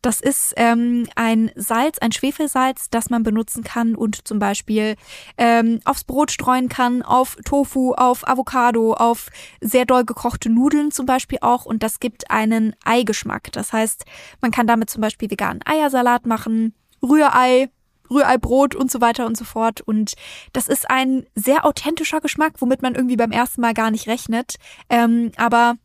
Das 0.02 0.20
ist 0.20 0.52
ähm, 0.56 1.08
ein 1.14 1.52
Salz, 1.54 1.98
ein 1.98 2.10
Schwefelsalz, 2.10 2.90
das 2.90 3.08
man 3.08 3.22
benutzen 3.22 3.62
kann 3.62 3.94
und 3.94 4.26
zum 4.26 4.40
Beispiel 4.40 4.96
ähm, 5.38 5.78
aufs 5.84 6.02
Brot 6.02 6.32
streuen 6.32 6.68
kann, 6.68 7.02
auf 7.02 7.36
Tofu, 7.44 7.92
auf 7.92 8.26
Avocado, 8.26 8.94
auf 8.94 9.28
sehr 9.60 9.84
doll 9.86 10.04
gekochte 10.04 10.50
Nudeln 10.50 10.90
zum 10.90 11.06
Beispiel 11.06 11.38
auch. 11.40 11.66
Und 11.66 11.84
das 11.84 12.00
gibt 12.00 12.32
einen 12.32 12.74
Eigeschmack. 12.84 13.52
Das 13.52 13.72
heißt, 13.72 14.04
man 14.40 14.50
kann 14.50 14.66
damit 14.66 14.90
zum 14.90 15.00
Beispiel 15.00 15.30
veganen 15.30 15.60
Eiersalat 15.64 16.26
machen, 16.26 16.74
Rührei, 17.02 17.70
Rührei-Brot 18.10 18.74
und 18.74 18.90
so 18.90 19.00
weiter 19.00 19.26
und 19.26 19.36
so 19.36 19.44
fort. 19.44 19.80
Und 19.80 20.14
das 20.52 20.68
ist 20.68 20.90
ein 20.90 21.26
sehr 21.34 21.64
authentischer 21.64 22.20
Geschmack, 22.20 22.54
womit 22.58 22.82
man 22.82 22.94
irgendwie 22.94 23.16
beim 23.16 23.32
ersten 23.32 23.60
Mal 23.60 23.74
gar 23.74 23.90
nicht 23.90 24.08
rechnet. 24.08 24.56
Ähm, 24.88 25.32
aber 25.36 25.76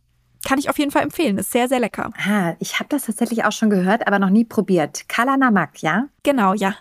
kann 0.45 0.59
ich 0.59 0.69
auf 0.69 0.77
jeden 0.77 0.91
Fall 0.91 1.03
empfehlen. 1.03 1.37
Ist 1.37 1.51
sehr, 1.51 1.67
sehr 1.67 1.79
lecker. 1.79 2.11
Ah, 2.25 2.53
ich 2.59 2.79
habe 2.79 2.89
das 2.89 3.05
tatsächlich 3.05 3.45
auch 3.45 3.51
schon 3.51 3.69
gehört, 3.69 4.07
aber 4.07 4.19
noch 4.19 4.29
nie 4.29 4.45
probiert. 4.45 5.09
Kalanamak, 5.09 5.81
ja? 5.81 6.07
Genau, 6.23 6.53
ja. 6.53 6.75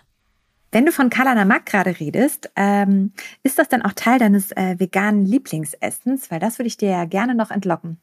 Wenn 0.71 0.85
du 0.85 0.91
von 0.91 1.09
Kalanamak 1.09 1.65
gerade 1.65 1.99
redest, 1.99 2.51
ähm, 2.55 3.13
ist 3.43 3.57
das 3.57 3.69
dann 3.69 3.81
auch 3.81 3.93
Teil 3.93 4.19
deines 4.19 4.51
äh, 4.51 4.75
veganen 4.77 5.25
Lieblingsessens? 5.25 6.29
Weil 6.29 6.39
das 6.39 6.59
würde 6.59 6.67
ich 6.67 6.77
dir 6.77 6.89
ja 6.89 7.05
gerne 7.05 7.35
noch 7.35 7.51
entlocken. 7.51 7.99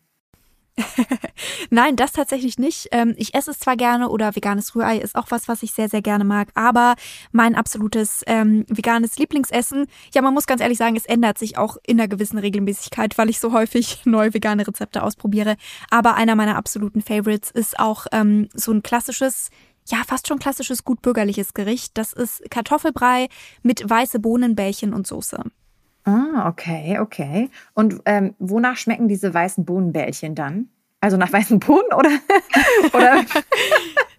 Nein, 1.70 1.96
das 1.96 2.12
tatsächlich 2.12 2.58
nicht. 2.58 2.88
Ähm, 2.90 3.14
ich 3.16 3.34
esse 3.34 3.52
es 3.52 3.60
zwar 3.60 3.76
gerne 3.76 4.08
oder 4.08 4.34
veganes 4.34 4.74
Rührei 4.74 4.98
ist 4.98 5.14
auch 5.14 5.26
was, 5.30 5.46
was 5.46 5.62
ich 5.62 5.72
sehr, 5.72 5.88
sehr 5.88 6.02
gerne 6.02 6.24
mag, 6.24 6.48
aber 6.54 6.94
mein 7.32 7.54
absolutes 7.54 8.22
ähm, 8.26 8.64
veganes 8.68 9.16
Lieblingsessen, 9.18 9.86
ja, 10.12 10.22
man 10.22 10.34
muss 10.34 10.46
ganz 10.46 10.60
ehrlich 10.60 10.78
sagen, 10.78 10.96
es 10.96 11.06
ändert 11.06 11.38
sich 11.38 11.58
auch 11.58 11.76
in 11.86 12.00
einer 12.00 12.08
gewissen 12.08 12.38
Regelmäßigkeit, 12.38 13.16
weil 13.18 13.30
ich 13.30 13.40
so 13.40 13.52
häufig 13.52 14.00
neue 14.04 14.34
vegane 14.34 14.66
Rezepte 14.66 15.02
ausprobiere. 15.02 15.56
Aber 15.90 16.14
einer 16.14 16.34
meiner 16.34 16.56
absoluten 16.56 17.02
Favorites 17.02 17.50
ist 17.50 17.78
auch 17.78 18.06
ähm, 18.12 18.48
so 18.54 18.72
ein 18.72 18.82
klassisches 18.82 19.50
ja, 19.86 19.98
fast 20.06 20.26
schon 20.28 20.38
klassisches 20.38 20.82
gut 20.82 21.02
bürgerliches 21.02 21.52
Gericht. 21.52 21.98
Das 21.98 22.14
ist 22.14 22.42
Kartoffelbrei 22.50 23.28
mit 23.62 23.88
weiße 23.88 24.18
Bohnenbällchen 24.18 24.94
und 24.94 25.06
Soße. 25.06 25.44
Ah, 26.04 26.48
okay, 26.48 26.98
okay. 26.98 27.50
Und 27.72 28.00
ähm, 28.04 28.34
wonach 28.38 28.76
schmecken 28.76 29.08
diese 29.08 29.32
weißen 29.32 29.64
Bohnenbällchen 29.64 30.34
dann? 30.34 30.68
Also 31.00 31.16
nach 31.16 31.32
weißen 31.32 31.60
Bohnen 31.60 31.92
oder? 31.96 32.10
oder? 32.92 33.24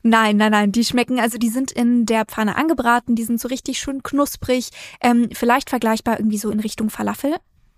Nein, 0.03 0.37
nein, 0.37 0.51
nein. 0.51 0.71
Die 0.71 0.85
schmecken, 0.85 1.19
also 1.19 1.39
die 1.39 1.49
sind 1.49 1.71
in 1.71 2.05
der 2.05 2.25
Pfanne 2.25 2.55
angebraten, 2.57 3.15
die 3.15 3.23
sind 3.23 3.39
so 3.39 3.47
richtig 3.47 3.79
schön 3.79 4.03
knusprig. 4.03 4.69
Ähm, 5.01 5.29
vielleicht 5.33 5.71
vergleichbar 5.71 6.19
irgendwie 6.19 6.37
so 6.37 6.51
in 6.51 6.59
Richtung 6.59 6.91
Falafel. 6.91 7.35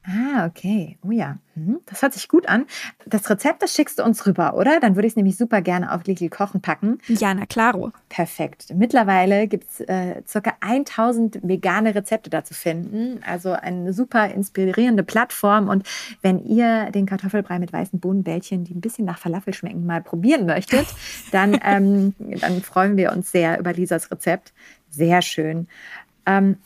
Ah, 0.10 0.46
okay. 0.46 0.98
Oh 1.06 1.12
ja, 1.12 1.38
hm, 1.56 1.82
das 1.86 2.02
hört 2.02 2.14
sich 2.14 2.30
gut 2.30 2.48
an. 2.48 2.66
Das 3.06 3.30
Rezept, 3.30 3.62
das 3.62 3.74
schickst 3.74 4.00
du 4.00 4.04
uns 4.04 4.26
rüber, 4.26 4.56
oder? 4.56 4.80
Dann 4.80 4.96
würde 4.96 5.06
ich 5.06 5.12
es 5.12 5.16
nämlich 5.18 5.36
super 5.36 5.62
gerne 5.62 5.92
auf 5.92 6.06
Lidl 6.06 6.30
Kochen 6.30 6.62
packen. 6.62 7.00
Ja, 7.10 7.34
na 7.34 7.46
klaro. 7.46 7.92
Perfekt. 8.08 8.74
Mittlerweile 8.74 9.50
gibt 9.50 9.70
es 9.70 9.82
äh, 9.82 10.22
ca. 10.32 10.54
1000 10.62 11.40
vegane 11.44 11.94
Rezepte 11.94 12.30
da 12.30 12.46
zu 12.46 12.54
finden. 12.54 13.20
Also 13.26 13.52
eine 13.52 13.92
super 13.92 14.30
inspirierende 14.30 15.04
Plattform. 15.04 15.68
Und 15.68 15.86
wenn 16.22 16.40
ihr 16.46 16.90
den 16.92 17.06
Kartoffelbrei 17.06 17.60
mit 17.60 17.74
weißen 17.74 18.00
Bohnenbällchen, 18.00 18.64
die 18.64 18.76
ein 18.76 18.82
bisschen 18.82 19.04
nach 19.04 19.18
Falafel 19.18 19.54
schmecken, 19.54 19.86
mal 19.86 20.02
probieren 20.02 20.46
möchtet, 20.46 20.88
dann, 21.32 21.60
ähm, 21.66 22.16
dann 22.40 22.62
freuen 22.62 22.96
wir 22.96 23.12
uns 23.12 23.30
sehr 23.30 23.60
über 23.60 23.74
Lisas 23.74 24.10
Rezept. 24.10 24.54
Sehr 24.90 25.22
schön. 25.22 25.68
Ähm, 26.26 26.58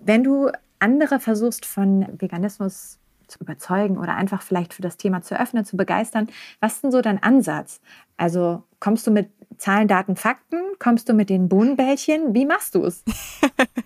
wenn 0.00 0.22
du 0.22 0.50
andere 0.84 1.18
versuchst 1.18 1.64
von 1.64 2.06
Veganismus 2.20 2.98
zu 3.26 3.40
überzeugen 3.40 3.96
oder 3.96 4.16
einfach 4.16 4.42
vielleicht 4.42 4.74
für 4.74 4.82
das 4.82 4.98
Thema 4.98 5.22
zu 5.22 5.38
öffnen, 5.40 5.64
zu 5.64 5.78
begeistern, 5.78 6.28
was 6.60 6.74
ist 6.74 6.84
denn 6.84 6.92
so 6.92 7.00
dein 7.00 7.22
Ansatz? 7.22 7.80
Also 8.18 8.62
kommst 8.80 9.06
du 9.06 9.10
mit 9.10 9.30
Zahlen, 9.56 9.88
Daten, 9.88 10.14
Fakten? 10.14 10.58
Kommst 10.78 11.08
du 11.08 11.14
mit 11.14 11.30
den 11.30 11.48
Bohnenbällchen? 11.48 12.34
Wie 12.34 12.44
machst 12.44 12.74
du 12.74 12.84
es? 12.84 13.02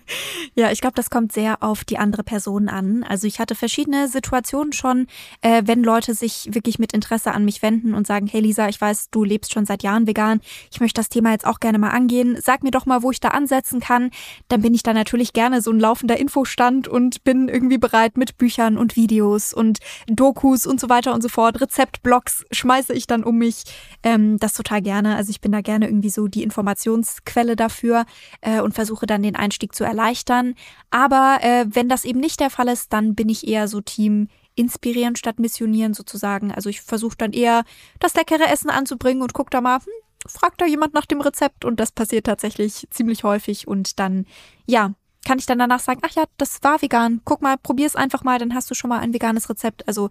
Ja, 0.55 0.71
ich 0.71 0.81
glaube, 0.81 0.95
das 0.95 1.09
kommt 1.09 1.31
sehr 1.31 1.63
auf 1.63 1.83
die 1.83 1.97
andere 1.97 2.23
Person 2.23 2.69
an. 2.69 3.03
Also 3.03 3.27
ich 3.27 3.39
hatte 3.39 3.55
verschiedene 3.55 4.07
Situationen 4.07 4.73
schon, 4.73 5.07
äh, 5.41 5.63
wenn 5.65 5.83
Leute 5.83 6.13
sich 6.13 6.49
wirklich 6.51 6.79
mit 6.79 6.93
Interesse 6.93 7.31
an 7.33 7.45
mich 7.45 7.61
wenden 7.61 7.93
und 7.93 8.07
sagen, 8.07 8.27
hey 8.27 8.41
Lisa, 8.41 8.67
ich 8.67 8.79
weiß, 8.79 9.09
du 9.11 9.23
lebst 9.23 9.53
schon 9.53 9.65
seit 9.65 9.83
Jahren 9.83 10.07
vegan, 10.07 10.41
ich 10.71 10.79
möchte 10.79 10.99
das 10.99 11.09
Thema 11.09 11.31
jetzt 11.31 11.45
auch 11.45 11.59
gerne 11.59 11.79
mal 11.79 11.89
angehen, 11.89 12.37
sag 12.41 12.63
mir 12.63 12.71
doch 12.71 12.85
mal, 12.85 13.03
wo 13.03 13.11
ich 13.11 13.19
da 13.19 13.29
ansetzen 13.29 13.79
kann. 13.79 14.09
Dann 14.47 14.61
bin 14.61 14.73
ich 14.73 14.83
da 14.83 14.93
natürlich 14.93 15.33
gerne 15.33 15.61
so 15.61 15.71
ein 15.71 15.79
laufender 15.79 16.17
Infostand 16.17 16.87
und 16.87 17.23
bin 17.23 17.47
irgendwie 17.47 17.77
bereit 17.77 18.17
mit 18.17 18.37
Büchern 18.37 18.77
und 18.77 18.95
Videos 18.95 19.53
und 19.53 19.79
Dokus 20.07 20.65
und 20.65 20.79
so 20.79 20.89
weiter 20.89 21.13
und 21.13 21.21
so 21.21 21.29
fort. 21.29 21.61
Rezeptblogs 21.61 22.45
schmeiße 22.51 22.93
ich 22.93 23.07
dann 23.07 23.23
um 23.23 23.37
mich. 23.37 23.63
Ähm, 24.03 24.37
das 24.39 24.53
total 24.53 24.81
gerne. 24.81 25.15
Also 25.15 25.29
ich 25.31 25.41
bin 25.41 25.51
da 25.51 25.61
gerne 25.61 25.87
irgendwie 25.87 26.09
so 26.09 26.27
die 26.27 26.43
Informationsquelle 26.43 27.55
dafür 27.55 28.05
äh, 28.41 28.61
und 28.61 28.73
versuche 28.73 29.05
dann 29.05 29.23
den 29.23 29.35
Einstieg 29.35 29.75
zu 29.75 29.83
erleichtern. 29.99 30.55
Aber 30.89 31.39
äh, 31.41 31.65
wenn 31.69 31.89
das 31.89 32.05
eben 32.05 32.19
nicht 32.19 32.39
der 32.39 32.49
Fall 32.49 32.67
ist, 32.67 32.93
dann 32.93 33.15
bin 33.15 33.29
ich 33.29 33.47
eher 33.47 33.67
so 33.67 33.81
Team 33.81 34.29
inspirieren 34.55 35.15
statt 35.15 35.39
missionieren 35.39 35.93
sozusagen. 35.93 36.51
Also 36.51 36.69
ich 36.69 36.81
versuche 36.81 37.17
dann 37.17 37.33
eher 37.33 37.63
das 37.99 38.15
leckere 38.15 38.49
Essen 38.51 38.69
anzubringen 38.69 39.21
und 39.21 39.33
guck 39.33 39.51
da 39.51 39.61
mal, 39.61 39.79
hm, 39.79 39.85
fragt 40.27 40.61
da 40.61 40.65
jemand 40.65 40.93
nach 40.93 41.05
dem 41.05 41.21
Rezept 41.21 41.63
und 41.65 41.79
das 41.79 41.91
passiert 41.91 42.25
tatsächlich 42.25 42.87
ziemlich 42.89 43.23
häufig 43.23 43.67
und 43.67 43.99
dann, 43.99 44.25
ja, 44.65 44.93
kann 45.25 45.37
ich 45.37 45.45
dann 45.45 45.59
danach 45.59 45.79
sagen, 45.79 46.01
ach 46.03 46.11
ja, 46.11 46.23
das 46.37 46.59
war 46.63 46.81
vegan. 46.81 47.21
Guck 47.23 47.41
mal, 47.41 47.57
probier 47.57 47.87
es 47.87 47.95
einfach 47.95 48.23
mal, 48.23 48.39
dann 48.39 48.53
hast 48.55 48.69
du 48.71 48.75
schon 48.75 48.89
mal 48.89 48.99
ein 48.99 49.13
veganes 49.13 49.49
Rezept. 49.49 49.87
Also 49.87 50.09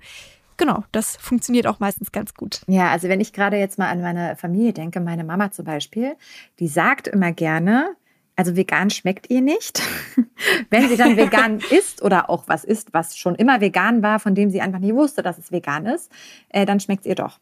genau, 0.57 0.85
das 0.92 1.16
funktioniert 1.16 1.66
auch 1.66 1.81
meistens 1.81 2.12
ganz 2.12 2.35
gut. 2.35 2.61
Ja, 2.66 2.90
also 2.90 3.09
wenn 3.09 3.20
ich 3.20 3.33
gerade 3.33 3.57
jetzt 3.57 3.79
mal 3.79 3.88
an 3.88 4.01
meine 4.01 4.37
Familie 4.37 4.72
denke, 4.72 5.01
meine 5.01 5.24
Mama 5.24 5.51
zum 5.51 5.64
Beispiel, 5.64 6.16
die 6.59 6.68
sagt 6.68 7.09
immer 7.09 7.33
gerne, 7.33 7.96
also 8.38 8.55
vegan 8.55 8.88
schmeckt 8.88 9.29
ihr 9.31 9.40
nicht. 9.40 9.83
Wenn 10.70 10.88
sie 10.88 10.96
dann 10.96 11.16
vegan 11.16 11.59
isst 11.70 12.03
oder 12.03 12.31
auch 12.31 12.44
was 12.46 12.62
isst, 12.62 12.94
was 12.94 13.18
schon 13.18 13.35
immer 13.35 13.61
vegan 13.61 14.01
war, 14.01 14.20
von 14.20 14.37
dem 14.37 14.48
sie 14.48 14.61
einfach 14.61 14.79
nicht 14.79 14.94
wusste, 14.94 15.22
dass 15.22 15.38
es 15.38 15.51
vegan 15.51 15.87
ist, 15.87 16.12
äh, 16.51 16.64
dann 16.64 16.79
schmeckt 16.79 17.01
es 17.01 17.07
ihr 17.07 17.16
doch. 17.16 17.40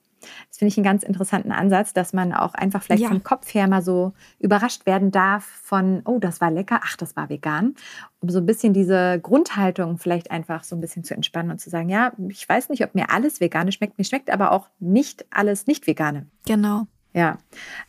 Das 0.49 0.57
finde 0.59 0.73
ich 0.73 0.79
einen 0.79 0.85
ganz 0.85 1.03
interessanten 1.03 1.53
Ansatz, 1.53 1.93
dass 1.93 2.15
man 2.15 2.33
auch 2.33 2.55
einfach 2.55 2.83
vielleicht 2.83 3.03
ja. 3.03 3.09
vom 3.11 3.23
Kopf 3.23 3.53
her 3.53 3.69
mal 3.69 3.83
so 3.83 4.15
überrascht 4.39 4.87
werden 4.87 5.11
darf 5.11 5.45
von, 5.45 6.01
oh, 6.07 6.19
das 6.19 6.41
war 6.41 6.51
lecker, 6.51 6.81
ach, 6.83 6.97
das 6.97 7.15
war 7.15 7.29
vegan. 7.29 7.75
Um 8.21 8.31
so 8.31 8.39
ein 8.39 8.47
bisschen 8.47 8.73
diese 8.73 9.21
Grundhaltung 9.23 9.99
vielleicht 9.99 10.31
einfach 10.31 10.65
so 10.65 10.75
ein 10.75 10.81
bisschen 10.81 11.05
zu 11.05 11.15
entspannen 11.15 11.51
und 11.51 11.61
zu 11.61 11.69
sagen, 11.69 11.91
ja, 11.91 12.13
ich 12.29 12.49
weiß 12.49 12.71
nicht, 12.71 12.83
ob 12.83 12.95
mir 12.95 13.11
alles 13.11 13.41
Vegane 13.41 13.71
schmeckt, 13.71 13.99
mir 13.99 14.05
schmeckt 14.05 14.31
aber 14.31 14.51
auch 14.51 14.69
nicht 14.81 15.27
alles 15.31 15.67
nicht 15.67 15.87
Vegane. 15.87 16.27
Genau. 16.47 16.87
Ja, 17.17 17.39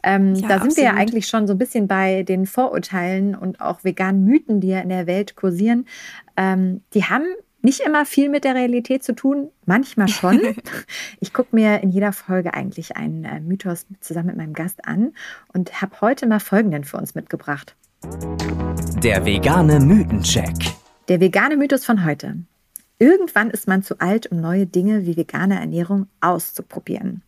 ähm, 0.04 0.36
ja, 0.36 0.42
da 0.42 0.48
sind 0.48 0.52
absolut. 0.52 0.78
wir 0.78 0.84
ja 0.86 0.94
eigentlich 0.94 1.28
schon 1.28 1.48
so 1.48 1.54
ein 1.54 1.58
bisschen 1.58 1.90
bei 1.90 2.24
den 2.24 2.46
Vorurteilen 2.46 3.36
und 3.36 3.60
auch 3.60 3.84
veganen 3.84 4.24
Mythen, 4.24 4.62
die 4.62 4.70
ja 4.70 4.80
in 4.80 4.88
der 4.88 5.06
Welt 5.06 5.36
kursieren. 5.36 5.86
Ähm, 6.38 6.82
die 6.94 7.04
haben 7.04 7.26
nicht 7.62 7.82
immer 7.82 8.06
viel 8.06 8.30
mit 8.30 8.46
der 8.46 8.56
Realität 8.56 9.04
zu 9.04 9.14
tun, 9.14 9.50
manchmal 9.66 10.08
schon. 10.08 10.40
ich 11.20 11.34
gucke 11.34 11.54
mir 11.54 11.84
in 11.84 11.90
jeder 11.90 12.14
Folge 12.14 12.54
eigentlich 12.54 12.96
einen 12.96 13.26
äh, 13.26 13.42
Mythos 13.42 13.86
zusammen 14.00 14.28
mit 14.28 14.38
meinem 14.38 14.54
Gast 14.54 14.88
an 14.88 15.12
und 15.52 15.82
habe 15.82 16.00
heute 16.00 16.26
mal 16.26 16.40
folgenden 16.40 16.86
für 16.86 16.96
uns 16.96 17.14
mitgebracht. 17.14 17.76
Der 19.04 19.26
vegane 19.26 19.82
Mythencheck. 19.82 20.56
Der 21.10 21.20
vegane 21.20 21.58
Mythos 21.58 21.84
von 21.84 22.06
heute. 22.06 22.38
Irgendwann 22.98 23.50
ist 23.50 23.68
man 23.68 23.84
zu 23.84 24.00
alt, 24.00 24.28
um 24.28 24.40
neue 24.40 24.68
Dinge 24.68 25.06
wie 25.06 25.18
vegane 25.18 25.60
Ernährung 25.60 26.08
auszuprobieren. 26.22 27.24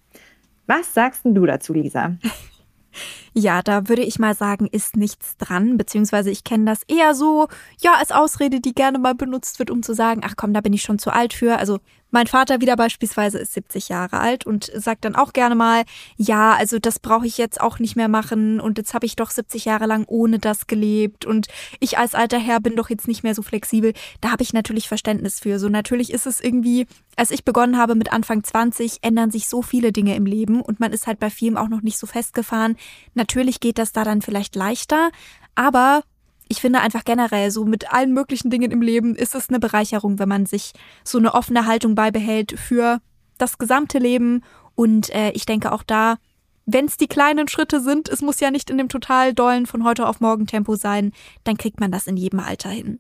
Was 0.70 0.94
sagst 0.94 1.22
du 1.24 1.48
dazu, 1.48 1.74
Lisa? 1.74 2.16
Ja, 3.40 3.62
da 3.62 3.88
würde 3.88 4.02
ich 4.02 4.20
mal 4.20 4.36
sagen, 4.36 4.68
ist 4.68 4.98
nichts 4.98 5.38
dran, 5.38 5.78
beziehungsweise 5.78 6.30
ich 6.30 6.44
kenne 6.44 6.66
das 6.66 6.84
eher 6.90 7.16
so, 7.16 7.48
ja, 7.80 7.94
als 7.94 8.12
Ausrede, 8.12 8.60
die 8.60 8.74
gerne 8.74 9.00
mal 9.00 9.16
benutzt 9.16 9.60
wird, 9.60 9.72
um 9.72 9.82
zu 9.82 9.94
sagen, 9.94 10.22
ach 10.26 10.34
komm, 10.36 10.54
da 10.54 10.60
bin 10.60 10.74
ich 10.74 10.82
schon 10.82 11.00
zu 11.00 11.10
alt 11.10 11.32
für. 11.32 11.58
Also 11.58 11.80
mein 12.12 12.28
Vater 12.28 12.60
wieder 12.60 12.76
beispielsweise 12.76 13.38
ist 13.38 13.54
70 13.54 13.90
Jahre 13.90 14.20
alt 14.20 14.46
und 14.46 14.72
sagt 14.74 15.06
dann 15.06 15.16
auch 15.16 15.32
gerne 15.32 15.54
mal, 15.54 15.84
ja, 16.18 16.56
also 16.56 16.80
das 16.80 17.00
brauche 17.00 17.28
ich 17.28 17.38
jetzt 17.38 17.62
auch 17.62 17.78
nicht 17.78 17.96
mehr 17.96 18.08
machen 18.08 18.60
und 18.60 18.78
jetzt 18.80 18.94
habe 18.94 19.06
ich 19.06 19.16
doch 19.16 19.30
70 19.30 19.66
Jahre 19.66 19.86
lang 19.86 20.06
ohne 20.08 20.40
das 20.40 20.66
gelebt 20.66 21.26
und 21.26 21.48
ich 21.80 21.98
als 22.00 22.16
alter 22.16 22.40
Herr 22.40 22.60
bin 22.60 22.76
doch 22.76 22.90
jetzt 22.90 23.08
nicht 23.08 23.24
mehr 23.24 23.36
so 23.36 23.44
flexibel. 23.44 23.94
Da 24.22 24.32
habe 24.32 24.42
ich 24.42 24.54
natürlich 24.54 24.88
Verständnis 24.88 25.40
für. 25.40 25.60
So 25.60 25.70
natürlich 25.70 26.12
ist 26.12 26.26
es 26.26 26.42
irgendwie, 26.42 26.88
als 27.16 27.30
ich 27.30 27.46
begonnen 27.46 27.78
habe 27.78 27.94
mit 27.94 28.12
Anfang 28.12 28.44
20, 28.44 29.00
ändern 29.04 29.30
sich 29.30 29.48
so 29.48 29.62
viele 29.62 29.92
Dinge 29.92 30.16
im 30.16 30.26
Leben 30.26 30.62
und 30.62 30.80
man 30.80 30.94
ist 30.94 31.06
halt 31.06 31.20
bei 31.20 31.30
vielem 31.30 31.58
auch 31.58 31.70
noch 31.70 31.82
nicht 31.82 32.00
so 32.00 32.08
festgefahren. 32.08 32.76
Natürlich 33.14 33.29
geht 33.34 33.78
das 33.78 33.92
da 33.92 34.04
dann 34.04 34.22
vielleicht 34.22 34.56
leichter, 34.56 35.12
aber 35.56 36.04
ich 36.48 36.62
finde 36.62 36.82
einfach 36.82 37.04
generell, 37.06 37.52
so 37.52 37.64
mit 37.64 37.94
allen 37.94 38.12
möglichen 38.14 38.50
Dingen 38.50 38.72
im 38.72 38.82
Leben 38.82 39.16
ist 39.16 39.36
es 39.36 39.50
eine 39.50 39.60
Bereicherung, 39.60 40.18
wenn 40.18 40.30
man 40.30 40.46
sich 40.48 40.74
so 41.04 41.20
eine 41.20 41.36
offene 41.36 41.68
Haltung 41.68 41.94
beibehält 41.94 42.60
für 42.60 43.00
das 43.38 43.60
gesamte 43.60 44.00
Leben. 44.00 44.44
Und 44.74 45.14
äh, 45.14 45.30
ich 45.32 45.46
denke 45.46 45.72
auch 45.72 45.84
da, 45.84 46.18
wenn 46.66 46.86
es 46.86 46.98
die 46.98 47.08
kleinen 47.08 47.48
Schritte 47.48 47.80
sind, 47.82 48.10
es 48.10 48.22
muss 48.22 48.40
ja 48.40 48.50
nicht 48.50 48.72
in 48.72 48.80
dem 48.80 48.90
total 48.90 49.34
dollen 49.34 49.68
von 49.68 49.84
heute 49.84 50.08
auf 50.08 50.22
morgen 50.22 50.48
Tempo 50.48 50.76
sein, 50.76 51.12
dann 51.44 51.58
kriegt 51.58 51.80
man 51.80 51.92
das 51.92 52.08
in 52.08 52.18
jedem 52.18 52.40
Alter 52.40 52.70
hin. 52.70 53.00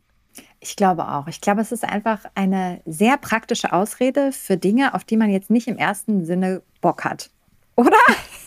Ich 0.60 0.76
glaube 0.76 1.08
auch. 1.08 1.28
Ich 1.28 1.42
glaube, 1.42 1.62
es 1.62 1.72
ist 1.72 1.84
einfach 1.84 2.26
eine 2.36 2.82
sehr 2.86 3.18
praktische 3.18 3.74
Ausrede 3.74 4.32
für 4.32 4.58
Dinge, 4.58 4.94
auf 4.94 5.04
die 5.04 5.18
man 5.18 5.32
jetzt 5.32 5.50
nicht 5.50 5.68
im 5.68 5.78
ersten 5.78 6.24
Sinne 6.24 6.62
Bock 6.82 7.04
hat 7.04 7.32
oder? 7.80 7.98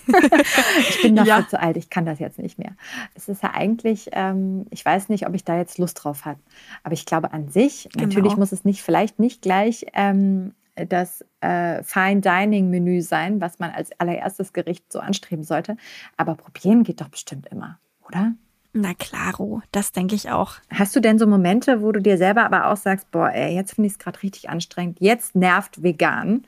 ich 0.88 1.02
bin 1.02 1.16
dafür 1.16 1.38
ja. 1.38 1.48
zu 1.48 1.60
alt, 1.60 1.76
ich 1.76 1.90
kann 1.90 2.06
das 2.06 2.18
jetzt 2.18 2.38
nicht 2.38 2.58
mehr. 2.58 2.72
Es 3.14 3.28
ist 3.28 3.42
ja 3.42 3.52
eigentlich, 3.54 4.10
ähm, 4.12 4.66
ich 4.70 4.84
weiß 4.84 5.08
nicht, 5.08 5.26
ob 5.26 5.34
ich 5.34 5.44
da 5.44 5.56
jetzt 5.56 5.78
Lust 5.78 6.02
drauf 6.02 6.24
habe. 6.24 6.40
Aber 6.82 6.94
ich 6.94 7.06
glaube 7.06 7.32
an 7.32 7.48
sich, 7.48 7.88
genau. 7.92 8.06
natürlich 8.06 8.36
muss 8.36 8.52
es 8.52 8.64
nicht, 8.64 8.82
vielleicht 8.82 9.18
nicht 9.18 9.42
gleich 9.42 9.86
ähm, 9.94 10.54
das 10.74 11.24
äh, 11.40 11.82
Fine 11.82 12.20
Dining 12.20 12.70
Menü 12.70 13.02
sein, 13.02 13.40
was 13.40 13.58
man 13.58 13.70
als 13.70 13.90
allererstes 14.00 14.52
Gericht 14.52 14.90
so 14.92 15.00
anstreben 15.00 15.44
sollte. 15.44 15.76
Aber 16.16 16.34
probieren 16.34 16.82
geht 16.82 17.00
doch 17.00 17.08
bestimmt 17.08 17.46
immer, 17.48 17.78
oder? 18.06 18.34
Na 18.74 18.94
klaro, 18.94 19.60
das 19.70 19.92
denke 19.92 20.14
ich 20.14 20.30
auch. 20.30 20.54
Hast 20.70 20.96
du 20.96 21.00
denn 21.00 21.18
so 21.18 21.26
Momente, 21.26 21.82
wo 21.82 21.92
du 21.92 22.00
dir 22.00 22.16
selber 22.16 22.44
aber 22.44 22.68
auch 22.68 22.76
sagst, 22.76 23.10
boah, 23.10 23.30
ey, 23.30 23.54
jetzt 23.54 23.74
finde 23.74 23.88
ich 23.88 23.94
es 23.94 23.98
gerade 23.98 24.22
richtig 24.22 24.48
anstrengend, 24.48 24.98
jetzt 25.00 25.34
nervt 25.34 25.82
vegan? 25.82 26.46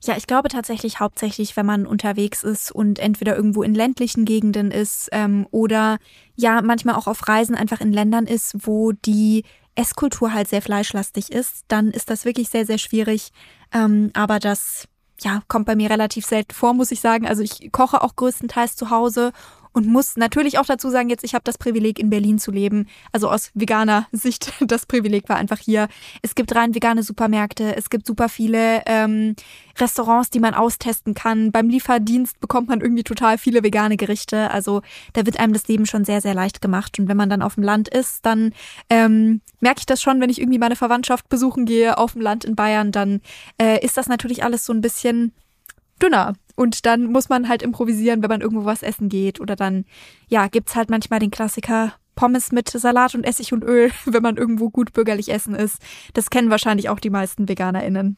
Ja, 0.03 0.17
ich 0.17 0.27
glaube 0.27 0.49
tatsächlich 0.49 0.99
hauptsächlich, 0.99 1.55
wenn 1.55 1.65
man 1.65 1.85
unterwegs 1.85 2.43
ist 2.43 2.71
und 2.71 2.99
entweder 2.99 3.35
irgendwo 3.35 3.63
in 3.63 3.73
ländlichen 3.75 4.25
Gegenden 4.25 4.71
ist 4.71 5.09
ähm, 5.11 5.47
oder 5.51 5.97
ja 6.35 6.61
manchmal 6.61 6.95
auch 6.95 7.07
auf 7.07 7.27
Reisen 7.27 7.55
einfach 7.55 7.81
in 7.81 7.93
Ländern 7.93 8.25
ist, 8.25 8.67
wo 8.67 8.91
die 8.91 9.43
Esskultur 9.75 10.33
halt 10.33 10.47
sehr 10.47 10.61
fleischlastig 10.61 11.31
ist, 11.31 11.65
dann 11.67 11.91
ist 11.91 12.09
das 12.09 12.25
wirklich 12.25 12.49
sehr, 12.49 12.65
sehr 12.65 12.77
schwierig. 12.77 13.31
Ähm, 13.73 14.11
aber 14.13 14.39
das 14.39 14.87
ja, 15.21 15.41
kommt 15.47 15.65
bei 15.65 15.75
mir 15.75 15.89
relativ 15.89 16.25
selten 16.25 16.53
vor, 16.53 16.73
muss 16.73 16.91
ich 16.91 16.99
sagen. 16.99 17.27
Also 17.27 17.41
ich 17.41 17.71
koche 17.71 18.01
auch 18.01 18.15
größtenteils 18.15 18.75
zu 18.75 18.89
Hause 18.89 19.31
und 19.73 19.87
muss 19.87 20.15
natürlich 20.15 20.57
auch 20.59 20.65
dazu 20.65 20.89
sagen, 20.89 21.09
jetzt 21.09 21.23
ich 21.23 21.33
habe 21.33 21.43
das 21.43 21.57
Privileg 21.57 21.99
in 21.99 22.09
Berlin 22.09 22.39
zu 22.39 22.51
leben. 22.51 22.87
Also 23.11 23.29
aus 23.29 23.51
veganer 23.53 24.07
Sicht, 24.11 24.53
das 24.61 24.85
Privileg 24.85 25.27
war 25.29 25.37
einfach 25.37 25.59
hier. 25.59 25.87
Es 26.21 26.35
gibt 26.35 26.55
rein 26.55 26.75
vegane 26.75 27.03
Supermärkte, 27.03 27.75
es 27.75 27.89
gibt 27.89 28.05
super 28.07 28.29
viele 28.29 28.83
ähm, 28.85 29.35
Restaurants, 29.79 30.29
die 30.29 30.39
man 30.39 30.53
austesten 30.53 31.13
kann. 31.13 31.51
Beim 31.51 31.69
Lieferdienst 31.69 32.39
bekommt 32.39 32.69
man 32.69 32.81
irgendwie 32.81 33.03
total 33.03 33.37
viele 33.37 33.63
vegane 33.63 33.97
Gerichte. 33.97 34.51
Also 34.51 34.81
da 35.13 35.25
wird 35.25 35.39
einem 35.39 35.53
das 35.53 35.67
Leben 35.67 35.85
schon 35.85 36.05
sehr, 36.05 36.21
sehr 36.21 36.35
leicht 36.35 36.61
gemacht. 36.61 36.99
Und 36.99 37.07
wenn 37.07 37.17
man 37.17 37.29
dann 37.29 37.41
auf 37.41 37.55
dem 37.55 37.63
Land 37.63 37.89
ist, 37.89 38.25
dann 38.25 38.53
ähm, 38.89 39.41
merke 39.59 39.79
ich 39.79 39.85
das 39.85 40.01
schon, 40.01 40.21
wenn 40.21 40.29
ich 40.29 40.39
irgendwie 40.39 40.59
meine 40.59 40.75
Verwandtschaft 40.75 41.29
besuchen 41.29 41.65
gehe 41.65 41.97
auf 41.97 42.13
dem 42.13 42.21
Land 42.21 42.45
in 42.45 42.55
Bayern, 42.55 42.91
dann 42.91 43.21
äh, 43.59 43.83
ist 43.83 43.97
das 43.97 44.07
natürlich 44.07 44.43
alles 44.43 44.65
so 44.65 44.73
ein 44.73 44.81
bisschen 44.81 45.33
dünner. 46.01 46.33
Und 46.55 46.85
dann 46.85 47.11
muss 47.11 47.29
man 47.29 47.49
halt 47.49 47.63
improvisieren, 47.63 48.21
wenn 48.21 48.29
man 48.29 48.41
irgendwo 48.41 48.65
was 48.65 48.83
essen 48.83 49.09
geht. 49.09 49.39
Oder 49.39 49.55
dann, 49.55 49.85
ja, 50.27 50.47
gibt's 50.47 50.75
halt 50.75 50.89
manchmal 50.89 51.19
den 51.19 51.31
Klassiker 51.31 51.93
Pommes 52.15 52.51
mit 52.51 52.69
Salat 52.69 53.15
und 53.15 53.23
Essig 53.23 53.53
und 53.53 53.63
Öl, 53.63 53.91
wenn 54.05 54.23
man 54.23 54.37
irgendwo 54.37 54.69
gut 54.69 54.93
bürgerlich 54.93 55.31
essen 55.31 55.55
ist. 55.55 55.81
Das 56.13 56.29
kennen 56.29 56.49
wahrscheinlich 56.49 56.89
auch 56.89 56.99
die 56.99 57.09
meisten 57.09 57.47
VeganerInnen. 57.47 58.17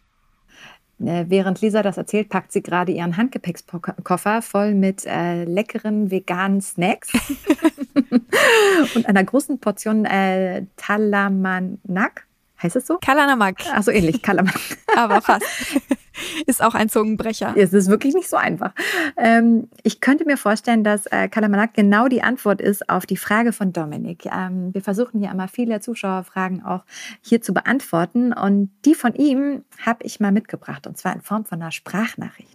Äh, 1.00 1.26
während 1.28 1.60
Lisa 1.62 1.84
das 1.84 1.98
erzählt, 1.98 2.30
packt 2.30 2.54
sie 2.54 2.62
gerade 2.62 2.92
ihren 2.94 3.18
Handgepäckskoffer 3.18 4.42
voll 4.42 4.74
mit 4.74 5.06
äh, 5.06 5.44
leckeren 5.44 6.10
veganen 6.10 6.62
Snacks 6.62 7.12
und 8.96 9.06
einer 9.06 9.24
großen 9.24 9.60
Portion 9.60 10.06
äh, 10.06 10.66
Talamanak. 10.78 12.28
Heißt 12.62 12.76
es 12.76 12.88
so? 12.88 12.98
Kalanamak. 13.00 13.58
Ach 13.74 13.84
so 13.84 13.92
ähnlich, 13.92 14.22
Kalamanak. 14.22 14.78
Aber 14.96 15.22
fast. 15.22 15.46
Ist 16.46 16.64
auch 16.64 16.76
ein 16.76 16.88
Zungenbrecher. 16.88 17.54
Es 17.58 17.74
ist 17.74 17.90
wirklich 17.90 18.14
nicht 18.14 18.30
so 18.30 18.38
einfach. 18.38 18.72
Ähm, 19.18 19.68
ich 19.84 20.00
könnte 20.00 20.24
mir 20.24 20.38
vorstellen, 20.38 20.84
dass 20.84 21.08
äh, 21.08 21.28
Kalamanak 21.28 21.74
genau 21.74 22.08
die 22.08 22.24
Antwort 22.24 22.62
ist 22.62 22.90
auf 22.90 23.06
die 23.06 23.18
Frage 23.18 23.52
von 23.52 23.74
Dominik. 23.74 24.26
Ähm, 24.26 24.74
wir 24.74 24.82
versuchen 24.82 25.20
hier 25.20 25.30
einmal 25.30 25.50
viele 25.50 25.82
Zuschauerfragen 25.82 26.64
auch 26.64 26.86
hier 27.22 27.42
zu 27.42 27.54
beantworten. 27.54 28.32
Und 28.32 28.72
die 28.86 28.96
von 28.96 29.14
ihm 29.14 29.66
habe 29.86 30.06
ich 30.06 30.22
mal 30.22 30.32
mitgebracht, 30.32 30.88
und 30.88 30.98
zwar 30.98 31.14
in 31.14 31.22
Form 31.22 31.44
von 31.44 31.62
einer 31.62 31.72
Sprachnachricht. 31.72 32.55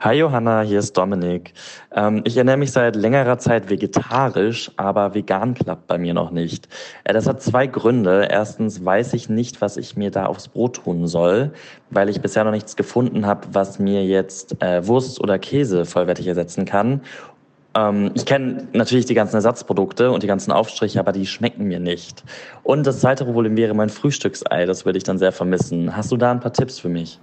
Hi 0.00 0.14
Johanna, 0.14 0.60
hier 0.60 0.78
ist 0.78 0.96
Dominik. 0.96 1.54
Ähm, 1.92 2.22
ich 2.24 2.36
ernähre 2.36 2.56
mich 2.56 2.70
seit 2.70 2.94
längerer 2.94 3.38
Zeit 3.38 3.68
vegetarisch, 3.68 4.70
aber 4.76 5.12
vegan 5.14 5.54
klappt 5.54 5.88
bei 5.88 5.98
mir 5.98 6.14
noch 6.14 6.30
nicht. 6.30 6.68
Äh, 7.02 7.12
das 7.12 7.26
hat 7.26 7.42
zwei 7.42 7.66
Gründe. 7.66 8.28
Erstens 8.30 8.84
weiß 8.84 9.14
ich 9.14 9.28
nicht, 9.28 9.60
was 9.60 9.76
ich 9.76 9.96
mir 9.96 10.12
da 10.12 10.26
aufs 10.26 10.46
Brot 10.46 10.76
tun 10.76 11.08
soll, 11.08 11.52
weil 11.90 12.08
ich 12.08 12.20
bisher 12.20 12.44
noch 12.44 12.52
nichts 12.52 12.76
gefunden 12.76 13.26
habe, 13.26 13.48
was 13.50 13.80
mir 13.80 14.04
jetzt 14.04 14.62
äh, 14.62 14.86
Wurst 14.86 15.20
oder 15.20 15.40
Käse 15.40 15.84
vollwertig 15.84 16.28
ersetzen 16.28 16.64
kann. 16.64 17.00
Ähm, 17.74 18.12
ich 18.14 18.24
kenne 18.24 18.68
natürlich 18.72 19.06
die 19.06 19.14
ganzen 19.14 19.34
Ersatzprodukte 19.34 20.12
und 20.12 20.22
die 20.22 20.28
ganzen 20.28 20.52
Aufstriche, 20.52 21.00
aber 21.00 21.10
die 21.10 21.26
schmecken 21.26 21.64
mir 21.64 21.80
nicht. 21.80 22.22
Und 22.62 22.86
das 22.86 23.00
zweite 23.00 23.24
Problem 23.24 23.56
wäre 23.56 23.74
mein 23.74 23.88
Frühstücksei. 23.88 24.64
Das 24.64 24.84
würde 24.84 24.98
ich 24.98 25.04
dann 25.04 25.18
sehr 25.18 25.32
vermissen. 25.32 25.96
Hast 25.96 26.12
du 26.12 26.16
da 26.16 26.30
ein 26.30 26.38
paar 26.38 26.52
Tipps 26.52 26.78
für 26.78 26.88
mich? 26.88 27.18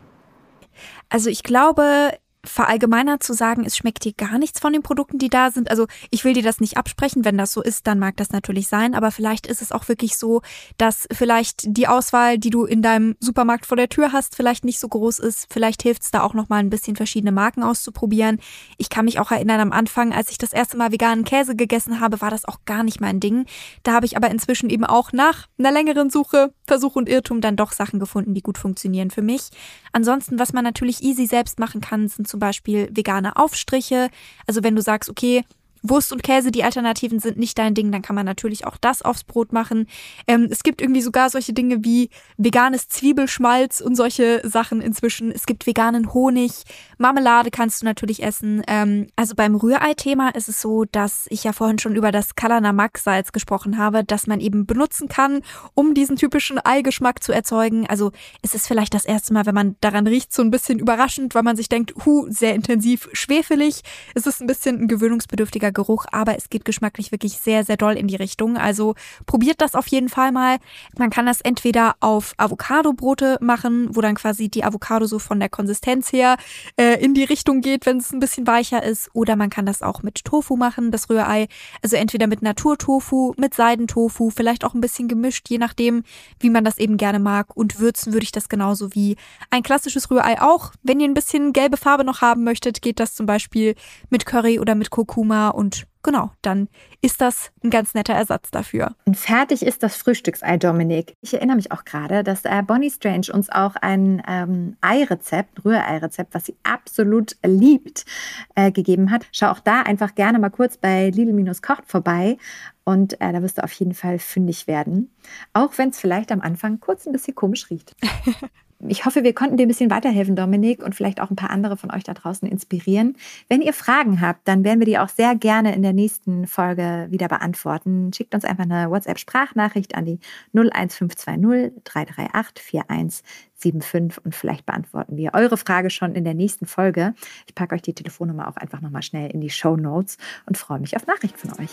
Also 1.09 1.29
ich 1.29 1.43
glaube, 1.43 2.09
verallgemeinert 2.45 3.23
zu 3.23 3.33
sagen, 3.33 3.65
es 3.65 3.77
schmeckt 3.77 4.05
dir 4.05 4.13
gar 4.13 4.37
nichts 4.37 4.59
von 4.59 4.73
den 4.73 4.81
Produkten, 4.81 5.17
die 5.17 5.29
da 5.29 5.51
sind. 5.51 5.69
Also 5.69 5.87
ich 6.09 6.23
will 6.23 6.33
dir 6.33 6.43
das 6.43 6.59
nicht 6.59 6.77
absprechen, 6.77 7.25
wenn 7.25 7.37
das 7.37 7.51
so 7.51 7.61
ist, 7.61 7.87
dann 7.87 7.99
mag 7.99 8.17
das 8.17 8.31
natürlich 8.31 8.67
sein, 8.67 8.95
aber 8.95 9.11
vielleicht 9.11 9.47
ist 9.47 9.61
es 9.61 9.71
auch 9.71 9.87
wirklich 9.87 10.17
so, 10.17 10.41
dass 10.77 11.07
vielleicht 11.11 11.63
die 11.65 11.87
Auswahl, 11.87 12.37
die 12.37 12.49
du 12.49 12.65
in 12.65 12.81
deinem 12.81 13.15
Supermarkt 13.19 13.65
vor 13.65 13.77
der 13.77 13.89
Tür 13.89 14.11
hast, 14.11 14.35
vielleicht 14.35 14.65
nicht 14.65 14.79
so 14.79 14.87
groß 14.87 15.19
ist. 15.19 15.47
Vielleicht 15.51 15.81
hilft 15.81 16.03
es 16.03 16.11
da 16.11 16.21
auch 16.21 16.33
noch 16.33 16.49
mal 16.49 16.57
ein 16.57 16.69
bisschen 16.69 16.95
verschiedene 16.95 17.31
Marken 17.31 17.63
auszuprobieren. 17.63 18.39
Ich 18.77 18.89
kann 18.89 19.05
mich 19.05 19.19
auch 19.19 19.31
erinnern 19.31 19.59
am 19.59 19.71
Anfang, 19.71 20.13
als 20.13 20.29
ich 20.31 20.37
das 20.37 20.53
erste 20.53 20.77
Mal 20.77 20.91
veganen 20.91 21.25
Käse 21.25 21.55
gegessen 21.55 21.99
habe, 21.99 22.21
war 22.21 22.29
das 22.29 22.45
auch 22.45 22.59
gar 22.65 22.83
nicht 22.83 23.01
mein 23.01 23.19
Ding. 23.19 23.45
Da 23.83 23.93
habe 23.93 24.05
ich 24.05 24.17
aber 24.17 24.29
inzwischen 24.29 24.69
eben 24.69 24.85
auch 24.85 25.11
nach 25.11 25.47
einer 25.57 25.71
längeren 25.71 26.09
Suche, 26.09 26.53
Versuch 26.67 26.95
und 26.95 27.09
Irrtum 27.09 27.41
dann 27.41 27.55
doch 27.55 27.71
Sachen 27.71 27.99
gefunden, 27.99 28.33
die 28.33 28.41
gut 28.41 28.57
funktionieren 28.57 29.11
für 29.11 29.21
mich. 29.21 29.49
Ansonsten, 29.91 30.39
was 30.39 30.53
man 30.53 30.63
natürlich 30.63 31.01
easy 31.03 31.25
selbst 31.25 31.59
machen 31.59 31.81
kann, 31.81 32.07
sind 32.07 32.27
zum 32.35 32.39
Beispiel 32.41 32.89
vegane 32.91 33.37
Aufstriche. 33.37 34.09
Also 34.45 34.61
wenn 34.61 34.75
du 34.75 34.81
sagst, 34.81 35.09
okay, 35.09 35.45
Wurst 35.89 36.11
und 36.11 36.23
Käse, 36.23 36.51
die 36.51 36.63
Alternativen 36.63 37.19
sind 37.19 37.37
nicht 37.37 37.57
dein 37.57 37.73
Ding, 37.73 37.91
dann 37.91 38.01
kann 38.01 38.15
man 38.15 38.25
natürlich 38.25 38.65
auch 38.65 38.77
das 38.77 39.01
aufs 39.01 39.23
Brot 39.23 39.53
machen. 39.53 39.87
Ähm, 40.27 40.47
es 40.49 40.63
gibt 40.63 40.81
irgendwie 40.81 41.01
sogar 41.01 41.29
solche 41.29 41.53
Dinge 41.53 41.83
wie 41.83 42.09
veganes 42.37 42.87
Zwiebelschmalz 42.87 43.81
und 43.81 43.95
solche 43.95 44.41
Sachen 44.47 44.81
inzwischen. 44.81 45.31
Es 45.31 45.45
gibt 45.45 45.67
veganen 45.67 46.13
Honig, 46.13 46.51
Marmelade 46.97 47.51
kannst 47.51 47.81
du 47.81 47.85
natürlich 47.85 48.23
essen. 48.23 48.63
Ähm, 48.67 49.07
also 49.15 49.35
beim 49.35 49.55
Rührei-Thema 49.55 50.29
ist 50.29 50.49
es 50.49 50.61
so, 50.61 50.85
dass 50.85 51.25
ich 51.29 51.43
ja 51.43 51.53
vorhin 51.53 51.79
schon 51.79 51.95
über 51.95 52.11
das 52.11 52.35
Kalanamak-Salz 52.35 53.31
gesprochen 53.31 53.77
habe, 53.77 54.03
das 54.03 54.27
man 54.27 54.39
eben 54.39 54.65
benutzen 54.65 55.07
kann, 55.07 55.41
um 55.73 55.93
diesen 55.93 56.15
typischen 56.15 56.59
Eigeschmack 56.59 57.23
zu 57.23 57.31
erzeugen. 57.31 57.87
Also 57.87 58.11
es 58.41 58.55
ist 58.55 58.67
vielleicht 58.67 58.93
das 58.93 59.05
erste 59.05 59.33
Mal, 59.33 59.45
wenn 59.45 59.55
man 59.55 59.75
daran 59.81 60.07
riecht, 60.07 60.33
so 60.33 60.41
ein 60.41 60.51
bisschen 60.51 60.79
überraschend, 60.79 61.35
weil 61.35 61.43
man 61.43 61.55
sich 61.55 61.69
denkt, 61.69 61.93
hu, 62.05 62.27
sehr 62.29 62.55
intensiv 62.55 63.09
schwefelig. 63.13 63.81
Es 64.13 64.25
ist 64.25 64.41
ein 64.41 64.47
bisschen 64.47 64.81
ein 64.81 64.87
gewöhnungsbedürftiger 64.87 65.71
Geruch, 65.75 66.05
aber 66.11 66.35
es 66.35 66.49
geht 66.49 66.65
geschmacklich 66.65 67.11
wirklich 67.11 67.33
sehr, 67.33 67.63
sehr 67.63 67.77
doll 67.77 67.93
in 67.93 68.07
die 68.07 68.15
Richtung. 68.15 68.57
Also 68.57 68.95
probiert 69.27 69.61
das 69.61 69.75
auf 69.75 69.85
jeden 69.87 70.09
Fall 70.09 70.31
mal. 70.31 70.57
Man 70.97 71.11
kann 71.11 71.27
das 71.27 71.41
entweder 71.41 71.95
auf 71.99 72.33
Avocado-Brote 72.37 73.37
machen, 73.41 73.95
wo 73.95 74.01
dann 74.01 74.15
quasi 74.15 74.49
die 74.49 74.63
Avocado 74.63 75.05
so 75.05 75.19
von 75.19 75.39
der 75.39 75.49
Konsistenz 75.49 76.11
her 76.11 76.37
äh, 76.77 77.03
in 77.03 77.13
die 77.13 77.23
Richtung 77.23 77.61
geht, 77.61 77.85
wenn 77.85 77.97
es 77.97 78.11
ein 78.11 78.19
bisschen 78.19 78.47
weicher 78.47 78.81
ist. 78.81 79.09
Oder 79.13 79.35
man 79.35 79.51
kann 79.51 79.67
das 79.67 79.83
auch 79.83 80.01
mit 80.01 80.25
Tofu 80.25 80.55
machen, 80.55 80.89
das 80.91 81.09
Rührei. 81.09 81.47
Also 81.83 81.95
entweder 81.95 82.27
mit 82.27 82.41
Naturtofu, 82.41 83.33
mit 83.37 83.53
Seidentofu, 83.53 84.29
vielleicht 84.29 84.65
auch 84.65 84.73
ein 84.73 84.81
bisschen 84.81 85.07
gemischt, 85.07 85.49
je 85.49 85.57
nachdem, 85.57 86.03
wie 86.39 86.49
man 86.49 86.63
das 86.63 86.77
eben 86.77 86.97
gerne 86.97 87.19
mag. 87.19 87.55
Und 87.55 87.79
würzen 87.79 88.13
würde 88.13 88.23
ich 88.23 88.31
das 88.31 88.49
genauso 88.49 88.95
wie 88.95 89.17
ein 89.51 89.63
klassisches 89.63 90.09
Rührei 90.09 90.41
auch. 90.41 90.71
Wenn 90.83 90.99
ihr 90.99 91.07
ein 91.07 91.13
bisschen 91.13 91.53
gelbe 91.53 91.77
Farbe 91.77 92.03
noch 92.03 92.21
haben 92.21 92.43
möchtet, 92.43 92.81
geht 92.81 92.99
das 92.99 93.15
zum 93.15 93.25
Beispiel 93.25 93.75
mit 94.09 94.25
Curry 94.25 94.59
oder 94.59 94.75
mit 94.75 94.89
Kurkuma 94.89 95.49
und 95.49 95.64
und 95.65 95.87
genau, 96.03 96.29
dann 96.43 96.69
ist 97.01 97.21
das 97.21 97.49
ein 97.63 97.71
ganz 97.71 97.95
netter 97.95 98.13
Ersatz 98.13 98.51
dafür. 98.51 98.95
Und 99.05 99.17
fertig 99.17 99.65
ist 99.65 99.81
das 99.81 99.95
Frühstücksei, 99.95 100.57
Dominik. 100.57 101.15
Ich 101.21 101.33
erinnere 101.33 101.55
mich 101.55 101.71
auch 101.71 101.85
gerade, 101.85 102.23
dass 102.23 102.45
äh, 102.45 102.61
Bonnie 102.61 102.91
Strange 102.91 103.33
uns 103.33 103.49
auch 103.49 103.75
ein 103.75 104.21
ähm, 104.27 104.77
Ei-Rezept, 104.81 105.57
ein 105.57 105.61
Rührei-Rezept, 105.63 106.35
was 106.35 106.45
sie 106.45 106.55
absolut 106.61 107.35
liebt, 107.43 108.05
äh, 108.53 108.71
gegeben 108.71 109.09
hat. 109.09 109.25
Schau 109.31 109.49
auch 109.49 109.59
da 109.59 109.81
einfach 109.81 110.13
gerne 110.13 110.37
mal 110.37 110.51
kurz 110.51 110.77
bei 110.77 111.09
Lidl-Kocht 111.09 111.87
vorbei 111.87 112.37
und 112.83 113.19
äh, 113.19 113.33
da 113.33 113.41
wirst 113.41 113.57
du 113.57 113.63
auf 113.63 113.71
jeden 113.71 113.95
Fall 113.95 114.19
fündig 114.19 114.67
werden. 114.67 115.09
Auch 115.53 115.75
wenn 115.79 115.89
es 115.89 115.99
vielleicht 115.99 116.31
am 116.31 116.41
Anfang 116.41 116.79
kurz 116.79 117.07
ein 117.07 117.11
bisschen 117.11 117.33
komisch 117.33 117.71
riecht. 117.71 117.95
ich 118.87 119.05
hoffe, 119.05 119.23
wir 119.23 119.33
konnten 119.33 119.57
dir 119.57 119.65
ein 119.65 119.69
bisschen 119.69 119.89
weiterhelfen, 119.89 120.35
Dominik, 120.35 120.83
und 120.83 120.95
vielleicht 120.95 121.21
auch 121.21 121.29
ein 121.29 121.35
paar 121.35 121.49
andere 121.49 121.77
von 121.77 121.91
euch 121.91 122.03
da 122.03 122.13
draußen 122.13 122.47
inspirieren. 122.47 123.15
Wenn 123.47 123.61
ihr 123.61 123.73
Fragen 123.73 124.21
habt, 124.21 124.47
dann 124.47 124.63
werden 124.63 124.79
wir 124.79 124.85
die 124.85 124.99
auch 124.99 125.09
sehr 125.09 125.35
gerne 125.35 125.73
in 125.73 125.81
der 125.81 125.93
nächsten 125.93 126.45
Folge 126.47 127.07
wieder 127.09 127.27
beantworten. 127.27 128.11
Schickt 128.13 128.35
uns 128.35 128.45
einfach 128.45 128.65
eine 128.65 128.89
WhatsApp-Sprachnachricht 128.89 129.95
an 129.95 130.05
die 130.05 130.19
01520 130.53 131.83
338 131.83 133.23
4175 133.55 134.25
und 134.25 134.35
vielleicht 134.35 134.65
beantworten 134.65 135.17
wir 135.17 135.33
eure 135.33 135.57
Frage 135.57 135.89
schon 135.89 136.13
in 136.13 136.23
der 136.23 136.33
nächsten 136.33 136.65
Folge. 136.65 137.13
Ich 137.47 137.55
packe 137.55 137.75
euch 137.75 137.81
die 137.81 137.93
Telefonnummer 137.93 138.47
auch 138.49 138.57
einfach 138.57 138.81
nochmal 138.81 139.01
schnell 139.01 139.31
in 139.31 139.41
die 139.41 139.49
Show 139.49 139.77
Notes 139.77 140.17
und 140.45 140.57
freue 140.57 140.79
mich 140.79 140.95
auf 140.95 141.07
Nachrichten 141.07 141.49
von 141.49 141.59
euch. 141.63 141.71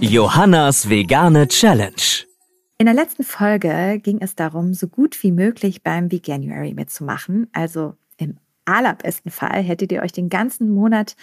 Johannas 0.00 0.88
vegane 0.88 1.48
Challenge. 1.48 2.33
In 2.76 2.86
der 2.86 2.94
letzten 2.94 3.22
Folge 3.22 4.00
ging 4.02 4.18
es 4.20 4.34
darum, 4.34 4.74
so 4.74 4.88
gut 4.88 5.22
wie 5.22 5.30
möglich 5.30 5.82
beim 5.84 6.10
Veganuary 6.10 6.74
mitzumachen. 6.74 7.48
Also 7.52 7.94
im 8.16 8.36
allerbesten 8.64 9.30
Fall 9.30 9.62
hättet 9.62 9.92
ihr 9.92 10.02
euch 10.02 10.10
den 10.10 10.28
ganzen 10.28 10.70
Monat 10.70 11.14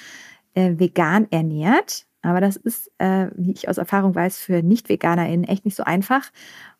äh, 0.53 0.79
vegan 0.79 1.27
ernährt. 1.29 2.05
Aber 2.21 2.39
das 2.39 2.55
ist, 2.55 2.89
äh, 2.99 3.27
wie 3.35 3.51
ich 3.51 3.67
aus 3.67 3.77
Erfahrung 3.77 4.15
weiß, 4.15 4.37
für 4.37 4.63
Nicht-VeganerInnen 4.63 5.43
echt 5.45 5.65
nicht 5.65 5.75
so 5.75 5.83
einfach. 5.83 6.31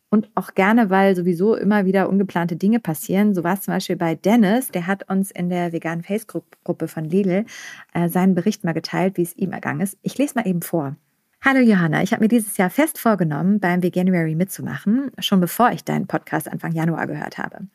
Und 0.08 0.30
auch 0.34 0.54
gerne, 0.54 0.88
weil 0.88 1.16
sowieso 1.16 1.54
immer 1.54 1.84
wieder 1.84 2.08
ungeplante 2.08 2.56
Dinge 2.56 2.80
passieren. 2.80 3.34
So 3.34 3.44
war 3.44 3.54
es 3.54 3.62
zum 3.62 3.74
Beispiel 3.74 3.96
bei 3.96 4.14
Dennis, 4.14 4.68
der 4.68 4.86
hat 4.86 5.08
uns 5.10 5.30
in 5.30 5.50
der 5.50 5.72
veganen 5.72 6.02
Facebook-Gruppe 6.02 6.88
von 6.88 7.04
Lidl 7.04 7.44
äh, 7.92 8.08
seinen 8.08 8.34
Bericht 8.34 8.64
mal 8.64 8.72
geteilt, 8.72 9.16
wie 9.18 9.22
es 9.22 9.36
ihm 9.36 9.52
ergangen 9.52 9.80
ist. 9.80 9.98
Ich 10.02 10.16
lese 10.16 10.34
mal 10.36 10.46
eben 10.46 10.62
vor. 10.62 10.96
Hallo 11.44 11.58
Johanna, 11.58 12.04
ich 12.04 12.12
habe 12.12 12.22
mir 12.22 12.28
dieses 12.28 12.56
Jahr 12.56 12.70
fest 12.70 13.00
vorgenommen, 13.00 13.58
beim 13.58 13.82
Veganuary 13.82 14.36
mitzumachen, 14.36 15.10
schon 15.18 15.40
bevor 15.40 15.72
ich 15.72 15.82
deinen 15.82 16.06
Podcast 16.06 16.48
Anfang 16.48 16.70
Januar 16.70 17.08
gehört 17.08 17.36
habe. 17.36 17.66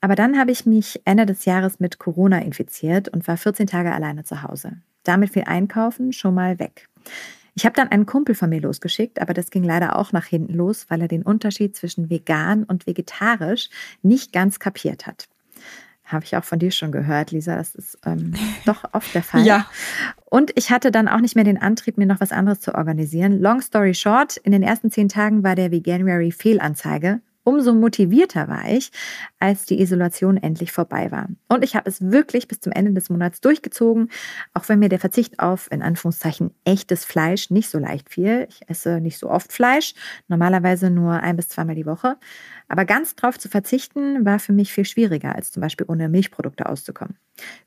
Aber 0.00 0.16
dann 0.16 0.36
habe 0.36 0.50
ich 0.50 0.66
mich 0.66 1.00
Ende 1.04 1.24
des 1.24 1.44
Jahres 1.44 1.78
mit 1.78 2.00
Corona 2.00 2.40
infiziert 2.40 3.08
und 3.08 3.28
war 3.28 3.36
14 3.36 3.68
Tage 3.68 3.92
alleine 3.92 4.24
zu 4.24 4.42
Hause. 4.42 4.78
Damit 5.04 5.30
viel 5.32 5.44
Einkaufen 5.46 6.12
schon 6.12 6.34
mal 6.34 6.58
weg. 6.58 6.88
Ich 7.54 7.64
habe 7.64 7.76
dann 7.76 7.86
einen 7.86 8.04
Kumpel 8.04 8.34
von 8.34 8.50
mir 8.50 8.60
losgeschickt, 8.60 9.22
aber 9.22 9.32
das 9.32 9.50
ging 9.50 9.62
leider 9.62 9.96
auch 9.96 10.10
nach 10.10 10.26
hinten 10.26 10.54
los, 10.54 10.86
weil 10.88 11.00
er 11.00 11.08
den 11.08 11.22
Unterschied 11.22 11.76
zwischen 11.76 12.10
vegan 12.10 12.64
und 12.64 12.88
vegetarisch 12.88 13.70
nicht 14.02 14.32
ganz 14.32 14.58
kapiert 14.58 15.06
hat. 15.06 15.28
Habe 16.08 16.24
ich 16.24 16.36
auch 16.36 16.44
von 16.44 16.58
dir 16.58 16.70
schon 16.70 16.90
gehört, 16.90 17.30
Lisa. 17.30 17.56
Das 17.56 17.74
ist 17.74 17.98
ähm, 18.04 18.34
doch 18.64 18.84
oft 18.92 19.14
der 19.14 19.22
Fall. 19.22 19.44
ja. 19.44 19.66
Und 20.24 20.52
ich 20.56 20.70
hatte 20.70 20.90
dann 20.90 21.08
auch 21.08 21.20
nicht 21.20 21.36
mehr 21.36 21.44
den 21.44 21.60
Antrieb, 21.60 21.96
mir 21.96 22.06
noch 22.06 22.20
was 22.20 22.32
anderes 22.32 22.60
zu 22.60 22.74
organisieren. 22.74 23.40
Long 23.40 23.62
story 23.62 23.94
short, 23.94 24.36
in 24.38 24.52
den 24.52 24.62
ersten 24.62 24.90
zehn 24.90 25.08
Tagen 25.08 25.42
war 25.42 25.54
der 25.54 25.70
Veganuary 25.70 26.32
Fehlanzeige 26.32 27.20
umso 27.48 27.72
motivierter 27.72 28.46
war 28.46 28.68
ich, 28.68 28.92
als 29.38 29.64
die 29.64 29.80
Isolation 29.80 30.36
endlich 30.36 30.70
vorbei 30.70 31.10
war. 31.10 31.28
Und 31.48 31.64
ich 31.64 31.76
habe 31.76 31.88
es 31.88 32.02
wirklich 32.10 32.46
bis 32.46 32.60
zum 32.60 32.72
Ende 32.72 32.92
des 32.92 33.08
Monats 33.08 33.40
durchgezogen, 33.40 34.10
auch 34.52 34.68
wenn 34.68 34.80
mir 34.80 34.90
der 34.90 34.98
Verzicht 34.98 35.38
auf, 35.38 35.66
in 35.72 35.80
Anführungszeichen, 35.80 36.50
echtes 36.66 37.06
Fleisch 37.06 37.48
nicht 37.48 37.70
so 37.70 37.78
leicht 37.78 38.10
fiel. 38.10 38.46
Ich 38.50 38.68
esse 38.68 39.00
nicht 39.00 39.16
so 39.16 39.30
oft 39.30 39.50
Fleisch, 39.50 39.94
normalerweise 40.28 40.90
nur 40.90 41.14
ein 41.14 41.36
bis 41.36 41.48
zweimal 41.48 41.74
die 41.74 41.86
Woche. 41.86 42.18
Aber 42.68 42.84
ganz 42.84 43.16
drauf 43.16 43.38
zu 43.38 43.48
verzichten, 43.48 44.24
war 44.24 44.38
für 44.38 44.52
mich 44.52 44.72
viel 44.72 44.84
schwieriger, 44.84 45.34
als 45.34 45.50
zum 45.50 45.62
Beispiel 45.62 45.86
ohne 45.88 46.08
Milchprodukte 46.08 46.66
auszukommen. 46.68 47.16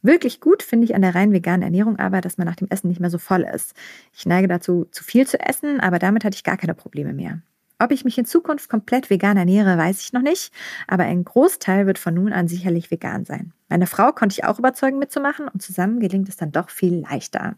Wirklich 0.01 0.39
gut 0.39 0.63
finde 0.63 0.85
ich 0.85 0.95
an 0.95 1.01
der 1.01 1.15
rein 1.15 1.33
veganen 1.33 1.63
Ernährung 1.63 1.97
aber, 1.97 2.21
dass 2.21 2.37
man 2.37 2.47
nach 2.47 2.55
dem 2.55 2.67
Essen 2.69 2.87
nicht 2.87 2.99
mehr 2.99 3.09
so 3.09 3.17
voll 3.17 3.41
ist. 3.41 3.73
Ich 4.13 4.25
neige 4.25 4.47
dazu, 4.47 4.87
zu 4.91 5.03
viel 5.03 5.27
zu 5.27 5.39
essen, 5.39 5.79
aber 5.79 5.99
damit 5.99 6.23
hatte 6.23 6.35
ich 6.35 6.43
gar 6.43 6.57
keine 6.57 6.75
Probleme 6.75 7.13
mehr. 7.13 7.41
Ob 7.79 7.91
ich 7.91 8.05
mich 8.05 8.17
in 8.19 8.25
Zukunft 8.25 8.69
komplett 8.69 9.09
vegan 9.09 9.37
ernähre, 9.37 9.75
weiß 9.75 10.01
ich 10.01 10.13
noch 10.13 10.21
nicht, 10.21 10.53
aber 10.87 11.05
ein 11.05 11.25
Großteil 11.25 11.87
wird 11.87 11.97
von 11.97 12.13
nun 12.13 12.31
an 12.31 12.47
sicherlich 12.47 12.91
vegan 12.91 13.25
sein. 13.25 13.53
Meine 13.69 13.87
Frau 13.87 14.11
konnte 14.11 14.33
ich 14.33 14.43
auch 14.43 14.59
überzeugen 14.59 14.99
mitzumachen 14.99 15.47
und 15.47 15.63
zusammen 15.63 15.99
gelingt 15.99 16.29
es 16.29 16.37
dann 16.37 16.51
doch 16.51 16.69
viel 16.69 16.99
leichter. 16.99 17.55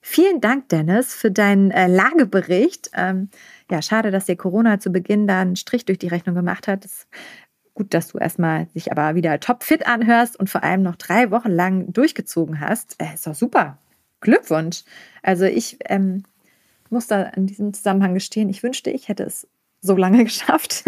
Vielen 0.00 0.40
Dank, 0.40 0.68
Dennis, 0.68 1.14
für 1.14 1.30
deinen 1.30 1.70
äh, 1.70 1.86
Lagebericht. 1.86 2.90
Ähm, 2.94 3.30
ja, 3.72 3.80
schade, 3.82 4.10
dass 4.10 4.26
dir 4.26 4.36
Corona 4.36 4.78
zu 4.78 4.90
Beginn 4.90 5.26
da 5.26 5.40
einen 5.40 5.56
Strich 5.56 5.86
durch 5.86 5.98
die 5.98 6.08
Rechnung 6.08 6.34
gemacht 6.34 6.68
hat. 6.68 6.84
Es 6.84 7.06
gut, 7.74 7.94
dass 7.94 8.08
du 8.08 8.18
erstmal 8.18 8.66
dich 8.66 8.92
aber 8.92 9.14
wieder 9.14 9.40
topfit 9.40 9.86
anhörst 9.86 10.38
und 10.38 10.50
vor 10.50 10.62
allem 10.62 10.82
noch 10.82 10.96
drei 10.96 11.30
Wochen 11.30 11.50
lang 11.50 11.90
durchgezogen 11.92 12.60
hast. 12.60 13.00
Äh, 13.00 13.14
ist 13.14 13.26
doch 13.26 13.34
super. 13.34 13.78
Glückwunsch. 14.20 14.84
Also 15.22 15.46
ich 15.46 15.78
ähm, 15.86 16.24
muss 16.90 17.06
da 17.06 17.22
in 17.22 17.46
diesem 17.46 17.72
Zusammenhang 17.72 18.12
gestehen, 18.12 18.50
ich 18.50 18.62
wünschte, 18.62 18.90
ich 18.90 19.08
hätte 19.08 19.24
es 19.24 19.48
so 19.82 19.96
lange 19.96 20.24
geschafft. 20.24 20.84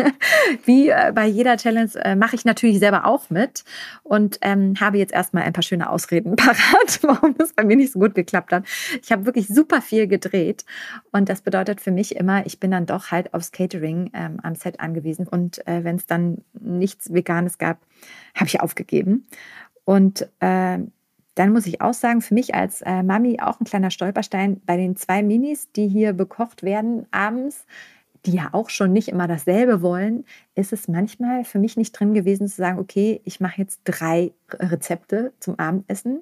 Wie 0.64 0.88
äh, 0.88 1.12
bei 1.14 1.26
jeder 1.26 1.56
Challenge 1.56 1.90
äh, 1.96 2.16
mache 2.16 2.36
ich 2.36 2.44
natürlich 2.44 2.78
selber 2.78 3.04
auch 3.04 3.28
mit 3.28 3.64
und 4.04 4.38
ähm, 4.40 4.74
habe 4.80 4.98
jetzt 4.98 5.12
erstmal 5.12 5.42
ein 5.42 5.52
paar 5.52 5.62
schöne 5.62 5.90
Ausreden 5.90 6.36
parat, 6.36 7.00
warum 7.02 7.36
das 7.36 7.52
bei 7.52 7.64
mir 7.64 7.76
nicht 7.76 7.92
so 7.92 7.98
gut 7.98 8.14
geklappt 8.14 8.52
hat. 8.52 8.64
Ich 9.02 9.12
habe 9.12 9.26
wirklich 9.26 9.48
super 9.48 9.82
viel 9.82 10.06
gedreht 10.06 10.64
und 11.12 11.28
das 11.28 11.42
bedeutet 11.42 11.80
für 11.80 11.90
mich 11.90 12.16
immer, 12.16 12.46
ich 12.46 12.60
bin 12.60 12.70
dann 12.70 12.86
doch 12.86 13.10
halt 13.10 13.34
aufs 13.34 13.52
Catering 13.52 14.10
ähm, 14.14 14.38
am 14.42 14.54
Set 14.54 14.80
angewiesen 14.80 15.26
und 15.26 15.66
äh, 15.66 15.84
wenn 15.84 15.96
es 15.96 16.06
dann 16.06 16.38
nichts 16.52 17.12
Veganes 17.12 17.58
gab, 17.58 17.78
habe 18.34 18.46
ich 18.46 18.60
aufgegeben. 18.60 19.26
Und 19.84 20.28
äh, 20.40 20.78
dann 21.34 21.52
muss 21.52 21.66
ich 21.66 21.80
auch 21.80 21.94
sagen, 21.94 22.22
für 22.22 22.34
mich 22.34 22.54
als 22.54 22.80
äh, 22.82 23.02
Mami 23.02 23.40
auch 23.40 23.60
ein 23.60 23.64
kleiner 23.64 23.90
Stolperstein 23.90 24.60
bei 24.64 24.76
den 24.76 24.94
zwei 24.96 25.22
Minis, 25.22 25.70
die 25.72 25.88
hier 25.88 26.12
bekocht 26.12 26.62
werden 26.62 27.06
abends, 27.10 27.66
die 28.26 28.32
ja 28.32 28.48
auch 28.52 28.70
schon 28.70 28.92
nicht 28.92 29.08
immer 29.08 29.28
dasselbe 29.28 29.82
wollen, 29.82 30.24
ist 30.54 30.72
es 30.72 30.88
manchmal 30.88 31.44
für 31.44 31.58
mich 31.58 31.76
nicht 31.76 31.92
drin 31.92 32.14
gewesen 32.14 32.48
zu 32.48 32.56
sagen, 32.56 32.78
okay, 32.78 33.20
ich 33.24 33.40
mache 33.40 33.60
jetzt 33.60 33.80
drei 33.84 34.32
Rezepte 34.50 35.32
zum 35.40 35.58
Abendessen. 35.58 36.20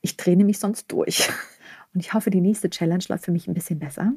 Ich 0.00 0.16
drehe 0.16 0.36
mich 0.36 0.58
sonst 0.58 0.90
durch. 0.90 1.28
Und 1.94 2.00
ich 2.00 2.12
hoffe, 2.12 2.30
die 2.30 2.40
nächste 2.40 2.70
Challenge 2.70 3.02
läuft 3.08 3.24
für 3.24 3.32
mich 3.32 3.46
ein 3.48 3.54
bisschen 3.54 3.78
besser. 3.78 4.12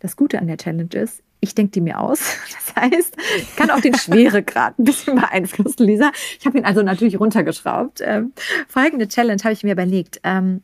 Das 0.00 0.16
Gute 0.16 0.38
an 0.38 0.46
der 0.46 0.58
Challenge 0.58 0.94
ist, 0.94 1.22
ich 1.40 1.54
denke 1.54 1.72
die 1.72 1.80
mir 1.80 2.00
aus. 2.00 2.20
Das 2.74 2.82
heißt, 2.82 3.16
ich 3.36 3.54
kann 3.54 3.70
auch 3.70 3.80
den 3.80 3.94
Schweregrad 3.94 4.78
ein 4.80 4.84
bisschen 4.84 5.14
beeinflussen, 5.14 5.84
Lisa. 5.84 6.10
Ich 6.40 6.44
habe 6.44 6.58
ihn 6.58 6.64
also 6.64 6.82
natürlich 6.82 7.20
runtergeschraubt. 7.20 8.00
Ähm, 8.02 8.32
folgende 8.66 9.06
Challenge 9.06 9.40
habe 9.44 9.52
ich 9.52 9.62
mir 9.62 9.72
überlegt. 9.72 10.20
Ähm, 10.24 10.62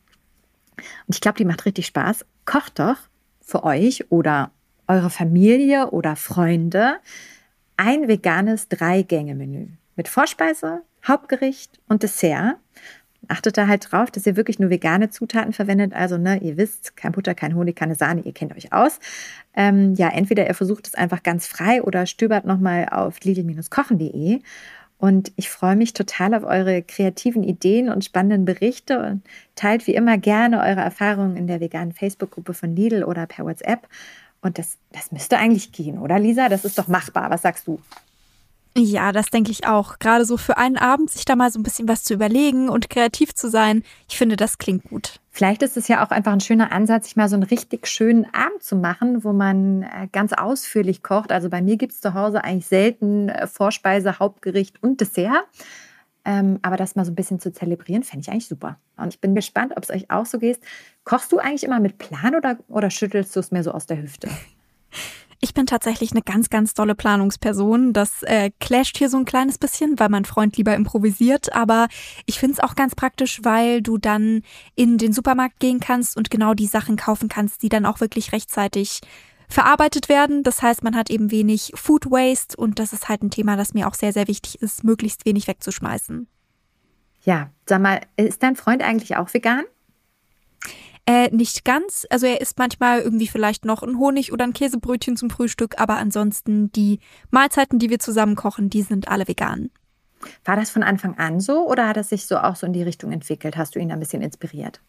und 1.06 1.14
ich 1.14 1.20
glaube, 1.20 1.38
die 1.38 1.44
macht 1.44 1.66
richtig 1.66 1.86
Spaß. 1.86 2.26
Kocht 2.46 2.80
doch 2.80 2.96
für 3.40 3.62
euch 3.62 4.10
oder 4.10 4.50
eure 4.90 5.08
Familie 5.10 5.90
oder 5.90 6.16
Freunde 6.16 6.96
ein 7.76 8.08
veganes 8.08 8.68
Drei-Gänge-Menü 8.68 9.68
mit 9.96 10.08
Vorspeise, 10.08 10.82
Hauptgericht 11.06 11.78
und 11.88 12.02
Dessert. 12.02 12.56
Achtet 13.28 13.56
da 13.56 13.68
halt 13.68 13.92
drauf, 13.92 14.10
dass 14.10 14.26
ihr 14.26 14.34
wirklich 14.34 14.58
nur 14.58 14.70
vegane 14.70 15.10
Zutaten 15.10 15.52
verwendet. 15.52 15.92
Also, 15.94 16.18
ne, 16.18 16.38
ihr 16.42 16.56
wisst, 16.56 16.96
kein 16.96 17.12
Butter, 17.12 17.34
kein 17.34 17.54
Honig, 17.54 17.76
keine 17.76 17.94
Sahne, 17.94 18.22
ihr 18.22 18.32
kennt 18.32 18.56
euch 18.56 18.72
aus. 18.72 18.98
Ähm, 19.54 19.94
ja, 19.94 20.08
entweder 20.08 20.46
ihr 20.48 20.54
versucht 20.54 20.88
es 20.88 20.94
einfach 20.94 21.22
ganz 21.22 21.46
frei 21.46 21.82
oder 21.82 22.06
stöbert 22.06 22.44
nochmal 22.44 22.88
auf 22.90 23.20
lidl-kochen.de. 23.20 24.40
Und 24.98 25.32
ich 25.36 25.48
freue 25.48 25.76
mich 25.76 25.94
total 25.94 26.34
auf 26.34 26.44
eure 26.44 26.82
kreativen 26.82 27.42
Ideen 27.42 27.88
und 27.88 28.04
spannenden 28.04 28.44
Berichte 28.44 28.98
und 28.98 29.22
teilt 29.54 29.86
wie 29.86 29.94
immer 29.94 30.18
gerne 30.18 30.60
eure 30.60 30.80
Erfahrungen 30.80 31.36
in 31.36 31.46
der 31.46 31.60
veganen 31.60 31.92
Facebook-Gruppe 31.92 32.52
von 32.52 32.76
Lidl 32.76 33.04
oder 33.04 33.26
per 33.26 33.46
WhatsApp. 33.46 33.88
Und 34.42 34.58
das, 34.58 34.78
das 34.92 35.12
müsste 35.12 35.36
eigentlich 35.36 35.72
gehen, 35.72 35.98
oder 35.98 36.18
Lisa? 36.18 36.48
Das 36.48 36.64
ist 36.64 36.78
doch 36.78 36.88
machbar. 36.88 37.30
Was 37.30 37.42
sagst 37.42 37.66
du? 37.66 37.78
Ja, 38.76 39.10
das 39.10 39.30
denke 39.30 39.50
ich 39.50 39.66
auch. 39.66 39.98
Gerade 39.98 40.24
so 40.24 40.36
für 40.36 40.56
einen 40.56 40.76
Abend 40.76 41.10
sich 41.10 41.24
da 41.24 41.34
mal 41.34 41.50
so 41.50 41.58
ein 41.58 41.64
bisschen 41.64 41.88
was 41.88 42.04
zu 42.04 42.14
überlegen 42.14 42.68
und 42.68 42.88
kreativ 42.88 43.34
zu 43.34 43.50
sein. 43.50 43.82
Ich 44.08 44.16
finde, 44.16 44.36
das 44.36 44.58
klingt 44.58 44.84
gut. 44.84 45.20
Vielleicht 45.30 45.62
ist 45.62 45.76
es 45.76 45.88
ja 45.88 46.04
auch 46.04 46.10
einfach 46.10 46.32
ein 46.32 46.40
schöner 46.40 46.70
Ansatz, 46.70 47.06
sich 47.06 47.16
mal 47.16 47.28
so 47.28 47.34
einen 47.34 47.42
richtig 47.42 47.88
schönen 47.88 48.26
Abend 48.32 48.62
zu 48.62 48.76
machen, 48.76 49.24
wo 49.24 49.32
man 49.32 49.82
äh, 49.82 50.08
ganz 50.12 50.32
ausführlich 50.32 51.02
kocht. 51.02 51.32
Also 51.32 51.50
bei 51.50 51.62
mir 51.62 51.76
gibt 51.76 51.92
es 51.94 52.00
zu 52.00 52.14
Hause 52.14 52.44
eigentlich 52.44 52.66
selten 52.66 53.28
äh, 53.28 53.48
Vorspeise, 53.48 54.20
Hauptgericht 54.20 54.82
und 54.82 55.00
Dessert. 55.00 55.44
Ähm, 56.24 56.58
aber 56.62 56.76
das 56.76 56.96
mal 56.96 57.04
so 57.04 57.12
ein 57.12 57.14
bisschen 57.14 57.40
zu 57.40 57.52
zelebrieren, 57.52 58.02
fände 58.02 58.22
ich 58.22 58.30
eigentlich 58.30 58.48
super. 58.48 58.78
Und 58.96 59.08
ich 59.14 59.20
bin 59.20 59.34
gespannt, 59.34 59.72
ob 59.76 59.82
es 59.82 59.90
euch 59.90 60.10
auch 60.10 60.26
so 60.26 60.38
geht. 60.38 60.60
Kochst 61.04 61.32
du 61.32 61.38
eigentlich 61.38 61.64
immer 61.64 61.80
mit 61.80 61.98
Plan 61.98 62.34
oder, 62.34 62.58
oder 62.68 62.90
schüttelst 62.90 63.34
du 63.34 63.40
es 63.40 63.50
mir 63.50 63.62
so 63.62 63.72
aus 63.72 63.86
der 63.86 64.02
Hüfte? 64.02 64.28
Ich 65.42 65.54
bin 65.54 65.64
tatsächlich 65.64 66.10
eine 66.10 66.20
ganz, 66.20 66.50
ganz 66.50 66.74
tolle 66.74 66.94
Planungsperson. 66.94 67.94
Das 67.94 68.22
äh, 68.24 68.50
clasht 68.60 68.98
hier 68.98 69.08
so 69.08 69.16
ein 69.16 69.24
kleines 69.24 69.56
bisschen, 69.56 69.98
weil 69.98 70.10
mein 70.10 70.26
Freund 70.26 70.58
lieber 70.58 70.74
improvisiert. 70.74 71.54
Aber 71.54 71.88
ich 72.26 72.38
finde 72.38 72.54
es 72.54 72.60
auch 72.60 72.74
ganz 72.74 72.94
praktisch, 72.94 73.40
weil 73.42 73.80
du 73.80 73.96
dann 73.96 74.42
in 74.74 74.98
den 74.98 75.14
Supermarkt 75.14 75.58
gehen 75.58 75.80
kannst 75.80 76.18
und 76.18 76.30
genau 76.30 76.52
die 76.52 76.66
Sachen 76.66 76.96
kaufen 76.96 77.30
kannst, 77.30 77.62
die 77.62 77.70
dann 77.70 77.86
auch 77.86 78.00
wirklich 78.00 78.32
rechtzeitig 78.32 79.00
verarbeitet 79.50 80.08
werden. 80.08 80.42
Das 80.42 80.62
heißt, 80.62 80.82
man 80.82 80.96
hat 80.96 81.10
eben 81.10 81.30
wenig 81.30 81.72
Food 81.74 82.06
Waste 82.06 82.56
und 82.56 82.78
das 82.78 82.92
ist 82.92 83.08
halt 83.08 83.22
ein 83.22 83.30
Thema, 83.30 83.56
das 83.56 83.74
mir 83.74 83.88
auch 83.88 83.94
sehr, 83.94 84.12
sehr 84.12 84.28
wichtig 84.28 84.62
ist, 84.62 84.84
möglichst 84.84 85.26
wenig 85.26 85.46
wegzuschmeißen. 85.48 86.28
Ja, 87.22 87.50
sag 87.66 87.82
mal, 87.82 88.00
ist 88.16 88.42
dein 88.42 88.56
Freund 88.56 88.82
eigentlich 88.82 89.16
auch 89.16 89.32
vegan? 89.34 89.64
Äh, 91.06 91.28
nicht 91.34 91.64
ganz. 91.64 92.06
Also 92.10 92.26
er 92.26 92.40
isst 92.40 92.58
manchmal 92.58 93.00
irgendwie 93.00 93.26
vielleicht 93.26 93.64
noch 93.64 93.82
ein 93.82 93.98
Honig 93.98 94.32
oder 94.32 94.44
ein 94.44 94.52
Käsebrötchen 94.52 95.16
zum 95.16 95.28
Frühstück, 95.28 95.80
aber 95.80 95.96
ansonsten 95.96 96.70
die 96.72 97.00
Mahlzeiten, 97.30 97.78
die 97.78 97.90
wir 97.90 97.98
zusammen 97.98 98.36
kochen, 98.36 98.70
die 98.70 98.82
sind 98.82 99.08
alle 99.08 99.26
vegan. 99.26 99.70
War 100.44 100.56
das 100.56 100.70
von 100.70 100.82
Anfang 100.82 101.18
an 101.18 101.40
so 101.40 101.66
oder 101.66 101.88
hat 101.88 101.96
es 101.96 102.10
sich 102.10 102.26
so 102.26 102.38
auch 102.38 102.56
so 102.56 102.66
in 102.66 102.72
die 102.72 102.82
Richtung 102.82 103.10
entwickelt? 103.12 103.56
Hast 103.56 103.74
du 103.74 103.78
ihn 103.78 103.90
ein 103.90 104.00
bisschen 104.00 104.22
inspiriert? 104.22 104.80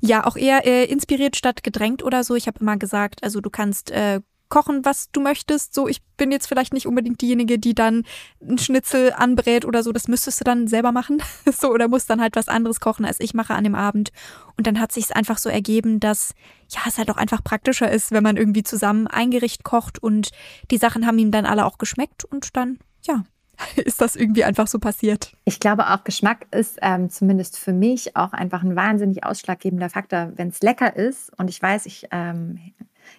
Ja, 0.00 0.26
auch 0.26 0.36
eher 0.36 0.66
äh, 0.66 0.84
inspiriert 0.84 1.36
statt 1.36 1.62
gedrängt 1.62 2.02
oder 2.02 2.24
so. 2.24 2.34
Ich 2.34 2.46
habe 2.46 2.60
immer 2.60 2.76
gesagt, 2.76 3.22
also 3.22 3.40
du 3.40 3.50
kannst 3.50 3.90
äh, 3.90 4.20
kochen, 4.48 4.84
was 4.84 5.10
du 5.12 5.20
möchtest. 5.20 5.74
So, 5.74 5.88
ich 5.88 6.02
bin 6.16 6.32
jetzt 6.32 6.46
vielleicht 6.46 6.72
nicht 6.72 6.86
unbedingt 6.86 7.20
diejenige, 7.20 7.58
die 7.58 7.74
dann 7.74 8.04
einen 8.40 8.58
Schnitzel 8.58 9.12
anbrät 9.12 9.64
oder 9.64 9.82
so. 9.82 9.92
Das 9.92 10.08
müsstest 10.08 10.40
du 10.40 10.44
dann 10.44 10.68
selber 10.68 10.92
machen. 10.92 11.22
so, 11.52 11.70
oder 11.70 11.88
musst 11.88 12.10
dann 12.10 12.20
halt 12.20 12.36
was 12.36 12.48
anderes 12.48 12.80
kochen, 12.80 13.04
als 13.04 13.20
ich 13.20 13.34
mache 13.34 13.54
an 13.54 13.64
dem 13.64 13.74
Abend. 13.74 14.10
Und 14.56 14.66
dann 14.66 14.80
hat 14.80 14.92
sich 14.92 15.14
einfach 15.14 15.38
so 15.38 15.48
ergeben, 15.48 16.00
dass 16.00 16.34
ja, 16.70 16.80
es 16.86 16.98
halt 16.98 17.10
auch 17.10 17.16
einfach 17.16 17.42
praktischer 17.42 17.90
ist, 17.90 18.10
wenn 18.10 18.22
man 18.22 18.36
irgendwie 18.36 18.62
zusammen 18.62 19.06
ein 19.06 19.30
Gericht 19.30 19.64
kocht 19.64 20.02
und 20.02 20.30
die 20.70 20.78
Sachen 20.78 21.06
haben 21.06 21.18
ihm 21.18 21.30
dann 21.30 21.46
alle 21.46 21.64
auch 21.64 21.78
geschmeckt 21.78 22.24
und 22.24 22.56
dann, 22.56 22.78
ja, 23.02 23.24
ist 23.76 24.00
das 24.00 24.16
irgendwie 24.16 24.44
einfach 24.44 24.66
so 24.66 24.78
passiert. 24.78 25.32
Ich 25.44 25.60
glaube 25.60 25.88
auch, 25.88 26.04
Geschmack 26.04 26.46
ist 26.50 26.78
ähm, 26.82 27.10
zumindest 27.10 27.58
für 27.58 27.72
mich 27.72 28.16
auch 28.16 28.32
einfach 28.32 28.62
ein 28.62 28.76
wahnsinnig 28.76 29.24
ausschlaggebender 29.24 29.90
Faktor. 29.90 30.32
Wenn 30.36 30.48
es 30.48 30.62
lecker 30.62 30.96
ist 30.96 31.32
und 31.38 31.50
ich 31.50 31.60
weiß, 31.60 31.86
ich 31.86 32.08
ähm, 32.10 32.58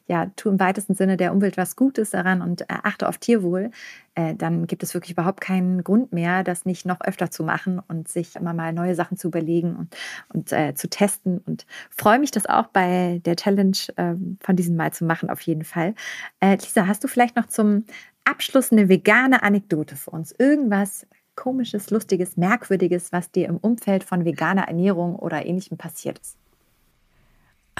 ja, 0.07 0.27
tu 0.35 0.49
im 0.49 0.59
weitesten 0.59 0.95
Sinne 0.95 1.17
der 1.17 1.31
Umwelt 1.31 1.57
was 1.57 1.75
Gutes 1.75 2.11
daran 2.11 2.41
und 2.41 2.61
äh, 2.61 2.65
achte 2.83 3.07
auf 3.07 3.17
Tierwohl, 3.17 3.71
äh, 4.15 4.35
dann 4.35 4.67
gibt 4.67 4.83
es 4.83 4.93
wirklich 4.93 5.11
überhaupt 5.11 5.41
keinen 5.41 5.83
Grund 5.83 6.11
mehr, 6.11 6.43
das 6.43 6.65
nicht 6.65 6.85
noch 6.85 7.01
öfter 7.01 7.31
zu 7.31 7.43
machen 7.43 7.81
und 7.87 8.07
sich 8.07 8.35
immer 8.35 8.53
mal 8.53 8.73
neue 8.73 8.95
Sachen 8.95 9.17
zu 9.17 9.27
überlegen 9.27 9.75
und, 9.75 9.95
und 10.33 10.51
äh, 10.51 10.73
zu 10.73 10.89
testen. 10.89 11.39
Und 11.39 11.65
freue 11.89 12.19
mich, 12.19 12.31
das 12.31 12.45
auch 12.45 12.67
bei 12.67 13.21
der 13.25 13.35
Challenge 13.35 13.77
äh, 13.95 14.15
von 14.39 14.55
diesem 14.55 14.75
Mal 14.75 14.93
zu 14.93 15.05
machen, 15.05 15.29
auf 15.29 15.41
jeden 15.41 15.63
Fall. 15.63 15.95
Äh, 16.39 16.55
Lisa, 16.55 16.87
hast 16.87 17.03
du 17.03 17.07
vielleicht 17.07 17.35
noch 17.35 17.47
zum 17.47 17.85
Abschluss 18.29 18.71
eine 18.71 18.89
vegane 18.89 19.43
Anekdote 19.43 19.95
für 19.95 20.11
uns? 20.11 20.33
Irgendwas 20.37 21.07
Komisches, 21.35 21.89
Lustiges, 21.89 22.37
Merkwürdiges, 22.37 23.11
was 23.11 23.31
dir 23.31 23.47
im 23.47 23.57
Umfeld 23.57 24.03
von 24.03 24.25
veganer 24.25 24.67
Ernährung 24.67 25.15
oder 25.15 25.45
ähnlichem 25.45 25.77
passiert 25.77 26.19
ist? 26.19 26.38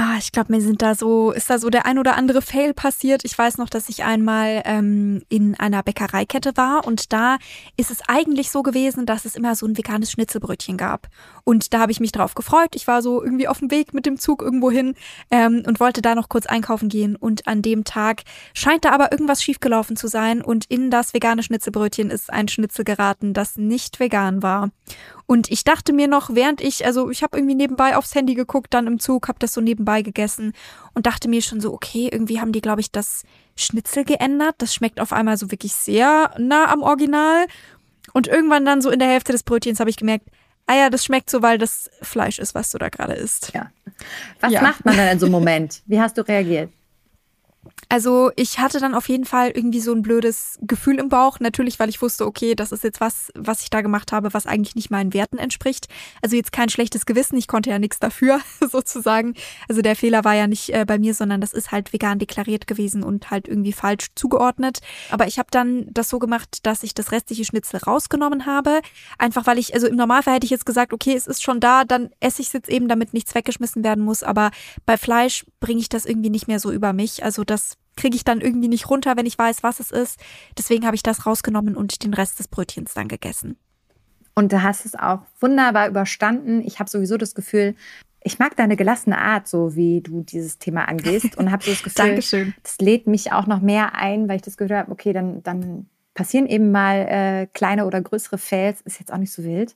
Ah, 0.02 0.16
ich 0.18 0.32
glaube, 0.32 0.54
mir 0.54 0.62
sind 0.62 0.82
da 0.82 0.96
so, 0.96 1.32
ist 1.34 1.50
da 1.50 1.60
so 1.60 1.70
der 1.70 1.86
ein 1.86 2.00
oder 2.00 2.16
andere 2.16 2.42
Fail 2.42 2.74
passiert. 2.74 3.26
Ich 3.26 3.38
weiß 3.38 3.58
noch, 3.58 3.70
dass 3.70 3.90
ich 3.90 4.06
einmal 4.06 4.62
ähm, 4.64 5.24
in 5.28 5.60
einer 5.60 5.84
Bäckereikette 5.84 6.56
war 6.56 6.88
und 6.88 7.12
da 7.12 7.38
ist 7.76 7.92
es 7.92 8.00
eigentlich 8.08 8.50
so 8.50 8.64
gewesen, 8.64 9.06
dass 9.06 9.26
es 9.26 9.36
immer 9.36 9.58
so 9.58 9.66
ein 9.66 9.78
veganes 9.78 10.10
Schnitzelbrötchen 10.12 10.78
gab. 10.78 11.10
Und 11.44 11.74
da 11.74 11.80
habe 11.82 11.92
ich 11.92 12.00
mich 12.00 12.14
drauf 12.14 12.34
gefreut. 12.34 12.76
Ich 12.76 12.88
war 12.88 13.02
so 13.02 13.22
irgendwie 13.22 13.50
auf 13.50 13.60
dem 13.60 13.72
Weg 13.72 13.94
mit 13.94 14.06
dem 14.06 14.18
Zug 14.18 14.42
irgendwo 14.42 14.72
hin 14.72 14.96
ähm, 15.32 15.64
und 15.68 15.82
wollte 15.82 16.02
da 16.02 16.16
noch 16.16 16.30
kurz 16.30 16.46
einkaufen 16.46 16.88
gehen. 16.88 17.18
Und 17.18 17.46
an 17.46 17.62
dem 17.62 17.84
Tag 17.84 18.22
scheint 18.54 18.86
da 18.86 18.92
aber 18.92 19.12
irgendwas 19.12 19.44
schiefgelaufen 19.44 19.98
zu 19.98 20.08
sein 20.08 20.42
und 20.42 20.64
in 20.70 20.92
das 20.92 21.14
vegane 21.14 21.44
Schnitzelbrötchen 21.44 22.10
ist 22.10 22.32
ein 22.32 22.48
Schnitzel 22.48 22.86
geraten, 22.86 23.34
das 23.34 23.58
nicht 23.58 24.00
vegan 24.00 24.44
war. 24.44 24.72
Und 25.30 25.52
ich 25.52 25.64
dachte 25.64 25.94
mir 25.94 26.08
noch, 26.08 26.34
während 26.34 26.60
ich, 26.60 26.88
also 26.88 27.12
ich 27.12 27.22
habe 27.22 27.38
irgendwie 27.38 27.54
nebenbei 27.54 27.96
aufs 27.96 28.16
Handy 28.16 28.34
geguckt, 28.34 28.74
dann 28.74 28.88
im 28.88 28.98
Zug, 28.98 29.28
habe 29.28 29.38
das 29.38 29.54
so 29.54 29.62
nebenbei 29.62 30.02
gegessen 30.02 30.54
und 30.96 31.06
dachte 31.06 31.30
mir 31.30 31.44
schon 31.44 31.62
so, 31.62 31.72
okay, 31.72 32.10
irgendwie 32.12 32.42
haben 32.42 32.52
die, 32.52 32.62
glaube 32.62 32.82
ich, 32.82 32.92
das 32.92 33.26
Schnitzel 33.56 34.06
geändert. 34.06 34.56
Das 34.58 34.74
schmeckt 34.74 35.00
auf 35.00 35.14
einmal 35.14 35.38
so 35.38 35.52
wirklich 35.52 35.74
sehr 35.74 36.34
nah 36.40 36.74
am 36.74 36.82
Original. 36.82 37.46
Und 38.14 38.26
irgendwann 38.26 38.66
dann 38.66 38.82
so 38.82 38.90
in 38.90 38.98
der 38.98 39.08
Hälfte 39.08 39.32
des 39.32 39.44
Brötchens 39.44 39.80
habe 39.80 39.92
ich 39.92 39.98
gemerkt, 39.98 40.26
ah 40.66 40.76
ja, 40.76 40.90
das 40.90 41.06
schmeckt 41.06 41.30
so, 41.30 41.44
weil 41.44 41.60
das 41.60 41.92
Fleisch 42.02 42.40
ist, 42.40 42.56
was 42.56 42.72
du 42.72 42.80
da 42.80 42.90
gerade 42.90 43.14
isst. 43.14 43.52
Ja. 43.54 43.70
Was 44.40 44.52
ja. 44.52 44.64
macht 44.64 44.84
man 44.84 44.98
dann 44.98 45.10
in 45.10 45.20
so 45.20 45.28
einem 45.28 45.34
Moment? 45.34 45.84
Wie 45.86 46.02
hast 46.02 46.18
du 46.18 46.28
reagiert? 46.28 46.72
Also 47.92 48.32
ich 48.36 48.60
hatte 48.60 48.80
dann 48.80 48.94
auf 48.94 49.10
jeden 49.10 49.26
Fall 49.26 49.50
irgendwie 49.50 49.80
so 49.80 49.92
ein 49.94 50.04
blödes 50.04 50.60
Gefühl 50.62 51.00
im 51.00 51.10
Bauch. 51.10 51.40
Natürlich, 51.40 51.80
weil 51.80 51.90
ich 51.90 52.02
wusste, 52.02 52.26
okay, 52.28 52.54
das 52.54 52.72
ist 52.72 52.84
jetzt 52.84 53.02
was, 53.02 53.32
was 53.36 53.62
ich 53.62 53.72
da 53.72 53.82
gemacht 53.82 54.12
habe, 54.12 54.34
was 54.34 54.46
eigentlich 54.46 54.76
nicht 54.76 54.92
meinen 54.92 55.14
Werten 55.14 55.40
entspricht. 55.40 55.88
Also 56.22 56.36
jetzt 56.36 56.52
kein 56.52 56.70
schlechtes 56.70 57.08
Gewissen. 57.08 57.36
Ich 57.38 57.48
konnte 57.48 57.72
ja 57.72 57.80
nichts 57.80 57.98
dafür, 58.00 58.42
sozusagen. 58.72 59.34
Also 59.68 59.82
der 59.82 59.96
Fehler 59.96 60.24
war 60.24 60.36
ja 60.36 60.46
nicht 60.46 60.70
äh, 60.70 60.86
bei 60.86 61.00
mir, 61.00 61.16
sondern 61.16 61.42
das 61.42 61.52
ist 61.52 61.72
halt 61.72 61.92
vegan 61.92 62.20
deklariert 62.20 62.68
gewesen 62.68 63.02
und 63.02 63.32
halt 63.32 63.48
irgendwie 63.48 63.74
falsch 63.74 64.10
zugeordnet. 64.14 64.82
Aber 65.10 65.26
ich 65.26 65.40
habe 65.40 65.50
dann 65.50 65.88
das 65.92 66.10
so 66.10 66.20
gemacht, 66.20 66.68
dass 66.68 66.84
ich 66.84 66.94
das 66.94 67.12
restliche 67.12 67.44
Schnitzel 67.44 67.80
rausgenommen 67.80 68.46
habe. 68.46 68.82
Einfach 69.18 69.48
weil 69.48 69.58
ich, 69.58 69.74
also 69.74 69.88
im 69.88 69.96
Normalfall 69.96 70.36
hätte 70.36 70.46
ich 70.46 70.52
jetzt 70.52 70.68
gesagt, 70.68 70.94
okay, 70.94 71.16
es 71.16 71.26
ist 71.26 71.42
schon 71.42 71.60
da, 71.60 71.86
dann 71.86 72.12
esse 72.20 72.42
ich 72.42 72.48
es 72.48 72.54
jetzt 72.54 72.70
eben, 72.70 72.88
damit 72.88 73.14
nichts 73.14 73.34
weggeschmissen 73.34 73.84
werden 73.84 74.04
muss. 74.06 74.22
Aber 74.22 74.52
bei 74.86 74.96
Fleisch 74.96 75.44
bringe 75.60 75.82
ich 75.82 75.90
das 75.90 76.06
irgendwie 76.06 76.30
nicht 76.30 76.48
mehr 76.48 76.60
so 76.60 76.72
über 76.72 76.94
mich. 76.94 77.24
Also 77.24 77.44
das 77.50 77.78
kriege 77.96 78.16
ich 78.16 78.24
dann 78.24 78.42
irgendwie 78.42 78.70
nicht 78.70 78.90
runter, 78.90 79.18
wenn 79.18 79.26
ich 79.26 79.38
weiß, 79.38 79.64
was 79.64 79.80
es 79.80 79.92
ist. 79.92 80.20
Deswegen 80.58 80.86
habe 80.86 80.96
ich 80.96 81.04
das 81.04 81.26
rausgenommen 81.26 81.76
und 81.76 82.04
den 82.04 82.14
Rest 82.14 82.40
des 82.40 82.48
Brötchens 82.48 82.94
dann 82.94 83.08
gegessen. 83.08 83.58
Und 84.36 84.54
du 84.54 84.64
hast 84.64 84.86
es 84.86 84.96
auch 84.96 85.20
wunderbar 85.42 85.90
überstanden. 85.90 86.62
Ich 86.62 86.80
habe 86.80 86.90
sowieso 86.90 87.18
das 87.18 87.36
Gefühl, 87.36 87.76
ich 88.24 88.40
mag 88.40 88.56
deine 88.56 88.78
gelassene 88.78 89.18
Art, 89.18 89.48
so 89.48 89.76
wie 89.76 90.02
du 90.02 90.24
dieses 90.24 90.60
Thema 90.60 90.88
angehst 90.88 91.38
und 91.38 91.52
habe 91.52 91.64
so 91.64 91.72
das 91.72 91.84
Gefühl, 91.96 92.54
das 92.64 92.78
lädt 92.80 93.08
mich 93.08 93.32
auch 93.34 93.48
noch 93.48 93.62
mehr 93.62 93.96
ein, 93.96 94.30
weil 94.30 94.38
ich 94.38 94.42
das 94.42 94.58
Gefühl 94.58 94.78
habe, 94.78 94.92
okay, 94.92 95.14
dann, 95.14 95.44
dann 95.44 95.88
passieren 96.14 96.48
eben 96.48 96.72
mal 96.72 97.08
äh, 97.08 97.48
kleine 97.54 97.86
oder 97.86 98.02
größere 98.02 98.38
Fails, 98.38 98.82
ist 98.82 99.00
jetzt 99.00 99.14
auch 99.14 99.18
nicht 99.18 99.32
so 99.32 99.44
wild. 99.44 99.76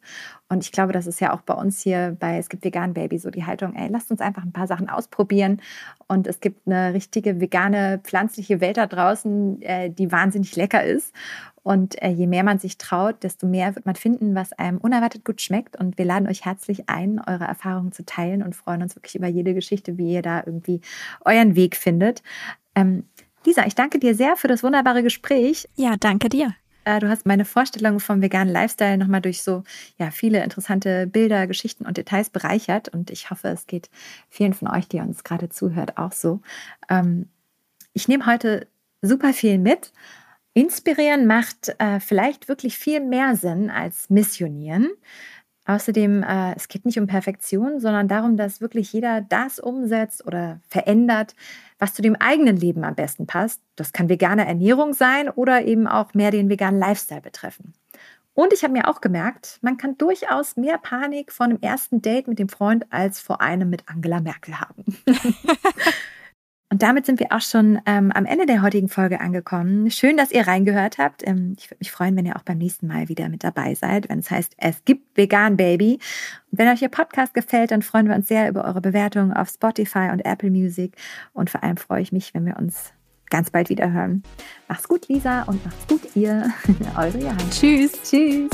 Und 0.50 0.64
ich 0.64 0.72
glaube, 0.72 0.92
das 0.92 1.08
ist 1.08 1.22
ja 1.22 1.34
auch 1.34 1.42
bei 1.42 1.54
uns 1.54 1.82
hier 1.82 2.18
bei 2.20 2.38
Es 2.38 2.50
gibt 2.50 2.64
vegan 2.64 2.94
Baby 2.94 3.18
so 3.18 3.32
die 3.32 3.46
Haltung, 3.46 3.76
ey, 3.76 3.90
lasst 3.90 4.12
uns 4.12 4.22
einfach 4.22 4.44
ein 4.44 4.52
paar 4.52 4.68
Sachen 4.68 4.90
ausprobieren. 4.90 5.62
Und 6.08 6.28
es 6.28 6.40
gibt 6.40 6.68
eine 6.68 6.94
richtige 6.94 7.40
vegane 7.40 8.00
pflanzliche 8.04 8.62
Welt 8.62 8.78
da 8.78 8.88
draußen, 8.88 9.62
äh, 9.62 9.90
die 9.90 10.12
wahnsinnig 10.12 10.56
lecker 10.56 10.84
ist. 10.84 11.14
Und 11.64 12.02
äh, 12.02 12.10
je 12.10 12.28
mehr 12.28 12.44
man 12.44 12.60
sich 12.60 12.78
traut, 12.78 13.24
desto 13.24 13.48
mehr 13.48 13.74
wird 13.76 13.86
man 13.86 13.96
finden, 13.96 14.36
was 14.36 14.52
einem 14.52 14.80
unerwartet 14.80 15.24
gut 15.24 15.42
schmeckt. 15.42 15.78
Und 15.78 15.98
wir 15.98 16.06
laden 16.06 16.28
euch 16.28 16.44
herzlich 16.44 16.90
ein, 16.90 17.22
eure 17.26 17.46
Erfahrungen 17.46 17.94
zu 17.94 18.06
teilen 18.06 18.44
und 18.44 18.56
freuen 18.56 18.82
uns 18.82 18.98
wirklich 18.98 19.16
über 19.16 19.28
jede 19.28 19.54
Geschichte, 19.54 19.98
wie 19.98 20.14
ihr 20.14 20.22
da 20.22 20.44
irgendwie 20.46 20.82
euren 21.24 21.56
Weg 21.56 21.78
findet. 21.78 22.22
Ähm, 22.76 23.06
Lisa, 23.46 23.66
ich 23.66 23.76
danke 23.76 24.00
dir 24.00 24.16
sehr 24.16 24.38
für 24.38 24.48
das 24.48 24.64
wunderbare 24.64 25.04
Gespräch. 25.04 25.68
Ja, 25.76 25.96
danke 26.00 26.30
dir. 26.30 26.56
Äh, 26.86 27.00
du 27.00 27.10
hast 27.10 27.26
meine 27.26 27.46
Vorstellung 27.46 28.00
vom 28.00 28.22
veganen 28.22 28.54
Lifestyle 28.54 28.98
nochmal 28.98 29.22
durch 29.22 29.44
so 29.44 29.64
ja, 29.98 30.12
viele 30.12 30.44
interessante 30.44 31.08
Bilder, 31.08 31.48
Geschichten 31.48 31.86
und 31.86 31.98
Details 31.98 32.30
bereichert. 32.30 32.90
Und 32.90 33.10
ich 33.10 33.30
hoffe, 33.30 33.50
es 33.50 33.68
geht 33.68 33.90
vielen 34.30 34.54
von 34.54 34.68
euch, 34.70 34.88
die 34.88 35.00
uns 35.00 35.24
gerade 35.24 35.50
zuhört, 35.50 35.98
auch 35.98 36.12
so. 36.12 36.42
Ähm, 36.90 37.30
ich 37.94 38.08
nehme 38.08 38.26
heute 38.26 38.68
super 39.02 39.34
viel 39.34 39.60
mit. 39.60 39.92
Inspirieren 40.54 41.26
macht 41.26 41.76
äh, 41.80 42.00
vielleicht 42.00 42.48
wirklich 42.48 42.78
viel 42.78 43.00
mehr 43.00 43.36
Sinn 43.36 43.70
als 43.70 44.10
missionieren. 44.10 44.90
Außerdem, 45.66 46.24
äh, 46.24 46.56
es 46.56 46.68
geht 46.68 46.86
nicht 46.86 47.00
um 47.00 47.08
Perfektion, 47.08 47.80
sondern 47.80 48.08
darum, 48.08 48.36
dass 48.36 48.60
wirklich 48.60 48.92
jeder 48.92 49.22
das 49.22 49.60
umsetzt 49.60 50.26
oder 50.28 50.60
verändert, 50.68 51.36
was 51.80 51.94
zu 51.94 52.02
dem 52.02 52.16
eigenen 52.18 52.58
Leben 52.58 52.84
am 52.84 52.96
besten 52.96 53.28
passt. 53.28 53.62
Das 53.76 53.94
kann 53.94 54.10
vegane 54.10 54.46
Ernährung 54.46 54.94
sein 54.94 55.30
oder 55.30 55.64
eben 55.64 55.88
auch 55.88 56.14
mehr 56.14 56.32
den 56.32 56.50
veganen 56.50 56.80
Lifestyle 56.80 57.22
betreffen. 57.22 57.74
Und 58.36 58.52
ich 58.52 58.64
habe 58.64 58.74
mir 58.74 58.90
auch 58.90 59.00
gemerkt, 59.00 59.60
man 59.62 59.78
kann 59.78 59.98
durchaus 59.98 60.58
mehr 60.58 60.80
Panik 60.80 61.32
vor 61.32 61.46
einem 61.46 61.60
ersten 61.62 62.02
Date 62.02 62.28
mit 62.28 62.40
dem 62.40 62.50
Freund 62.50 62.92
als 62.92 63.20
vor 63.20 63.42
einem 63.42 63.70
mit 63.70 63.88
Angela 63.88 64.20
Merkel 64.20 64.60
haben. 64.60 64.84
Und 66.74 66.82
damit 66.82 67.06
sind 67.06 67.20
wir 67.20 67.28
auch 67.30 67.42
schon 67.42 67.80
ähm, 67.86 68.12
am 68.12 68.26
Ende 68.26 68.48
der 68.48 68.64
heutigen 68.64 68.90
Folge 68.90 69.22
angekommen. 69.22 69.92
Schön, 69.92 70.18
dass 70.18 70.32
ihr 70.32 70.48
reingehört 70.48 70.98
habt. 70.98 71.22
Ähm, 71.24 71.54
ich 71.56 71.70
würde 71.70 71.78
mich 71.82 71.92
freuen, 71.92 72.16
wenn 72.16 72.26
ihr 72.26 72.36
auch 72.36 72.42
beim 72.42 72.58
nächsten 72.58 72.88
Mal 72.88 73.10
wieder 73.10 73.30
mit 73.30 73.44
dabei 73.44 73.76
seid, 73.76 74.10
wenn 74.10 74.18
es 74.18 74.32
heißt, 74.32 74.56
es 74.58 74.84
gibt 74.84 75.16
Vegan 75.16 75.56
Baby. 75.56 76.00
Und 76.50 76.58
wenn 76.58 76.68
euch 76.70 76.80
der 76.80 76.90
Podcast 76.90 77.36
gefällt, 77.36 77.70
dann 77.70 77.84
freuen 77.84 78.08
wir 78.08 78.16
uns 78.16 78.28
sehr 78.28 78.50
über 78.50 78.66
eure 78.66 78.82
Bewertungen 78.82 79.34
auf 79.34 79.50
Spotify 79.50 80.10
und 80.12 80.26
Apple 80.26 80.50
Music. 80.50 80.96
Und 81.32 81.52
vor 81.52 81.62
allem 81.62 81.78
freue 81.78 82.02
ich 82.02 82.12
mich, 82.12 82.34
wenn 82.34 82.48
wir 82.48 82.58
uns 82.58 82.92
ganz 83.30 83.52
bald 83.52 83.70
wieder 83.70 83.92
hören. 83.92 84.24
Macht's 84.68 84.88
gut, 84.88 85.08
Lisa, 85.10 85.44
und 85.44 85.64
macht's 85.64 85.86
gut, 85.88 86.02
ihr. 86.16 86.52
Eure 86.98 87.20
Johann. 87.20 87.52
Tschüss. 87.52 88.02
Tschüss. 88.02 88.50